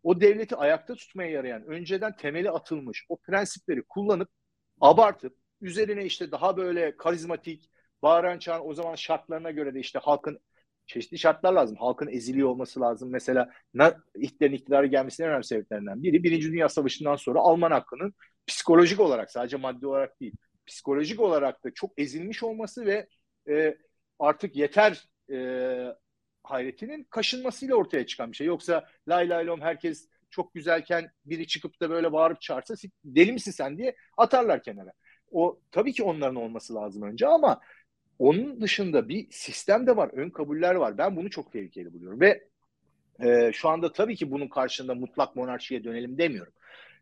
o 0.02 0.20
devleti 0.20 0.56
ayakta 0.56 0.94
tutmaya 0.94 1.30
yarayan, 1.30 1.66
önceden 1.66 2.16
temeli 2.16 2.50
atılmış 2.50 3.04
o 3.08 3.16
prensipleri 3.16 3.82
kullanıp 3.82 4.28
abartıp 4.80 5.36
üzerine 5.60 6.04
işte 6.04 6.30
daha 6.32 6.56
böyle 6.56 6.96
karizmatik, 6.96 7.70
bağıran 8.02 8.38
çağın 8.38 8.62
o 8.64 8.74
zaman 8.74 8.94
şartlarına 8.94 9.50
göre 9.50 9.74
de 9.74 9.80
işte 9.80 9.98
halkın 9.98 10.40
çeşitli 10.86 11.18
şartlar 11.18 11.52
lazım. 11.52 11.76
Halkın 11.76 12.08
eziliyor 12.08 12.48
olması 12.48 12.80
lazım. 12.80 13.10
Mesela 13.10 13.50
Hitler'in 14.18 14.54
iktidara 14.54 14.86
gelmesinin 14.86 15.28
önemli 15.28 15.44
sebeplerinden 15.44 16.02
biri 16.02 16.24
Birinci 16.24 16.52
Dünya 16.52 16.68
Savaşı'ndan 16.68 17.16
sonra 17.16 17.38
Alman 17.38 17.70
hakkının 17.70 18.14
psikolojik 18.46 19.00
olarak 19.00 19.30
sadece 19.30 19.56
maddi 19.56 19.86
olarak 19.86 20.20
değil 20.20 20.34
psikolojik 20.66 21.20
olarak 21.20 21.64
da 21.64 21.74
çok 21.74 21.92
ezilmiş 21.96 22.42
olması 22.42 22.86
ve 22.86 23.08
e, 23.48 23.78
artık 24.18 24.56
yeter 24.56 25.08
e, 25.32 25.38
hayretinin 26.42 27.04
kaşınmasıyla 27.04 27.74
ortaya 27.74 28.06
çıkan 28.06 28.32
bir 28.32 28.36
şey. 28.36 28.46
Yoksa 28.46 28.88
lay 29.08 29.28
lay 29.28 29.46
lom 29.46 29.60
herkes 29.60 30.08
çok 30.30 30.54
güzelken 30.54 31.10
biri 31.24 31.46
çıkıp 31.46 31.80
da 31.80 31.90
böyle 31.90 32.12
bağırıp 32.12 32.40
çağırsa 32.40 32.74
deli 33.04 33.32
misin 33.32 33.50
sen 33.50 33.78
diye 33.78 33.96
atarlar 34.16 34.62
kenara. 34.62 34.92
O 35.30 35.60
tabii 35.70 35.92
ki 35.92 36.02
onların 36.02 36.36
olması 36.36 36.74
lazım 36.74 37.02
önce 37.02 37.26
ama 37.26 37.60
onun 38.18 38.60
dışında 38.60 39.08
bir 39.08 39.26
sistem 39.30 39.86
de 39.86 39.96
var, 39.96 40.10
ön 40.12 40.30
kabuller 40.30 40.74
var. 40.74 40.98
Ben 40.98 41.16
bunu 41.16 41.30
çok 41.30 41.52
tehlikeli 41.52 41.92
buluyorum 41.92 42.20
ve 42.20 42.44
e, 43.24 43.52
şu 43.52 43.68
anda 43.68 43.92
tabii 43.92 44.16
ki 44.16 44.30
bunun 44.30 44.48
karşında 44.48 44.94
mutlak 44.94 45.36
monarşiye 45.36 45.84
dönelim 45.84 46.18
demiyorum. 46.18 46.52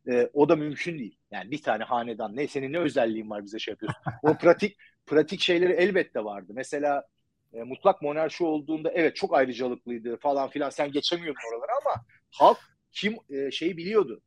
E, 0.08 0.30
o 0.32 0.48
da 0.48 0.56
mümkün 0.56 0.98
değil. 0.98 1.18
Yani 1.30 1.50
bir 1.50 1.62
tane 1.62 1.84
hanedan 1.84 2.36
ne 2.36 2.48
senin 2.48 2.72
ne 2.72 2.78
özelliğin 2.78 3.30
var 3.30 3.44
bize 3.44 3.58
şey 3.58 3.72
yapıyorsun. 3.72 4.02
O 4.22 4.36
pratik 4.38 4.76
pratik 5.06 5.40
şeyleri 5.40 5.72
elbette 5.72 6.24
vardı. 6.24 6.52
Mesela 6.54 7.04
e, 7.52 7.62
mutlak 7.62 8.02
monarşi 8.02 8.44
olduğunda 8.44 8.90
evet 8.92 9.16
çok 9.16 9.34
ayrıcalıklıydı 9.34 10.16
falan 10.16 10.48
filan 10.48 10.70
sen 10.70 10.92
geçemiyordun 10.92 11.40
oralara 11.52 11.72
ama 11.86 12.04
halk 12.30 12.58
kim 12.92 13.16
e, 13.30 13.50
şeyi 13.50 13.76
biliyordu. 13.76 14.22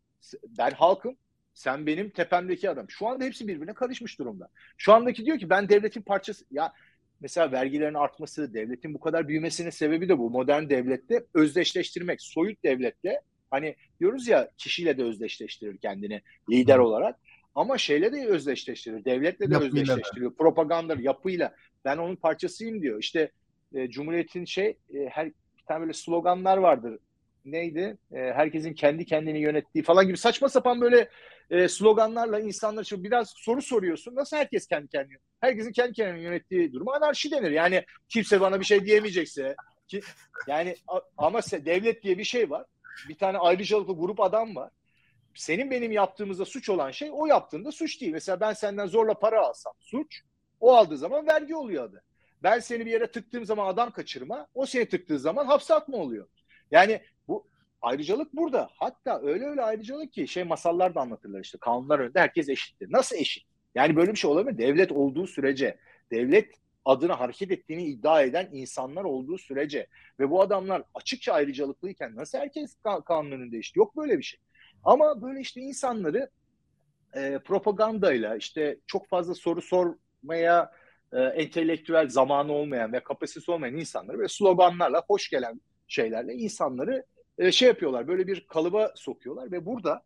Ben 0.57 0.71
halkım, 0.71 1.17
sen 1.55 1.85
benim 1.85 2.09
tepemdeki 2.09 2.69
adam. 2.69 2.89
Şu 2.89 3.07
anda 3.07 3.23
hepsi 3.23 3.47
birbirine 3.47 3.73
karışmış 3.73 4.19
durumda. 4.19 4.49
Şu 4.77 4.93
andaki 4.93 5.25
diyor 5.25 5.39
ki 5.39 5.49
ben 5.49 5.69
devletin 5.69 6.01
parçası. 6.01 6.45
Ya 6.51 6.73
mesela 7.19 7.51
vergilerin 7.51 7.93
artması, 7.93 8.53
devletin 8.53 8.93
bu 8.93 8.99
kadar 8.99 9.27
büyümesinin 9.27 9.69
sebebi 9.69 10.09
de 10.09 10.17
bu. 10.17 10.29
Modern 10.29 10.69
devlette 10.69 11.25
özdeşleştirmek, 11.33 12.21
soyut 12.21 12.63
devlette 12.63 13.21
hani 13.51 13.75
diyoruz 13.99 14.27
ya 14.27 14.51
kişiyle 14.57 14.97
de 14.97 15.03
özdeşleştirir 15.03 15.77
kendini 15.77 16.21
lider 16.51 16.77
olarak. 16.77 17.19
Ama 17.55 17.77
şeyle 17.77 18.13
de 18.13 18.27
özdeşleştirir, 18.27 19.05
devletle 19.05 19.49
de 19.49 19.53
yapıyla 19.53 19.81
özdeşleştiriyor. 19.81 20.31
Da. 20.31 20.35
Propaganda, 20.35 20.95
yapıyla. 20.99 21.55
Ben 21.85 21.97
onun 21.97 22.15
parçasıyım 22.15 22.81
diyor. 22.81 22.99
İşte 22.99 23.31
e, 23.73 23.89
Cumhuriyet'in 23.89 24.45
şey 24.45 24.77
e, 24.93 25.09
her 25.09 25.25
bir 25.27 25.63
tane 25.67 25.81
böyle 25.81 25.93
sloganlar 25.93 26.57
vardır 26.57 26.99
neydi? 27.45 27.97
E, 28.11 28.17
herkesin 28.17 28.73
kendi 28.73 29.05
kendini 29.05 29.39
yönettiği 29.39 29.83
falan 29.83 30.07
gibi 30.07 30.17
saçma 30.17 30.49
sapan 30.49 30.81
böyle 30.81 31.09
e, 31.49 31.67
sloganlarla 31.67 32.39
insanlar 32.39 32.81
için 32.81 33.03
biraz 33.03 33.33
soru 33.35 33.61
soruyorsun. 33.61 34.15
Nasıl 34.15 34.37
herkes 34.37 34.67
kendi 34.67 34.87
kendini 34.87 35.17
herkesin 35.41 35.71
kendi 35.71 35.93
kendini 35.93 36.23
yönettiği 36.23 36.73
durum 36.73 36.89
anarşi 36.89 37.31
denir. 37.31 37.51
Yani 37.51 37.85
kimse 38.09 38.41
bana 38.41 38.59
bir 38.59 38.65
şey 38.65 38.85
diyemeyecekse 38.85 39.55
ki 39.87 40.01
yani 40.47 40.75
ama 41.17 41.41
devlet 41.41 42.03
diye 42.03 42.17
bir 42.17 42.23
şey 42.23 42.49
var. 42.49 42.65
Bir 43.09 43.17
tane 43.17 43.37
ayrıcalıklı 43.37 43.97
grup 43.97 44.19
adam 44.19 44.55
var. 44.55 44.71
Senin 45.35 45.71
benim 45.71 45.91
yaptığımızda 45.91 46.45
suç 46.45 46.69
olan 46.69 46.91
şey 46.91 47.09
o 47.11 47.25
yaptığında 47.25 47.71
suç 47.71 48.01
değil. 48.01 48.11
Mesela 48.11 48.39
ben 48.39 48.53
senden 48.53 48.87
zorla 48.87 49.13
para 49.13 49.41
alsam 49.41 49.73
suç. 49.79 50.21
O 50.59 50.75
aldığı 50.75 50.97
zaman 50.97 51.27
vergi 51.27 51.55
oluyor 51.55 51.83
adı. 51.83 52.03
Ben 52.43 52.59
seni 52.59 52.85
bir 52.85 52.91
yere 52.91 53.11
tıktığım 53.11 53.45
zaman 53.45 53.67
adam 53.67 53.91
kaçırma, 53.91 54.47
o 54.53 54.65
seni 54.65 54.85
tıktığı 54.85 55.19
zaman 55.19 55.45
hapse 55.45 55.73
atma 55.73 55.97
oluyor. 55.97 56.27
Yani 56.71 57.01
bu 57.27 57.47
ayrıcalık 57.81 58.33
burada. 58.33 58.69
Hatta 58.75 59.21
öyle 59.21 59.45
öyle 59.45 59.61
ayrıcalık 59.61 60.13
ki 60.13 60.27
şey 60.27 60.43
masallar 60.43 60.95
da 60.95 61.01
anlatırlar 61.01 61.39
işte 61.39 61.57
kanunlar 61.57 61.99
önünde 61.99 62.19
herkes 62.19 62.49
eşittir. 62.49 62.91
Nasıl 62.91 63.15
eşit? 63.15 63.43
Yani 63.75 63.95
böyle 63.95 64.11
bir 64.11 64.17
şey 64.17 64.31
olabilir? 64.31 64.57
Devlet 64.57 64.91
olduğu 64.91 65.27
sürece, 65.27 65.77
devlet 66.11 66.53
adına 66.85 67.19
hareket 67.19 67.51
ettiğini 67.51 67.83
iddia 67.83 68.21
eden 68.21 68.49
insanlar 68.51 69.03
olduğu 69.03 69.37
sürece 69.37 69.87
ve 70.19 70.29
bu 70.29 70.41
adamlar 70.41 70.83
açıkça 70.93 71.33
ayrıcalıklıyken 71.33 72.15
nasıl 72.15 72.37
herkes 72.37 72.75
kanun 73.05 73.31
önünde 73.31 73.57
eşit? 73.57 73.75
Yok 73.75 73.97
böyle 73.97 74.17
bir 74.17 74.23
şey. 74.23 74.39
Ama 74.83 75.21
böyle 75.21 75.39
işte 75.39 75.61
insanları 75.61 76.29
e, 77.13 77.39
propagandayla 77.39 78.35
işte 78.35 78.77
çok 78.87 79.07
fazla 79.07 79.33
soru 79.33 79.61
sormaya 79.61 80.71
e, 81.13 81.19
entelektüel 81.19 82.09
zamanı 82.09 82.51
olmayan 82.51 82.93
ve 82.93 82.99
kapasitesi 82.99 83.51
olmayan 83.51 83.75
insanları 83.75 84.19
ve 84.19 84.27
sloganlarla 84.27 85.03
hoş 85.07 85.29
gelen 85.29 85.61
şeylerle 85.87 86.33
insanları 86.33 87.05
e, 87.37 87.51
şey 87.51 87.67
yapıyorlar. 87.67 88.07
Böyle 88.07 88.27
bir 88.27 88.47
kalıba 88.47 88.91
sokuyorlar 88.95 89.51
ve 89.51 89.65
burada 89.65 90.03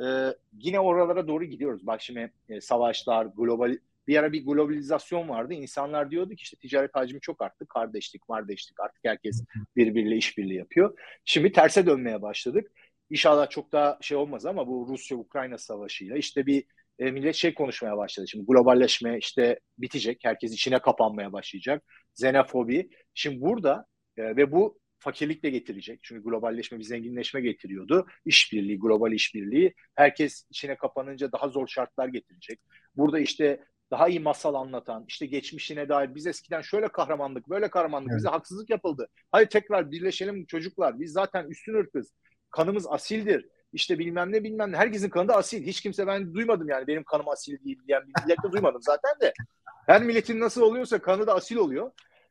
e, 0.00 0.04
yine 0.52 0.80
oralara 0.80 1.28
doğru 1.28 1.44
gidiyoruz. 1.44 1.86
Bak 1.86 2.02
şimdi 2.02 2.32
e, 2.48 2.60
savaşlar, 2.60 3.26
global 3.26 3.76
bir 4.06 4.16
ara 4.16 4.32
bir 4.32 4.46
globalizasyon 4.46 5.28
vardı. 5.28 5.54
İnsanlar 5.54 6.10
diyordu 6.10 6.34
ki 6.34 6.42
işte 6.42 6.56
ticaret 6.56 6.94
hacmi 6.94 7.20
çok 7.20 7.42
arttı. 7.42 7.66
Kardeşlik, 7.66 8.22
kardeşlik 8.28 8.80
artık 8.80 9.04
herkes 9.04 9.44
birbiriyle 9.76 10.16
işbirliği 10.16 10.58
yapıyor. 10.58 10.98
Şimdi 11.24 11.52
terse 11.52 11.86
dönmeye 11.86 12.22
başladık. 12.22 12.72
İnşallah 13.10 13.50
çok 13.50 13.72
daha 13.72 13.98
şey 14.00 14.16
olmaz 14.16 14.46
ama 14.46 14.68
bu 14.68 14.86
Rusya-Ukrayna 14.88 15.58
savaşıyla 15.58 16.16
işte 16.16 16.46
bir 16.46 16.64
e, 16.98 17.10
millet 17.10 17.34
şey 17.34 17.54
konuşmaya 17.54 17.96
başladı. 17.96 18.28
Şimdi 18.28 18.46
globalleşme 18.46 19.18
işte 19.18 19.60
bitecek. 19.78 20.20
Herkes 20.24 20.52
içine 20.52 20.78
kapanmaya 20.78 21.32
başlayacak. 21.32 21.84
Xenofobi. 22.12 22.90
Şimdi 23.14 23.40
burada 23.40 23.86
e, 24.16 24.36
ve 24.36 24.52
bu 24.52 24.78
fakirlik 25.04 25.42
de 25.42 25.50
getirecek. 25.50 26.00
Çünkü 26.02 26.24
globalleşme 26.24 26.78
bir 26.78 26.84
zenginleşme 26.84 27.40
getiriyordu. 27.40 28.06
İşbirliği, 28.24 28.78
global 28.78 29.12
işbirliği. 29.12 29.74
Herkes 29.94 30.46
içine 30.50 30.76
kapanınca 30.76 31.32
daha 31.32 31.48
zor 31.48 31.66
şartlar 31.66 32.08
getirecek. 32.08 32.60
Burada 32.96 33.18
işte 33.18 33.64
daha 33.90 34.08
iyi 34.08 34.20
masal 34.20 34.54
anlatan, 34.54 35.04
işte 35.08 35.26
geçmişine 35.26 35.88
dair 35.88 36.14
biz 36.14 36.26
eskiden 36.26 36.60
şöyle 36.60 36.88
kahramanlık, 36.88 37.48
böyle 37.48 37.70
kahramanlık, 37.70 38.10
evet. 38.10 38.18
bize 38.18 38.28
haksızlık 38.28 38.70
yapıldı. 38.70 39.08
Hadi 39.32 39.48
tekrar 39.48 39.90
birleşelim 39.90 40.46
çocuklar. 40.46 41.00
Biz 41.00 41.12
zaten 41.12 41.48
üstün 41.48 41.74
ırkız. 41.74 42.12
Kanımız 42.50 42.86
asildir 42.86 43.46
işte 43.74 43.98
bilmem 43.98 44.32
ne 44.32 44.44
bilmem 44.44 44.72
ne. 44.72 44.76
Herkesin 44.76 45.08
kanı 45.08 45.28
da 45.28 45.36
asil. 45.36 45.66
Hiç 45.66 45.80
kimse 45.80 46.06
ben 46.06 46.34
duymadım 46.34 46.68
yani 46.68 46.86
benim 46.86 47.04
kanım 47.04 47.28
asil 47.28 47.64
değil 47.64 47.78
diyen 47.88 48.02
bir 48.44 48.52
duymadım 48.52 48.82
zaten 48.82 49.20
de. 49.20 49.32
Her 49.86 50.02
milletin 50.02 50.40
nasıl 50.40 50.62
oluyorsa 50.62 50.98
kanı 50.98 51.26
da 51.26 51.34
asil 51.34 51.56
oluyor. 51.56 51.90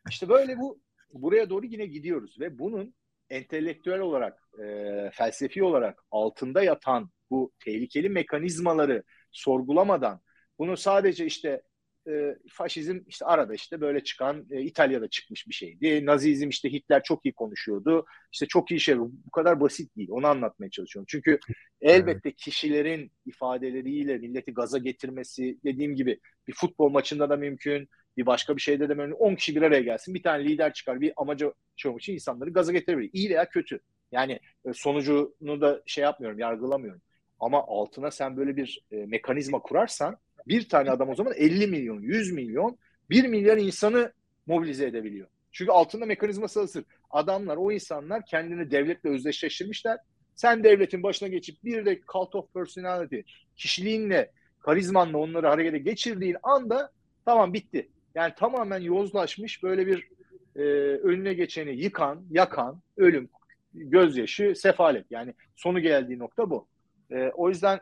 İşte 0.10 0.30
böyle 0.30 0.58
bu 0.58 0.80
buraya 1.14 1.50
doğru 1.50 1.66
yine 1.66 1.86
gidiyoruz 1.86 2.40
ve 2.40 2.60
bunun 2.60 2.96
entelektüel 3.30 4.00
olarak, 4.00 4.40
e, 4.60 5.10
felsefi 5.14 5.64
olarak 5.64 6.04
altında 6.12 6.64
yatan 6.64 7.10
bu 7.30 7.52
tehlikeli 7.60 8.10
mekanizmaları 8.10 9.04
sorgulamadan 9.32 10.22
bunu 10.60 10.78
sadece 10.78 11.26
işte 11.26 11.62
e, 12.08 12.38
faşizm 12.50 13.00
işte 13.08 13.26
arada 13.26 13.54
işte 13.54 13.82
böyle 13.82 14.04
çıkan 14.04 14.46
e, 14.52 14.62
İtalya'da 14.62 15.10
çıkmış 15.10 15.48
bir 15.48 15.54
şeydi. 15.54 16.06
Nazizm 16.06 16.50
işte 16.50 16.72
Hitler 16.72 17.04
çok 17.04 17.26
iyi 17.26 17.34
konuşuyordu. 17.34 18.06
İşte 18.32 18.46
çok 18.46 18.72
iyi 18.72 18.80
şey 18.80 19.00
bu 19.00 19.32
kadar 19.32 19.60
basit 19.60 19.98
değil. 19.98 20.10
Onu 20.12 20.28
anlatmaya 20.28 20.70
çalışıyorum. 20.70 21.06
Çünkü 21.10 21.40
elbette 21.82 22.32
kişilerin 22.32 23.12
ifadeleriyle 23.26 24.18
milleti 24.18 24.54
gaza 24.54 24.78
getirmesi 24.78 25.58
dediğim 25.64 25.96
gibi 25.96 26.20
bir 26.48 26.54
futbol 26.54 26.90
maçında 26.90 27.30
da 27.30 27.38
mümkün. 27.38 27.90
Bir 28.18 28.26
başka 28.26 28.56
bir 28.56 28.62
şeyde 28.62 28.90
de 28.90 28.94
mümkün. 28.94 29.16
10 29.16 29.36
kişi 29.36 29.56
bir 29.56 29.62
araya 29.62 29.82
gelsin. 29.82 30.16
Bir 30.16 30.24
tane 30.24 30.44
lider 30.44 30.74
çıkar. 30.74 31.02
Bir 31.02 31.14
amaca 31.18 31.54
şey 31.76 31.90
olmak 31.90 32.02
için 32.02 32.14
insanları 32.14 32.50
gaza 32.50 32.72
getirebilir. 32.72 33.10
İyi 33.14 33.30
veya 33.30 33.50
kötü. 33.50 33.80
Yani 34.12 34.40
e, 34.66 34.74
sonucunu 34.74 35.62
da 35.62 35.82
şey 35.86 36.04
yapmıyorum, 36.04 36.40
yargılamıyorum. 36.40 37.02
Ama 37.40 37.64
altına 37.68 38.12
sen 38.12 38.38
böyle 38.38 38.56
bir 38.56 38.86
e, 38.92 38.96
mekanizma 38.96 39.60
kurarsan 39.60 40.18
bir 40.48 40.70
tane 40.70 40.92
adam 40.92 41.10
o 41.10 41.16
zaman 41.16 41.34
50 41.34 41.68
milyon, 41.68 42.02
100 42.02 42.32
milyon, 42.32 42.78
1 43.10 43.28
milyar 43.28 43.58
insanı 43.58 44.14
mobilize 44.46 44.86
edebiliyor. 44.86 45.28
Çünkü 45.52 45.72
altında 45.72 46.06
mekanizması 46.06 46.60
hazır. 46.60 46.84
Adamlar, 47.10 47.58
o 47.58 47.72
insanlar 47.72 48.26
kendini 48.26 48.72
devletle 48.72 49.10
özdeşleştirmişler. 49.10 49.98
Sen 50.36 50.64
devletin 50.64 51.04
başına 51.04 51.30
geçip 51.30 51.64
bir 51.64 51.86
de 51.86 52.02
cult 52.14 52.36
of 52.36 52.54
personality, 52.54 53.20
kişiliğinle, 53.56 54.32
karizmanla 54.60 55.18
onları 55.18 55.48
harekete 55.48 55.78
geçirdiğin 55.78 56.38
anda 56.44 56.92
tamam 57.26 57.54
bitti. 57.54 57.90
Yani 58.16 58.34
tamamen 58.38 58.80
yozlaşmış 58.80 59.64
böyle 59.64 59.88
bir 59.88 60.08
e, 60.56 60.62
önüne 60.98 61.34
geçeni 61.34 61.72
yıkan, 61.72 62.26
yakan, 62.32 62.82
ölüm, 62.98 63.30
gözyaşı, 63.74 64.54
sefalet. 64.56 65.06
Yani 65.10 65.34
sonu 65.56 65.80
geldiği 65.80 66.20
nokta 66.20 66.50
bu. 66.50 66.68
E, 67.12 67.28
o 67.28 67.50
yüzden 67.50 67.80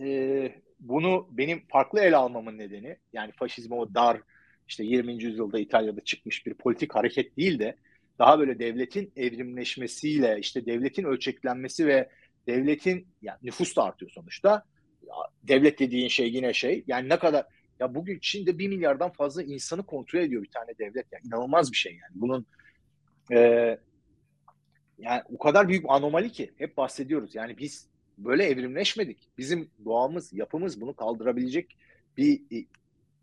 e, 0.00 0.06
bunu 0.82 1.28
benim 1.30 1.62
farklı 1.68 2.00
ele 2.00 2.16
almamın 2.16 2.58
nedeni 2.58 2.96
yani 3.12 3.32
faşizme 3.32 3.76
o 3.76 3.94
dar 3.94 4.20
işte 4.68 4.84
20. 4.84 5.22
yüzyılda 5.24 5.58
İtalya'da 5.58 6.00
çıkmış 6.00 6.46
bir 6.46 6.54
politik 6.54 6.94
hareket 6.94 7.36
değil 7.36 7.58
de 7.58 7.76
daha 8.18 8.38
böyle 8.38 8.58
devletin 8.58 9.12
evrimleşmesiyle 9.16 10.38
işte 10.40 10.66
devletin 10.66 11.04
ölçeklenmesi 11.04 11.86
ve 11.86 12.08
devletin 12.46 13.06
yani 13.22 13.38
nüfus 13.42 13.76
da 13.76 13.84
artıyor 13.84 14.10
sonuçta. 14.10 14.64
Ya, 15.06 15.14
devlet 15.42 15.78
dediğin 15.78 16.08
şey 16.08 16.32
yine 16.32 16.52
şey 16.52 16.84
yani 16.86 17.08
ne 17.08 17.18
kadar 17.18 17.46
ya 17.80 17.94
bugün 17.94 18.18
Çin'de 18.18 18.58
bir 18.58 18.68
milyardan 18.68 19.12
fazla 19.12 19.42
insanı 19.42 19.82
kontrol 19.86 20.20
ediyor 20.20 20.42
bir 20.42 20.50
tane 20.50 20.78
devlet 20.78 21.06
yani 21.12 21.26
inanılmaz 21.26 21.72
bir 21.72 21.76
şey 21.76 21.92
yani 21.92 22.12
bunun 22.14 22.46
e, 23.32 23.38
yani 24.98 25.22
o 25.34 25.38
kadar 25.38 25.68
büyük 25.68 25.84
anomali 25.88 26.32
ki 26.32 26.52
hep 26.58 26.76
bahsediyoruz 26.76 27.34
yani 27.34 27.58
biz 27.58 27.88
böyle 28.24 28.44
evrimleşmedik. 28.44 29.18
Bizim 29.38 29.70
doğamız, 29.84 30.32
yapımız 30.32 30.80
bunu 30.80 30.94
kaldırabilecek 30.94 31.76
bir 32.16 32.42
e, 32.50 32.64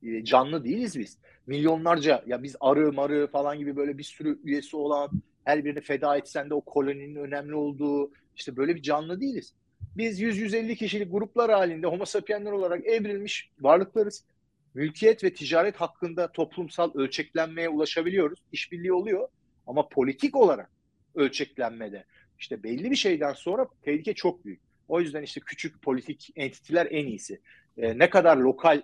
e, 0.04 0.24
canlı 0.24 0.64
değiliz 0.64 1.00
biz. 1.00 1.18
Milyonlarca 1.48 2.24
ya 2.28 2.44
biz 2.44 2.56
arı 2.60 2.94
marı 2.94 3.28
falan 3.28 3.58
gibi 3.58 3.76
böyle 3.76 3.98
bir 3.98 4.04
sürü 4.04 4.40
üyesi 4.44 4.76
olan 4.78 5.10
her 5.44 5.66
birini 5.66 5.82
feda 5.82 6.18
etsen 6.18 6.50
de 6.50 6.54
o 6.54 6.62
koloninin 6.62 7.16
önemli 7.16 7.56
olduğu 7.56 8.12
işte 8.36 8.58
böyle 8.58 8.76
bir 8.76 8.82
canlı 8.82 9.22
değiliz. 9.22 9.54
Biz 9.98 10.22
100-150 10.22 10.76
kişilik 10.76 11.12
gruplar 11.12 11.52
halinde 11.52 11.88
homo 11.88 12.06
sapienler 12.06 12.52
olarak 12.52 12.86
evrilmiş 12.86 13.50
varlıklarız. 13.60 14.26
Mülkiyet 14.74 15.24
ve 15.24 15.34
ticaret 15.34 15.76
hakkında 15.76 16.32
toplumsal 16.32 16.92
ölçeklenmeye 16.96 17.70
ulaşabiliyoruz. 17.70 18.40
İşbirliği 18.52 18.94
oluyor 18.94 19.28
ama 19.68 19.90
politik 19.90 20.36
olarak 20.36 20.72
ölçeklenmede 21.16 22.06
işte 22.40 22.64
belli 22.64 22.92
bir 22.92 22.96
şeyden 22.96 23.34
sonra 23.34 23.68
tehlike 23.82 24.14
çok 24.14 24.46
büyük. 24.46 24.69
O 24.90 25.02
yüzden 25.02 25.24
işte 25.24 25.42
küçük 25.46 25.82
politik 25.82 26.30
entitiler 26.36 26.88
en 26.92 27.06
iyisi. 27.06 27.42
E, 27.78 28.00
ne 28.00 28.10
kadar 28.10 28.38
lokal 28.38 28.82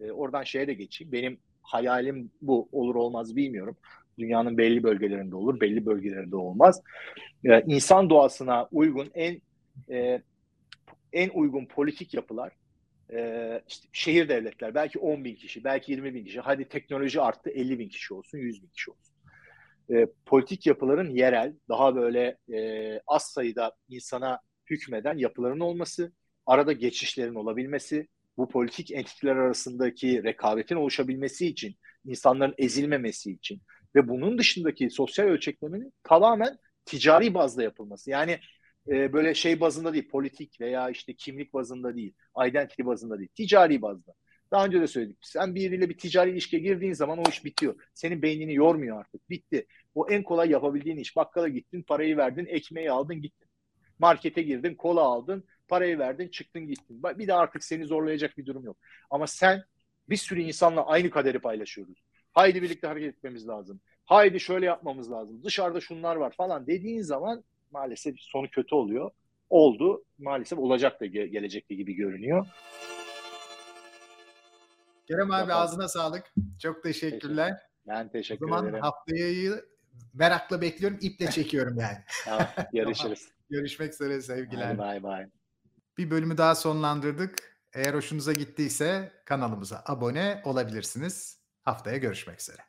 e, 0.00 0.10
oradan 0.10 0.42
şeye 0.42 0.66
de 0.66 0.74
geçeyim. 0.74 1.12
Benim 1.12 1.38
hayalim 1.62 2.30
bu 2.42 2.68
olur 2.72 2.94
olmaz 2.94 3.36
bilmiyorum. 3.36 3.76
Dünyanın 4.18 4.58
belli 4.58 4.82
bölgelerinde 4.82 5.36
olur, 5.36 5.60
belli 5.60 5.86
bölgelerinde 5.86 6.36
olmaz. 6.36 6.82
E, 7.44 7.62
insan 7.66 8.10
doğasına 8.10 8.68
uygun 8.72 9.10
en 9.14 9.40
e, 9.90 10.22
en 11.12 11.28
uygun 11.28 11.66
politik 11.66 12.14
yapılar 12.14 12.52
e, 13.12 13.62
işte 13.68 13.88
şehir 13.92 14.28
devletler 14.28 14.74
belki 14.74 14.98
10 14.98 15.24
bin 15.24 15.34
kişi, 15.34 15.64
belki 15.64 15.92
20 15.92 16.14
bin 16.14 16.24
kişi. 16.24 16.40
Hadi 16.40 16.68
teknoloji 16.68 17.20
arttı 17.20 17.50
50 17.50 17.78
bin 17.78 17.88
kişi 17.88 18.14
olsun, 18.14 18.38
100 18.38 18.62
bin 18.62 18.68
kişi 18.68 18.90
olsun. 18.90 19.14
E, 19.90 20.06
politik 20.26 20.66
yapıların 20.66 21.10
yerel, 21.10 21.54
daha 21.68 21.96
böyle 21.96 22.36
e, 22.52 23.00
az 23.06 23.22
sayıda 23.22 23.72
insana 23.88 24.40
hükmeden 24.70 25.18
yapıların 25.18 25.60
olması, 25.60 26.12
arada 26.46 26.72
geçişlerin 26.72 27.34
olabilmesi, 27.34 28.08
bu 28.36 28.48
politik 28.48 28.90
entiteler 28.90 29.36
arasındaki 29.36 30.22
rekabetin 30.24 30.76
oluşabilmesi 30.76 31.46
için, 31.46 31.74
insanların 32.04 32.54
ezilmemesi 32.58 33.32
için 33.32 33.62
ve 33.94 34.08
bunun 34.08 34.38
dışındaki 34.38 34.90
sosyal 34.90 35.26
ölçeklemenin 35.26 35.92
tamamen 36.02 36.58
ticari 36.84 37.34
bazda 37.34 37.62
yapılması. 37.62 38.10
Yani 38.10 38.38
e, 38.88 39.12
böyle 39.12 39.34
şey 39.34 39.60
bazında 39.60 39.92
değil, 39.92 40.08
politik 40.08 40.60
veya 40.60 40.90
işte 40.90 41.14
kimlik 41.14 41.54
bazında 41.54 41.96
değil, 41.96 42.14
identity 42.48 42.84
bazında 42.84 43.18
değil, 43.18 43.30
ticari 43.34 43.82
bazda. 43.82 44.12
Daha 44.50 44.66
önce 44.66 44.80
de 44.80 44.86
söyledik. 44.86 45.16
Sen 45.22 45.54
biriyle 45.54 45.88
bir 45.88 45.98
ticari 45.98 46.30
ilişkiye 46.30 46.62
girdiğin 46.62 46.92
zaman 46.92 47.18
o 47.18 47.22
iş 47.28 47.44
bitiyor. 47.44 47.74
Senin 47.94 48.22
beynini 48.22 48.54
yormuyor 48.54 49.00
artık. 49.00 49.30
Bitti. 49.30 49.66
O 49.94 50.10
en 50.10 50.22
kolay 50.22 50.50
yapabildiğin 50.50 50.96
iş. 50.96 51.16
Bakkala 51.16 51.48
gittin, 51.48 51.82
parayı 51.82 52.16
verdin, 52.16 52.46
ekmeği 52.46 52.90
aldın, 52.90 53.22
gittin. 53.22 53.47
Markete 53.98 54.42
girdin, 54.42 54.74
kola 54.74 55.00
aldın, 55.00 55.44
parayı 55.68 55.98
verdin, 55.98 56.28
çıktın 56.28 56.66
gittin. 56.66 57.02
Bir 57.02 57.26
de 57.26 57.34
artık 57.34 57.64
seni 57.64 57.86
zorlayacak 57.86 58.38
bir 58.38 58.46
durum 58.46 58.64
yok. 58.64 58.76
Ama 59.10 59.26
sen 59.26 59.64
bir 60.08 60.16
sürü 60.16 60.40
insanla 60.40 60.86
aynı 60.86 61.10
kaderi 61.10 61.38
paylaşıyoruz. 61.38 62.02
Haydi 62.32 62.62
birlikte 62.62 62.86
hareket 62.86 63.14
etmemiz 63.14 63.48
lazım. 63.48 63.80
Haydi 64.04 64.40
şöyle 64.40 64.66
yapmamız 64.66 65.10
lazım. 65.10 65.44
Dışarıda 65.44 65.80
şunlar 65.80 66.16
var 66.16 66.34
falan 66.36 66.66
dediğin 66.66 67.02
zaman 67.02 67.44
maalesef 67.70 68.20
sonu 68.20 68.50
kötü 68.50 68.74
oluyor. 68.74 69.10
Oldu. 69.50 70.04
Maalesef 70.18 70.58
olacak 70.58 71.00
da 71.00 71.06
ge- 71.06 71.26
gelecekte 71.26 71.74
gibi 71.74 71.94
görünüyor. 71.94 72.46
Kerem 75.08 75.30
abi 75.30 75.40
Yapalım. 75.40 75.62
ağzına 75.62 75.88
sağlık. 75.88 76.32
Çok 76.62 76.82
teşekkürler. 76.82 77.52
Ben 77.86 78.08
teşekkür 78.08 78.46
ederim. 78.46 78.52
o 78.52 78.56
zaman 78.56 78.70
ederim. 78.70 78.82
haftayı 78.82 79.64
merakla 80.14 80.60
bekliyorum. 80.60 80.98
İple 81.02 81.30
çekiyorum 81.30 81.78
yani. 81.78 81.98
tamam, 82.24 82.46
görüşürüz. 82.72 83.28
Görüşmek 83.50 83.92
üzere 83.92 84.22
sevgiler. 84.22 84.78
Bay 84.78 85.02
bay. 85.02 85.26
Bir 85.98 86.10
bölümü 86.10 86.38
daha 86.38 86.54
sonlandırdık. 86.54 87.58
Eğer 87.72 87.94
hoşunuza 87.94 88.32
gittiyse 88.32 89.12
kanalımıza 89.24 89.82
abone 89.86 90.42
olabilirsiniz. 90.44 91.40
Haftaya 91.62 91.96
görüşmek 91.96 92.40
üzere. 92.40 92.62